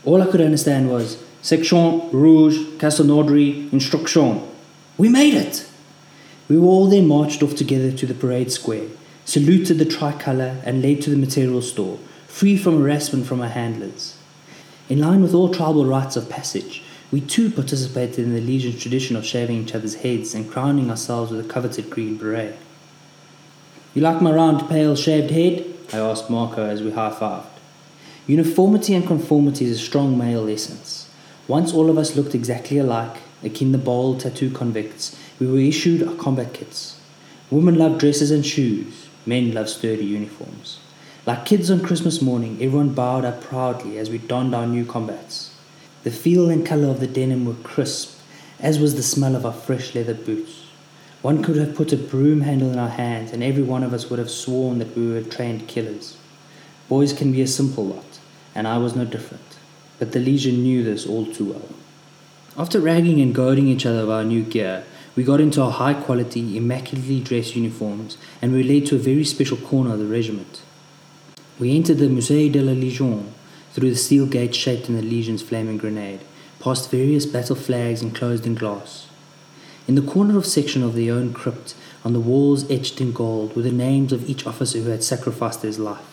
All 0.04 0.22
I 0.22 0.30
could 0.30 0.40
understand 0.40 0.88
was 0.88 1.20
Section 1.42 2.10
Rouge, 2.12 2.58
Castelnaudary, 2.78 3.72
Instruction. 3.72 4.46
We 4.96 5.08
made 5.08 5.34
it! 5.34 5.68
We 6.48 6.58
were 6.58 6.68
all 6.68 6.86
then 6.86 7.08
marched 7.08 7.42
off 7.42 7.56
together 7.56 7.90
to 7.90 8.06
the 8.06 8.14
parade 8.14 8.52
square, 8.52 8.86
saluted 9.24 9.78
the 9.78 9.84
tricolour, 9.84 10.60
and 10.64 10.80
led 10.80 11.02
to 11.02 11.10
the 11.10 11.16
material 11.16 11.60
store, 11.60 11.98
free 12.36 12.54
from 12.54 12.78
harassment 12.78 13.24
from 13.24 13.40
our 13.40 13.48
handlers. 13.48 14.14
In 14.90 15.00
line 15.00 15.22
with 15.22 15.32
all 15.32 15.48
tribal 15.48 15.86
rites 15.86 16.16
of 16.16 16.28
passage, 16.28 16.82
we 17.10 17.18
too 17.18 17.48
participated 17.48 18.18
in 18.18 18.34
the 18.34 18.42
Legion's 18.42 18.78
tradition 18.78 19.16
of 19.16 19.24
shaving 19.24 19.62
each 19.62 19.74
other's 19.74 19.94
heads 19.94 20.34
and 20.34 20.50
crowning 20.50 20.90
ourselves 20.90 21.32
with 21.32 21.42
a 21.42 21.48
coveted 21.48 21.88
green 21.88 22.18
beret. 22.18 22.58
You 23.94 24.02
like 24.02 24.20
my 24.20 24.30
round, 24.30 24.68
pale, 24.68 24.94
shaved 24.94 25.30
head? 25.30 25.64
I 25.94 25.96
asked 25.96 26.28
Marco 26.28 26.62
as 26.62 26.82
we 26.82 26.90
high 26.90 27.08
fived. 27.08 27.46
Uniformity 28.26 28.94
and 28.94 29.06
conformity 29.06 29.64
is 29.64 29.80
a 29.80 29.82
strong 29.82 30.18
male 30.18 30.46
essence. 30.46 31.08
Once 31.48 31.72
all 31.72 31.88
of 31.88 31.96
us 31.96 32.16
looked 32.16 32.34
exactly 32.34 32.76
alike, 32.76 33.16
akin 33.42 33.72
the 33.72 33.78
bold 33.78 34.20
tattoo 34.20 34.50
convicts, 34.50 35.18
we 35.40 35.46
were 35.46 35.58
issued 35.58 36.06
our 36.06 36.14
combat 36.16 36.52
kits. 36.52 37.00
Women 37.50 37.76
love 37.76 37.96
dresses 37.96 38.30
and 38.30 38.44
shoes, 38.44 39.08
men 39.24 39.54
love 39.54 39.70
sturdy 39.70 40.04
uniforms. 40.04 40.80
Like 41.26 41.44
kids 41.44 41.72
on 41.72 41.80
Christmas 41.80 42.22
morning, 42.22 42.56
everyone 42.60 42.94
bowed 42.94 43.24
up 43.24 43.42
proudly 43.42 43.98
as 43.98 44.08
we 44.08 44.18
donned 44.18 44.54
our 44.54 44.64
new 44.64 44.84
combats. 44.84 45.52
The 46.04 46.12
feel 46.12 46.48
and 46.48 46.64
colour 46.64 46.86
of 46.86 47.00
the 47.00 47.08
denim 47.08 47.44
were 47.44 47.54
crisp, 47.64 48.20
as 48.60 48.78
was 48.78 48.94
the 48.94 49.02
smell 49.02 49.34
of 49.34 49.44
our 49.44 49.52
fresh 49.52 49.92
leather 49.96 50.14
boots. 50.14 50.66
One 51.22 51.42
could 51.42 51.56
have 51.56 51.74
put 51.74 51.92
a 51.92 51.96
broom 51.96 52.42
handle 52.42 52.70
in 52.70 52.78
our 52.78 52.90
hands, 52.90 53.32
and 53.32 53.42
every 53.42 53.64
one 53.64 53.82
of 53.82 53.92
us 53.92 54.08
would 54.08 54.20
have 54.20 54.30
sworn 54.30 54.78
that 54.78 54.96
we 54.96 55.10
were 55.10 55.20
trained 55.20 55.66
killers. 55.66 56.16
Boys 56.88 57.12
can 57.12 57.32
be 57.32 57.42
a 57.42 57.48
simple 57.48 57.84
lot, 57.84 58.20
and 58.54 58.68
I 58.68 58.78
was 58.78 58.94
no 58.94 59.04
different, 59.04 59.58
but 59.98 60.12
the 60.12 60.20
Legion 60.20 60.62
knew 60.62 60.84
this 60.84 61.08
all 61.08 61.26
too 61.26 61.46
well. 61.46 61.68
After 62.56 62.78
ragging 62.78 63.20
and 63.20 63.34
goading 63.34 63.66
each 63.66 63.84
other 63.84 64.02
of 64.02 64.10
our 64.10 64.22
new 64.22 64.44
gear, 64.44 64.84
we 65.16 65.24
got 65.24 65.40
into 65.40 65.60
our 65.60 65.72
high 65.72 65.94
quality, 65.94 66.56
immaculately 66.56 67.18
dressed 67.18 67.56
uniforms 67.56 68.16
and 68.40 68.52
were 68.52 68.62
led 68.62 68.86
to 68.86 68.94
a 68.94 69.00
very 69.00 69.24
special 69.24 69.56
corner 69.56 69.94
of 69.94 69.98
the 69.98 70.06
regiment. 70.06 70.62
We 71.58 71.74
entered 71.74 71.98
the 71.98 72.06
Musée 72.06 72.52
de 72.52 72.60
la 72.60 72.72
Légion, 72.72 73.24
through 73.72 73.88
the 73.88 73.96
steel 73.96 74.26
gate 74.26 74.54
shaped 74.54 74.90
in 74.90 74.96
the 74.96 75.02
Legion's 75.02 75.42
flaming 75.42 75.78
grenade, 75.78 76.20
past 76.60 76.90
various 76.90 77.24
battle 77.24 77.56
flags 77.56 78.02
enclosed 78.02 78.46
in 78.46 78.54
glass. 78.54 79.06
In 79.88 79.94
the 79.94 80.02
corner 80.02 80.36
of 80.36 80.44
section 80.44 80.82
of 80.82 80.94
the 80.94 81.10
own 81.10 81.32
crypt, 81.32 81.74
on 82.04 82.12
the 82.12 82.20
walls 82.20 82.70
etched 82.70 83.00
in 83.00 83.12
gold, 83.12 83.56
were 83.56 83.62
the 83.62 83.72
names 83.72 84.12
of 84.12 84.28
each 84.28 84.46
officer 84.46 84.80
who 84.80 84.90
had 84.90 85.02
sacrificed 85.02 85.62
his 85.62 85.78
life. 85.78 86.04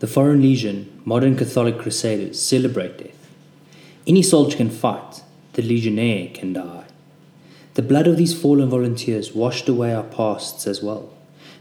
The 0.00 0.06
Foreign 0.06 0.42
Legion, 0.42 1.02
modern 1.04 1.36
Catholic 1.36 1.78
crusaders, 1.78 2.40
celebrate 2.40 2.98
death. 2.98 3.28
Any 4.06 4.22
soldier 4.22 4.56
can 4.56 4.70
fight, 4.70 5.22
the 5.52 5.62
legionnaire 5.62 6.30
can 6.34 6.52
die. 6.52 6.84
The 7.74 7.82
blood 7.82 8.08
of 8.08 8.16
these 8.16 8.36
fallen 8.36 8.70
volunteers 8.70 9.34
washed 9.34 9.68
away 9.68 9.94
our 9.94 10.02
pasts 10.02 10.66
as 10.66 10.82
well. 10.82 11.12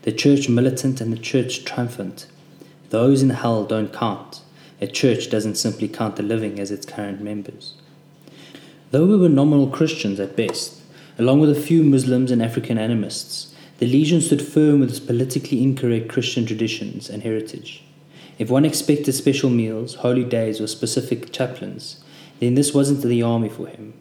The 0.02 0.12
church 0.12 0.50
militant 0.50 1.00
and 1.00 1.14
the 1.14 1.18
church 1.18 1.64
triumphant. 1.64 2.26
Those 2.90 3.22
in 3.22 3.30
hell 3.32 3.66
don't 3.66 3.94
count. 3.94 4.42
A 4.80 4.88
church 4.88 5.30
doesn't 5.30 5.56
simply 5.56 5.88
count 5.88 6.16
the 6.16 6.24
living 6.24 6.60
as 6.60 6.72
its 6.72 6.86
current 6.86 7.22
members. 7.22 7.74
Though 8.92 9.06
we 9.06 9.18
were 9.18 9.30
nominal 9.30 9.68
Christians 9.68 10.20
at 10.20 10.38
best, 10.38 10.82
along 11.20 11.42
with 11.42 11.50
a 11.50 11.60
few 11.60 11.84
Muslims 11.84 12.32
and 12.32 12.42
African 12.42 12.78
animists, 12.78 13.54
The 13.80 13.88
Legion 13.88 14.22
stood 14.22 14.42
firm 14.42 14.80
with 14.80 14.90
its 14.90 15.00
politically 15.00 15.62
incorrect 15.62 16.08
Christian 16.08 16.46
traditions 16.46 17.10
and 17.10 17.24
heritage. 17.24 17.84
If 18.40 18.50
one 18.50 18.66
expected 18.66 19.14
special 19.14 19.50
meals, 19.50 19.96
holy 19.96 20.24
days, 20.24 20.62
or 20.62 20.68
specific 20.68 21.32
chaplains, 21.32 22.04
then 22.40 22.56
this 22.56 22.74
wasn't 22.74 23.02
the 23.02 23.24
army 23.24 23.50
for 23.50 23.68
him. 23.68 23.94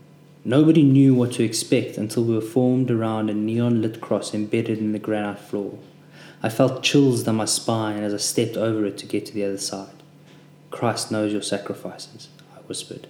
Nobody 0.44 0.82
knew 0.82 1.14
what 1.14 1.32
to 1.32 1.42
expect 1.42 1.98
until 1.98 2.24
we 2.24 2.34
were 2.34 2.40
formed 2.40 2.90
around 2.90 3.30
a 3.30 3.34
neon 3.34 3.82
lit 3.82 4.00
cross 4.00 4.32
embedded 4.32 4.78
in 4.78 4.92
the 4.92 4.98
granite 4.98 5.40
floor. 5.40 5.78
I 6.42 6.48
felt 6.48 6.82
chills 6.82 7.22
down 7.22 7.36
my 7.36 7.44
spine 7.44 8.02
as 8.02 8.12
I 8.12 8.18
stepped 8.18 8.56
over 8.56 8.86
it 8.86 8.98
to 8.98 9.06
get 9.06 9.26
to 9.26 9.34
the 9.34 9.44
other 9.44 9.58
side. 9.58 10.02
Christ 10.70 11.10
knows 11.10 11.32
your 11.32 11.42
sacrifices, 11.42 12.28
I 12.54 12.60
whispered. 12.60 13.06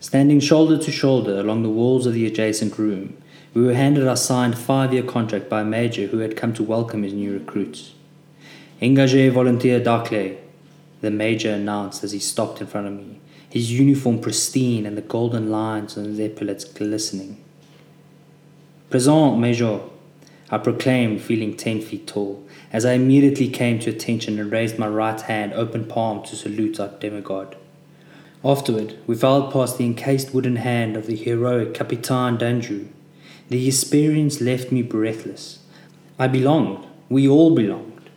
Standing 0.00 0.40
shoulder 0.40 0.76
to 0.76 0.92
shoulder 0.92 1.38
along 1.38 1.62
the 1.62 1.70
walls 1.70 2.06
of 2.06 2.14
the 2.14 2.26
adjacent 2.26 2.78
room, 2.78 3.16
we 3.54 3.62
were 3.62 3.74
handed 3.74 4.06
our 4.06 4.16
signed 4.16 4.58
five 4.58 4.92
year 4.92 5.02
contract 5.02 5.48
by 5.48 5.60
a 5.60 5.64
major 5.64 6.08
who 6.08 6.18
had 6.18 6.36
come 6.36 6.52
to 6.54 6.62
welcome 6.62 7.04
his 7.04 7.12
new 7.12 7.32
recruits. 7.32 7.92
Engagé 8.82 9.30
volontaire 9.30 9.82
Darclay, 9.82 10.36
the 11.00 11.10
major 11.10 11.52
announced 11.52 12.02
as 12.02 12.12
he 12.12 12.18
stopped 12.18 12.60
in 12.60 12.66
front 12.66 12.88
of 12.88 12.92
me, 12.92 13.20
his 13.48 13.72
uniform 13.72 14.18
pristine 14.18 14.84
and 14.84 14.96
the 14.96 15.02
golden 15.02 15.50
lines 15.50 15.96
on 15.96 16.04
his 16.04 16.18
epaulets 16.18 16.64
glistening. 16.64 17.36
Présent, 18.90 19.38
Major, 19.38 19.80
I 20.50 20.58
proclaimed, 20.58 21.22
feeling 21.22 21.56
ten 21.56 21.80
feet 21.80 22.06
tall, 22.06 22.46
as 22.72 22.84
I 22.84 22.92
immediately 22.92 23.48
came 23.48 23.78
to 23.80 23.90
attention 23.90 24.38
and 24.38 24.52
raised 24.52 24.78
my 24.78 24.88
right 24.88 25.20
hand, 25.20 25.52
open 25.54 25.86
palm, 25.86 26.22
to 26.24 26.36
salute 26.36 26.78
our 26.78 26.88
demigod. 26.88 27.56
Afterward, 28.44 28.98
we 29.06 29.14
filed 29.14 29.52
past 29.52 29.78
the 29.78 29.86
encased 29.86 30.34
wooden 30.34 30.56
hand 30.56 30.96
of 30.96 31.06
the 31.06 31.16
heroic 31.16 31.72
Capitan 31.72 32.36
Danjou. 32.36 32.88
The 33.48 33.66
experience 33.66 34.42
left 34.42 34.70
me 34.70 34.82
breathless. 34.82 35.60
I 36.18 36.28
belonged. 36.28 36.86
We 37.08 37.26
all 37.26 37.54
belonged. 37.54 38.10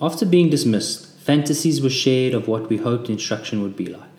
After 0.00 0.24
being 0.24 0.48
dismissed, 0.48 1.18
fantasies 1.18 1.82
were 1.82 1.90
shared 1.90 2.34
of 2.34 2.48
what 2.48 2.68
we 2.68 2.76
hoped 2.76 3.08
instruction 3.08 3.62
would 3.62 3.76
be 3.76 3.86
like. 3.86 4.10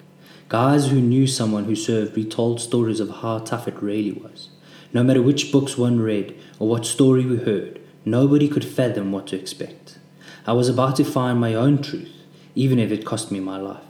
Guys 0.49 0.89
who 0.89 1.01
knew 1.01 1.25
someone 1.25 1.65
who 1.65 1.75
served 1.75 2.15
retold 2.15 2.61
stories 2.61 2.99
of 2.99 3.09
how 3.09 3.39
tough 3.39 3.67
it 3.67 3.81
really 3.81 4.11
was. 4.11 4.49
No 4.93 5.03
matter 5.03 5.23
which 5.23 5.51
books 5.51 5.75
one 5.75 5.99
read 5.99 6.39
or 6.59 6.69
what 6.69 6.85
story 6.85 7.25
we 7.25 7.37
heard, 7.37 7.81
nobody 8.05 8.47
could 8.47 8.63
fathom 8.63 9.11
what 9.11 9.25
to 9.27 9.35
expect. 9.35 9.97
I 10.45 10.53
was 10.53 10.69
about 10.69 10.97
to 10.97 11.03
find 11.03 11.39
my 11.39 11.55
own 11.55 11.81
truth, 11.81 12.13
even 12.53 12.77
if 12.77 12.91
it 12.91 13.03
cost 13.03 13.31
me 13.31 13.39
my 13.39 13.57
life. 13.57 13.81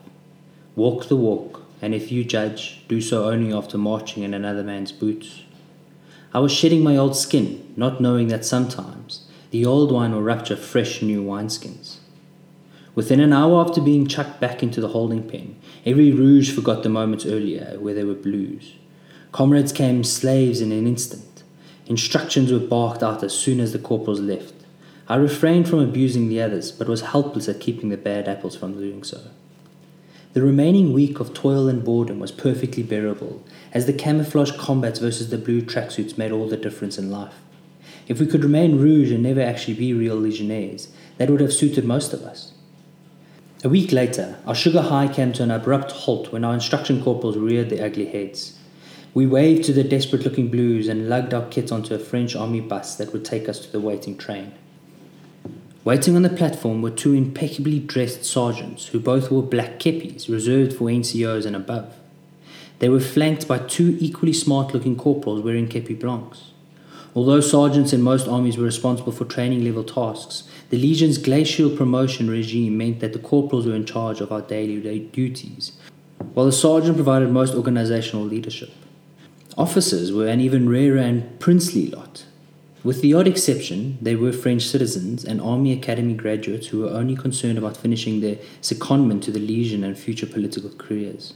Walk 0.78 1.10
the 1.10 1.18
walk, 1.18 1.62
and 1.82 1.94
if 1.94 2.10
you 2.10 2.24
judge, 2.24 2.86
do 2.88 3.02
so 3.02 3.30
only 3.30 3.52
after 3.52 3.78
marching 3.78 4.24
in 4.24 4.34
another 4.34 4.64
man's 4.64 4.94
boots. 4.94 5.42
I 6.34 6.40
was 6.40 6.54
shedding 6.54 6.84
my 6.84 6.96
old 6.96 7.18
skin, 7.18 7.74
not 7.76 8.00
knowing 8.00 8.30
that 8.30 8.46
sometimes 8.46 9.28
the 9.52 9.66
old 9.66 9.92
wine 9.92 10.14
will 10.14 10.24
rupture 10.24 10.56
fresh 10.56 11.02
new 11.02 11.22
wineskins. 11.22 11.98
Within 12.96 13.20
an 13.20 13.34
hour 13.34 13.60
after 13.60 13.82
being 13.82 14.08
chucked 14.08 14.40
back 14.40 14.64
into 14.64 14.80
the 14.80 14.88
holding 14.88 15.28
pen, 15.28 15.60
every 15.86 16.12
rouge 16.12 16.56
forgot 16.56 16.82
the 16.82 16.90
moments 16.90 17.26
earlier 17.26 17.78
where 17.80 17.94
they 17.94 18.04
were 18.04 18.14
blues. 18.14 18.74
Comrades 19.34 19.72
came 19.72 20.04
slaves 20.04 20.62
in 20.62 20.72
an 20.72 20.86
instant. 20.86 21.42
Instructions 21.88 22.52
were 22.52 22.60
barked 22.60 23.02
out 23.02 23.24
as 23.24 23.34
soon 23.34 23.60
as 23.60 23.74
the 23.74 23.80
corporals 23.80 24.20
left. 24.20 24.54
I 25.10 25.16
refrained 25.16 25.68
from 25.68 25.80
abusing 25.80 26.30
the 26.30 26.40
others, 26.40 26.72
but 26.72 26.88
was 26.88 27.02
helpless 27.02 27.50
at 27.50 27.60
keeping 27.60 27.90
the 27.90 27.98
bad 27.98 28.28
apples 28.28 28.56
from 28.56 28.74
doing 28.74 29.04
so. 29.04 29.32
The 30.34 30.44
remaining 30.44 30.94
week 30.94 31.20
of 31.20 31.34
toil 31.34 31.68
and 31.68 31.84
boredom 31.84 32.20
was 32.20 32.32
perfectly 32.32 32.84
bearable, 32.84 33.44
as 33.72 33.88
the 33.88 33.94
camouflage 33.94 34.52
combats 34.52 35.00
versus 35.00 35.32
the 35.32 35.40
blue 35.40 35.64
tracksuits 35.64 36.16
made 36.16 36.32
all 36.32 36.48
the 36.48 36.56
difference 36.56 37.00
in 37.00 37.10
life. 37.10 37.34
If 38.08 38.20
we 38.20 38.28
could 38.28 38.44
remain 38.44 38.78
rouge 38.78 39.10
and 39.10 39.24
never 39.24 39.42
actually 39.42 39.74
be 39.74 39.94
real 39.94 40.16
legionnaires, 40.16 40.90
that 41.18 41.32
would 41.32 41.42
have 41.42 41.54
suited 41.54 41.86
most 41.86 42.14
of 42.14 42.22
us. 42.22 42.52
A 43.64 43.70
week 43.70 43.92
later, 43.92 44.38
our 44.46 44.54
sugar 44.54 44.84
high 44.84 45.08
came 45.08 45.34
to 45.34 45.42
an 45.42 45.50
abrupt 45.50 45.92
halt 45.92 46.32
when 46.32 46.44
our 46.44 46.54
instruction 46.54 47.04
corporals 47.04 47.36
reared 47.36 47.72
their 47.72 47.84
ugly 47.84 48.06
heads. 48.06 48.60
We 49.16 49.28
waved 49.28 49.66
to 49.66 49.74
the 49.74 49.84
desperate 49.84 50.24
looking 50.24 50.48
blues 50.48 50.88
and 50.88 51.08
lugged 51.08 51.36
our 51.36 51.46
kits 51.46 51.72
onto 51.72 51.94
a 51.94 52.00
French 52.00 52.36
army 52.36 52.62
bus 52.62 52.96
that 52.96 53.14
would 53.14 53.24
take 53.24 53.48
us 53.48 53.60
to 53.60 53.72
the 53.72 53.80
waiting 53.80 54.18
train. 54.18 54.54
Waiting 55.84 56.16
on 56.16 56.24
the 56.24 56.30
platform 56.30 56.82
were 56.82 56.90
two 56.90 57.14
impeccably 57.14 57.78
dressed 57.78 58.26
sergeants 58.26 58.88
who 58.88 59.00
both 59.00 59.30
wore 59.30 59.44
black 59.44 59.78
kepis 59.78 60.30
reserved 60.30 60.74
for 60.74 60.86
NCOs 60.86 61.46
and 61.46 61.56
above. 61.56 61.94
They 62.80 62.90
were 62.90 63.00
flanked 63.00 63.48
by 63.48 63.60
two 63.60 63.98
equally 64.00 64.34
smart 64.34 64.74
looking 64.74 64.96
corporals 64.96 65.44
wearing 65.44 65.68
kepi 65.68 66.00
blancs. 66.00 66.52
Although 67.14 67.42
sergeants 67.42 67.94
in 67.94 68.02
most 68.02 68.28
armies 68.28 68.58
were 68.58 68.64
responsible 68.64 69.12
for 69.12 69.26
training 69.26 69.64
level 69.64 69.84
tasks, 69.84 70.50
the 70.72 70.78
Legion's 70.80 71.20
glacial 71.20 71.70
promotion 71.70 72.32
regime 72.32 72.80
meant 72.80 73.00
that 73.02 73.14
the 73.14 73.20
corporals 73.20 73.68
were 73.68 73.76
in 73.76 73.86
charge 73.86 74.22
of 74.22 74.32
our 74.32 74.42
daily 74.42 75.00
duties, 75.00 75.74
while 76.34 76.48
the 76.48 76.52
sergeant 76.52 76.96
provided 76.96 77.30
most 77.30 77.54
organizational 77.54 78.24
leadership. 78.24 78.72
Officers 79.58 80.12
were 80.12 80.28
an 80.28 80.40
even 80.42 80.68
rarer 80.68 80.98
and 80.98 81.40
princely 81.40 81.88
lot. 81.88 82.26
With 82.84 83.02
the 83.02 83.14
odd 83.14 83.28
exception, 83.28 83.98
they 84.02 84.16
were 84.16 84.34
French 84.34 84.64
citizens 84.64 85.24
and 85.24 85.40
Army 85.40 85.72
Academy 85.72 86.14
graduates 86.16 86.68
who 86.68 86.82
were 86.82 86.90
only 86.90 87.16
concerned 87.16 87.58
about 87.58 87.78
finishing 87.78 88.20
their 88.20 88.38
secondment 88.62 89.22
to 89.24 89.32
the 89.32 89.40
Legion 89.40 89.84
and 89.84 89.98
future 89.98 90.26
political 90.26 90.70
careers. 90.72 91.34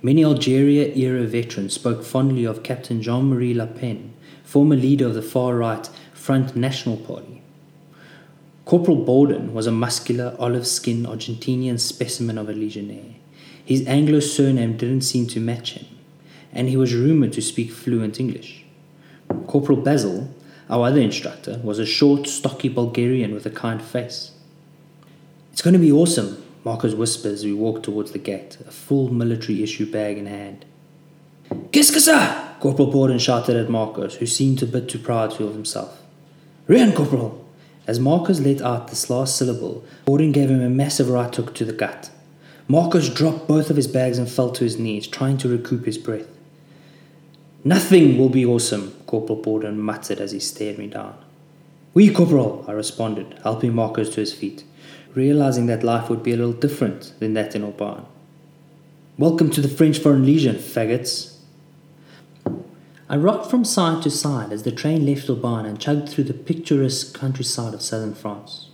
Many 0.00 0.24
Algeria 0.24 0.94
era 0.94 1.24
veterans 1.24 1.74
spoke 1.74 2.04
fondly 2.04 2.44
of 2.44 2.62
Captain 2.62 3.02
Jean 3.02 3.28
Marie 3.28 3.54
Le 3.54 3.66
Pen 3.66 4.14
former 4.44 4.76
leader 4.76 5.06
of 5.06 5.14
the 5.14 5.22
far 5.22 5.56
right 5.56 5.88
Front 6.12 6.54
National 6.54 6.96
Party. 6.96 7.42
Corporal 8.64 9.04
Borden 9.04 9.52
was 9.52 9.66
a 9.66 9.72
muscular, 9.72 10.36
olive 10.38 10.66
skinned 10.66 11.06
Argentinian 11.06 11.80
specimen 11.80 12.38
of 12.38 12.48
a 12.48 12.52
legionnaire. 12.52 13.16
His 13.64 13.86
Anglo 13.86 14.20
surname 14.20 14.76
didn't 14.76 15.00
seem 15.00 15.26
to 15.28 15.40
match 15.40 15.72
him, 15.72 15.86
and 16.54 16.68
he 16.68 16.76
was 16.76 16.94
rumored 16.94 17.32
to 17.34 17.42
speak 17.42 17.70
fluent 17.70 18.20
English. 18.20 18.64
Corporal 19.46 19.78
Basil, 19.78 20.32
our 20.70 20.86
other 20.86 21.00
instructor, 21.00 21.60
was 21.62 21.78
a 21.78 21.86
short, 21.86 22.26
stocky 22.26 22.68
Bulgarian 22.68 23.34
with 23.34 23.44
a 23.44 23.50
kind 23.50 23.82
face. 23.82 24.32
It's 25.52 25.62
going 25.62 25.74
to 25.74 25.80
be 25.80 25.92
awesome, 25.92 26.42
Marcos 26.64 26.94
whispered 26.94 27.32
as 27.32 27.44
we 27.44 27.52
walked 27.52 27.84
towards 27.84 28.12
the 28.12 28.18
gate, 28.18 28.56
a 28.66 28.70
full 28.70 29.12
military 29.12 29.62
issue 29.62 29.90
bag 29.90 30.16
in 30.16 30.26
hand. 30.26 30.64
Ça? 31.72 32.58
Corporal 32.60 32.90
Borden 32.90 33.18
shouted 33.18 33.56
at 33.56 33.68
Marcos, 33.68 34.16
who 34.16 34.26
seemed 34.26 34.62
a 34.62 34.66
bit 34.66 34.88
too 34.88 34.98
proud 34.98 35.32
to 35.32 35.44
of 35.44 35.54
himself. 35.54 36.00
Rien, 36.66 36.92
Corporal! 36.92 37.44
As 37.86 38.00
Marcos 38.00 38.40
let 38.40 38.62
out 38.62 38.88
this 38.88 39.10
last 39.10 39.36
syllable, 39.36 39.84
Borden 40.06 40.32
gave 40.32 40.48
him 40.48 40.62
a 40.62 40.70
massive 40.70 41.10
right 41.10 41.34
hook 41.34 41.54
to 41.56 41.66
the 41.66 41.72
gut. 41.72 42.10
Marcos 42.66 43.10
dropped 43.10 43.46
both 43.46 43.68
of 43.68 43.76
his 43.76 43.86
bags 43.86 44.16
and 44.16 44.26
fell 44.26 44.50
to 44.52 44.64
his 44.64 44.78
knees, 44.78 45.06
trying 45.06 45.36
to 45.38 45.48
recoup 45.48 45.84
his 45.84 45.98
breath. 45.98 46.33
Nothing 47.64 48.18
will 48.18 48.28
be 48.28 48.44
awesome, 48.44 48.92
Corporal 49.06 49.40
Borden 49.40 49.80
muttered 49.80 50.20
as 50.20 50.32
he 50.32 50.40
stared 50.40 50.78
me 50.78 50.86
down. 50.86 51.16
Oui, 51.94 52.12
Corporal, 52.12 52.64
I 52.68 52.72
responded, 52.72 53.38
helping 53.42 53.74
Marcos 53.74 54.10
to 54.10 54.20
his 54.20 54.34
feet, 54.34 54.64
realizing 55.14 55.66
that 55.66 55.82
life 55.82 56.10
would 56.10 56.22
be 56.22 56.32
a 56.32 56.36
little 56.36 56.52
different 56.52 57.14
than 57.20 57.34
that 57.34 57.56
in 57.56 57.62
Aubagne. 57.62 58.04
Welcome 59.16 59.50
to 59.50 59.60
the 59.60 59.68
French 59.68 59.98
Foreign 59.98 60.26
Legion, 60.26 60.56
faggots, 60.56 61.34
I 63.06 63.16
rocked 63.16 63.50
from 63.50 63.66
side 63.66 64.02
to 64.02 64.10
side 64.10 64.50
as 64.50 64.62
the 64.62 64.72
train 64.72 65.04
left 65.04 65.28
Aubagne 65.28 65.68
and 65.68 65.78
chugged 65.78 66.08
through 66.08 66.24
the 66.24 66.32
picturesque 66.32 67.12
countryside 67.12 67.74
of 67.74 67.82
southern 67.82 68.14
France. 68.14 68.70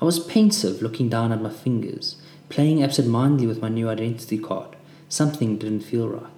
I 0.00 0.04
was 0.04 0.20
pensive, 0.20 0.82
looking 0.82 1.08
down 1.08 1.32
at 1.32 1.42
my 1.42 1.50
fingers, 1.50 2.16
playing 2.48 2.82
absent 2.82 3.08
mindedly 3.08 3.46
with 3.46 3.60
my 3.60 3.68
new 3.68 3.88
identity 3.88 4.38
card. 4.38 4.76
Something 5.08 5.58
didn't 5.58 5.80
feel 5.80 6.08
right. 6.08 6.35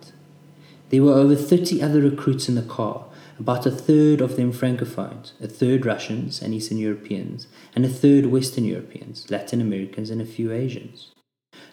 There 0.90 1.02
were 1.02 1.12
over 1.12 1.36
30 1.36 1.82
other 1.82 2.00
recruits 2.00 2.48
in 2.48 2.54
the 2.54 2.62
car, 2.62 3.04
about 3.38 3.66
a 3.66 3.70
third 3.70 4.20
of 4.20 4.36
them 4.36 4.52
francophones, 4.52 5.32
a 5.40 5.46
third 5.46 5.84
Russians 5.84 6.40
and 6.40 6.54
Eastern 6.54 6.78
Europeans, 6.78 7.46
and 7.76 7.84
a 7.84 7.88
third 7.88 8.26
Western 8.26 8.64
Europeans, 8.64 9.30
Latin 9.30 9.60
Americans, 9.60 10.10
and 10.10 10.22
a 10.22 10.26
few 10.26 10.50
Asians. 10.50 11.12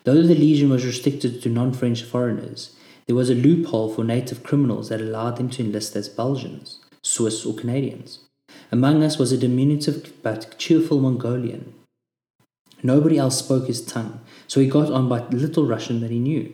Though 0.04 0.22
the 0.22 0.36
Legion 0.36 0.70
was 0.70 0.86
restricted 0.86 1.42
to 1.42 1.50
non 1.50 1.74
French 1.74 2.04
foreigners, 2.04 2.76
there 3.08 3.16
was 3.16 3.30
a 3.30 3.36
loophole 3.36 3.94
for 3.94 4.04
native 4.04 4.44
criminals 4.44 4.90
that 4.90 5.02
allowed 5.02 5.38
them 5.38 5.50
to 5.52 5.64
enlist 5.64 5.96
as 5.96 6.10
Belgians, 6.10 6.80
Swiss, 7.02 7.46
or 7.46 7.54
Canadians. 7.54 8.20
Among 8.72 9.02
us 9.02 9.18
was 9.18 9.32
a 9.32 9.38
diminutive 9.38 10.12
but 10.24 10.58
cheerful 10.58 11.00
Mongolian. 11.00 11.74
Nobody 12.84 13.18
else 13.18 13.40
spoke 13.40 13.68
his 13.68 13.84
tongue, 13.84 14.20
so 14.48 14.60
he 14.60 14.68
got 14.68 14.92
on 14.92 15.08
by 15.08 15.20
little 15.30 15.66
Russian 15.66 16.02
that 16.02 16.12
he 16.12 16.20
knew. 16.20 16.54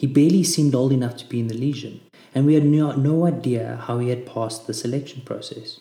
He 0.00 0.06
barely 0.06 0.44
seemed 0.44 0.74
old 0.74 0.92
enough 0.92 1.18
to 1.18 1.28
be 1.28 1.40
in 1.40 1.48
the 1.48 1.54
Legion, 1.54 2.00
and 2.34 2.46
we 2.46 2.54
had 2.54 2.64
no, 2.64 2.92
no 2.92 3.26
idea 3.26 3.84
how 3.86 3.98
he 3.98 4.08
had 4.08 4.24
passed 4.24 4.66
the 4.66 4.72
selection 4.72 5.20
process. 5.26 5.80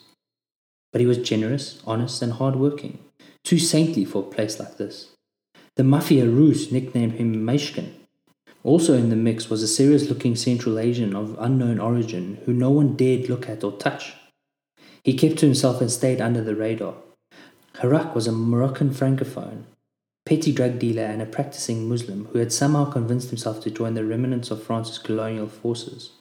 But 0.92 1.00
he 1.00 1.08
was 1.08 1.20
generous, 1.20 1.82
honest, 1.88 2.22
and 2.22 2.34
hard-working, 2.34 3.00
too 3.46 3.58
saintly 3.58 4.04
for 4.04 4.22
a 4.22 4.36
place 4.36 4.60
like 4.60 4.76
this. 4.76 5.16
The 5.78 5.86
Mafia 5.86 6.26
Rus 6.26 6.70
nicknamed 6.70 7.14
him 7.14 7.46
Myshkin, 7.46 7.94
also 8.66 8.94
in 8.94 9.10
the 9.10 9.16
mix 9.16 9.50
was 9.50 9.64
a 9.64 9.70
serious 9.70 10.10
looking 10.10 10.36
Central 10.36 10.80
Asian 10.80 11.16
of 11.16 11.38
unknown 11.40 11.80
origin 11.80 12.40
who 12.46 12.52
no 12.52 12.70
one 12.72 12.98
dared 12.98 13.30
look 13.30 13.48
at 13.48 13.64
or 13.64 13.72
touch. 13.72 14.16
He 15.02 15.14
kept 15.14 15.38
to 15.38 15.46
himself 15.46 15.80
and 15.80 15.90
stayed 15.90 16.20
under 16.20 16.44
the 16.44 16.58
radar. 16.58 16.96
Harak 17.76 18.14
was 18.14 18.28
a 18.28 18.34
Moroccan 18.34 18.90
francophone, 18.90 19.64
petty 20.26 20.52
drug 20.52 20.80
dealer, 20.80 21.04
and 21.04 21.22
a 21.22 21.26
practicing 21.26 21.90
Muslim 21.90 22.26
who 22.26 22.40
had 22.40 22.52
somehow 22.52 22.86
convinced 22.86 23.30
himself 23.30 23.62
to 23.62 23.72
join 23.72 23.94
the 23.94 24.06
remnants 24.06 24.52
of 24.52 24.64
France's 24.64 24.98
colonial 24.98 25.48
forces. 25.48 26.12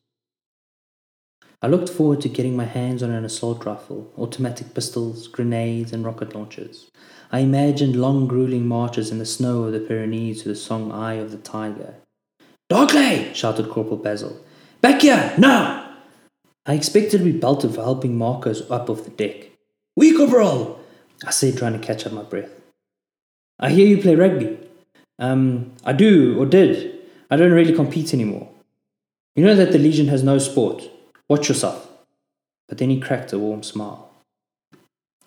I 1.61 1.67
looked 1.67 1.89
forward 1.89 2.21
to 2.21 2.29
getting 2.29 2.57
my 2.57 2.67
hands 2.67 3.03
on 3.03 3.11
an 3.11 3.25
assault 3.25 3.65
rifle, 3.65 4.13
automatic 4.17 4.75
pistols, 4.75 5.27
grenades, 5.27 5.93
and 5.93 6.05
rocket 6.05 6.33
launchers. 6.33 6.89
I 7.33 7.41
imagined 7.41 7.97
long, 7.97 8.29
grueling 8.29 8.69
marches 8.69 9.11
in 9.11 9.19
the 9.19 9.27
snow 9.27 9.65
of 9.65 9.73
the 9.73 9.81
Pyrenees 9.81 10.43
to 10.43 10.49
the 10.49 10.55
song 10.55 10.93
Eye 10.93 11.15
of 11.15 11.33
the 11.33 11.37
Tiger. 11.37 11.97
Darkley! 12.71 13.35
shouted 13.35 13.71
Corporal 13.71 13.97
Basil. 13.97 14.41
Back 14.81 15.03
here, 15.03 15.35
now! 15.37 15.97
I 16.65 16.75
expected 16.75 17.19
to 17.19 17.25
be 17.25 17.33
belted 17.33 17.75
for 17.75 17.83
helping 17.83 18.17
Marcos 18.17 18.71
up 18.71 18.89
off 18.89 19.03
the 19.03 19.11
deck. 19.11 19.51
Oui, 19.97 20.17
Corporal! 20.17 20.79
I 21.27 21.31
said, 21.31 21.57
trying 21.57 21.73
to 21.73 21.85
catch 21.85 22.07
up 22.07 22.13
my 22.13 22.23
breath. 22.23 22.58
I 23.59 23.71
hear 23.71 23.87
you 23.87 24.01
play 24.01 24.15
rugby. 24.15 24.59
Um, 25.19 25.73
I 25.85 25.93
do, 25.93 26.39
or 26.39 26.47
did. 26.47 26.99
I 27.31 27.37
don't 27.37 27.53
really 27.53 27.75
compete 27.75 28.15
anymore. 28.15 28.49
You 29.35 29.45
know 29.45 29.55
that 29.55 29.73
the 29.73 29.79
Legion 29.79 30.09
has 30.09 30.23
no 30.23 30.39
sport. 30.39 30.89
Watch 31.29 31.49
yourself. 31.49 31.89
But 32.69 32.79
then 32.79 32.91
he 32.91 33.01
cracked 33.01 33.33
a 33.33 33.39
warm 33.39 33.63
smile. 33.63 34.11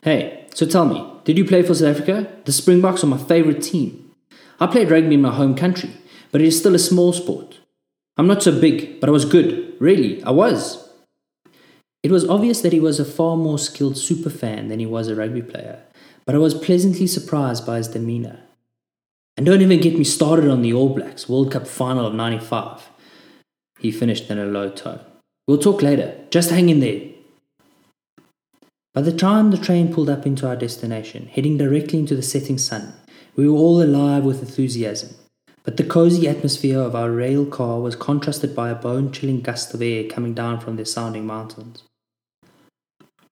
Hey, 0.02 0.48
so 0.54 0.66
tell 0.66 0.86
me, 0.86 1.06
did 1.24 1.38
you 1.38 1.46
play 1.46 1.62
for 1.62 1.76
South 1.76 1.96
Africa? 1.96 2.32
The 2.46 2.52
Springboks 2.52 3.04
are 3.04 3.08
my 3.08 3.18
favourite 3.18 3.62
team. 3.62 4.12
I 4.60 4.68
played 4.68 4.92
rugby 4.92 5.16
in 5.16 5.22
my 5.22 5.34
home 5.34 5.56
country, 5.56 5.92
but 6.32 6.42
it 6.42 6.48
is 6.48 6.58
still 6.58 6.76
a 6.76 6.80
small 6.80 7.14
sport. 7.14 7.60
I'm 8.18 8.28
not 8.28 8.44
so 8.44 8.60
big, 8.60 9.00
but 9.00 9.10
I 9.10 9.12
was 9.12 9.26
good. 9.26 9.76
Really, 9.80 10.24
I 10.24 10.32
was. 10.32 10.90
It 12.04 12.12
was 12.12 12.28
obvious 12.28 12.62
that 12.62 12.74
he 12.74 12.80
was 12.80 13.00
a 13.00 13.06
far 13.06 13.38
more 13.38 13.60
skilled 13.60 13.98
super 13.98 14.30
fan 14.30 14.70
than 14.70 14.80
he 14.80 14.86
was 14.86 15.08
a 15.08 15.16
rugby 15.16 15.42
player, 15.42 15.84
but 16.32 16.38
I 16.38 16.40
was 16.40 16.54
pleasantly 16.54 17.08
surprised 17.08 17.66
by 17.66 17.76
his 17.76 17.90
demeanour. 17.90 18.40
And 19.36 19.46
don't 19.46 19.62
even 19.62 19.82
get 19.82 19.98
me 19.98 20.06
started 20.06 20.50
on 20.50 20.62
the 20.62 20.72
All 20.72 20.96
Blacks 20.96 21.28
World 21.28 21.52
Cup 21.52 21.68
final 21.68 22.06
of 22.06 22.14
95. 22.14 22.88
He 23.80 23.92
finished 23.92 24.32
in 24.32 24.40
a 24.40 24.46
low 24.46 24.70
tone. 24.70 25.02
We'll 25.46 25.58
talk 25.58 25.82
later. 25.82 26.16
Just 26.30 26.50
hang 26.50 26.70
in 26.70 26.80
there. 26.80 27.02
By 28.94 29.02
the 29.02 29.12
time 29.12 29.52
the 29.52 29.58
train 29.58 29.94
pulled 29.94 30.10
up 30.10 30.26
into 30.26 30.48
our 30.48 30.56
destination, 30.56 31.28
heading 31.28 31.58
directly 31.58 32.00
into 32.00 32.16
the 32.16 32.22
setting 32.22 32.58
sun, 32.58 32.94
we 33.36 33.46
were 33.50 33.58
all 33.58 33.84
alive 33.84 34.24
with 34.24 34.40
enthusiasm. 34.40 35.16
But 35.64 35.76
the 35.76 35.84
cozy 35.84 36.30
atmosphere 36.30 36.80
of 36.80 36.96
our 36.96 37.12
rail 37.12 37.46
car 37.46 37.82
was 37.82 37.98
contrasted 37.98 38.56
by 38.56 38.70
a 38.70 38.76
bone 38.76 39.12
chilling 39.12 39.42
gust 39.42 39.74
of 39.74 39.82
air 39.82 40.06
coming 40.06 40.34
down 40.34 40.62
from 40.62 40.78
the 40.78 40.86
sounding 40.86 41.26
mountains. 41.26 41.84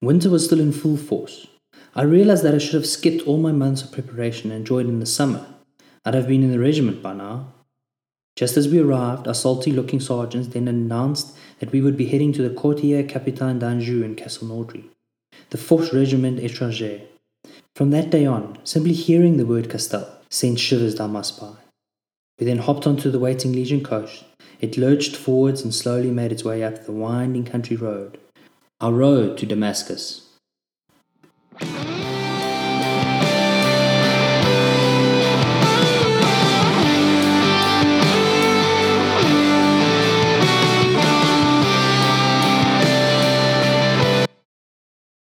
Winter 0.01 0.29
was 0.29 0.43
still 0.43 0.59
in 0.59 0.73
full 0.73 0.97
force. 0.97 1.47
I 1.95 2.03
realized 2.03 2.43
that 2.43 2.53
I 2.53 2.59
should 2.59 2.75
have 2.75 2.85
skipped 2.85 3.25
all 3.27 3.37
my 3.37 3.51
months 3.51 3.81
of 3.81 3.91
preparation 3.91 4.51
and 4.51 4.65
joined 4.65 4.89
in 4.89 4.99
the 4.99 5.05
summer. 5.05 5.45
I'd 6.05 6.13
have 6.13 6.27
been 6.27 6.43
in 6.43 6.51
the 6.51 6.59
regiment 6.59 7.01
by 7.01 7.13
now. 7.13 7.53
Just 8.35 8.57
as 8.57 8.69
we 8.69 8.79
arrived, 8.79 9.27
our 9.27 9.33
salty 9.33 9.71
looking 9.71 9.99
sergeants 9.99 10.49
then 10.49 10.67
announced 10.67 11.35
that 11.59 11.71
we 11.71 11.81
would 11.81 11.97
be 11.97 12.05
heading 12.05 12.31
to 12.33 12.41
the 12.41 12.53
Quartier 12.53 13.03
Capitaine 13.03 13.59
Danjou 13.59 14.03
in 14.03 14.15
Castelnaudary, 14.15 14.85
the 15.49 15.57
4th 15.57 15.91
Regiment 15.91 16.39
Étranger. 16.39 17.01
From 17.75 17.89
that 17.89 18.09
day 18.11 18.25
on, 18.25 18.59
simply 18.63 18.93
hearing 18.93 19.37
the 19.37 19.45
word 19.45 19.69
Castel 19.69 20.07
sent 20.29 20.59
shivers 20.59 20.95
down 20.95 21.11
my 21.11 21.21
spine. 21.21 21.57
We 22.39 22.45
then 22.45 22.59
hopped 22.59 22.87
onto 22.87 23.11
the 23.11 23.19
waiting 23.19 23.51
Legion 23.51 23.83
coach. 23.83 24.23
It 24.61 24.77
lurched 24.77 25.15
forwards 25.15 25.61
and 25.63 25.73
slowly 25.73 26.11
made 26.11 26.31
its 26.31 26.45
way 26.45 26.63
up 26.63 26.85
the 26.85 26.91
winding 26.91 27.45
country 27.45 27.75
road, 27.75 28.19
our 28.79 28.93
road 28.93 29.37
to 29.39 29.45
Damascus. 29.45 30.28
Thank 31.59 31.89
you. 31.89 31.98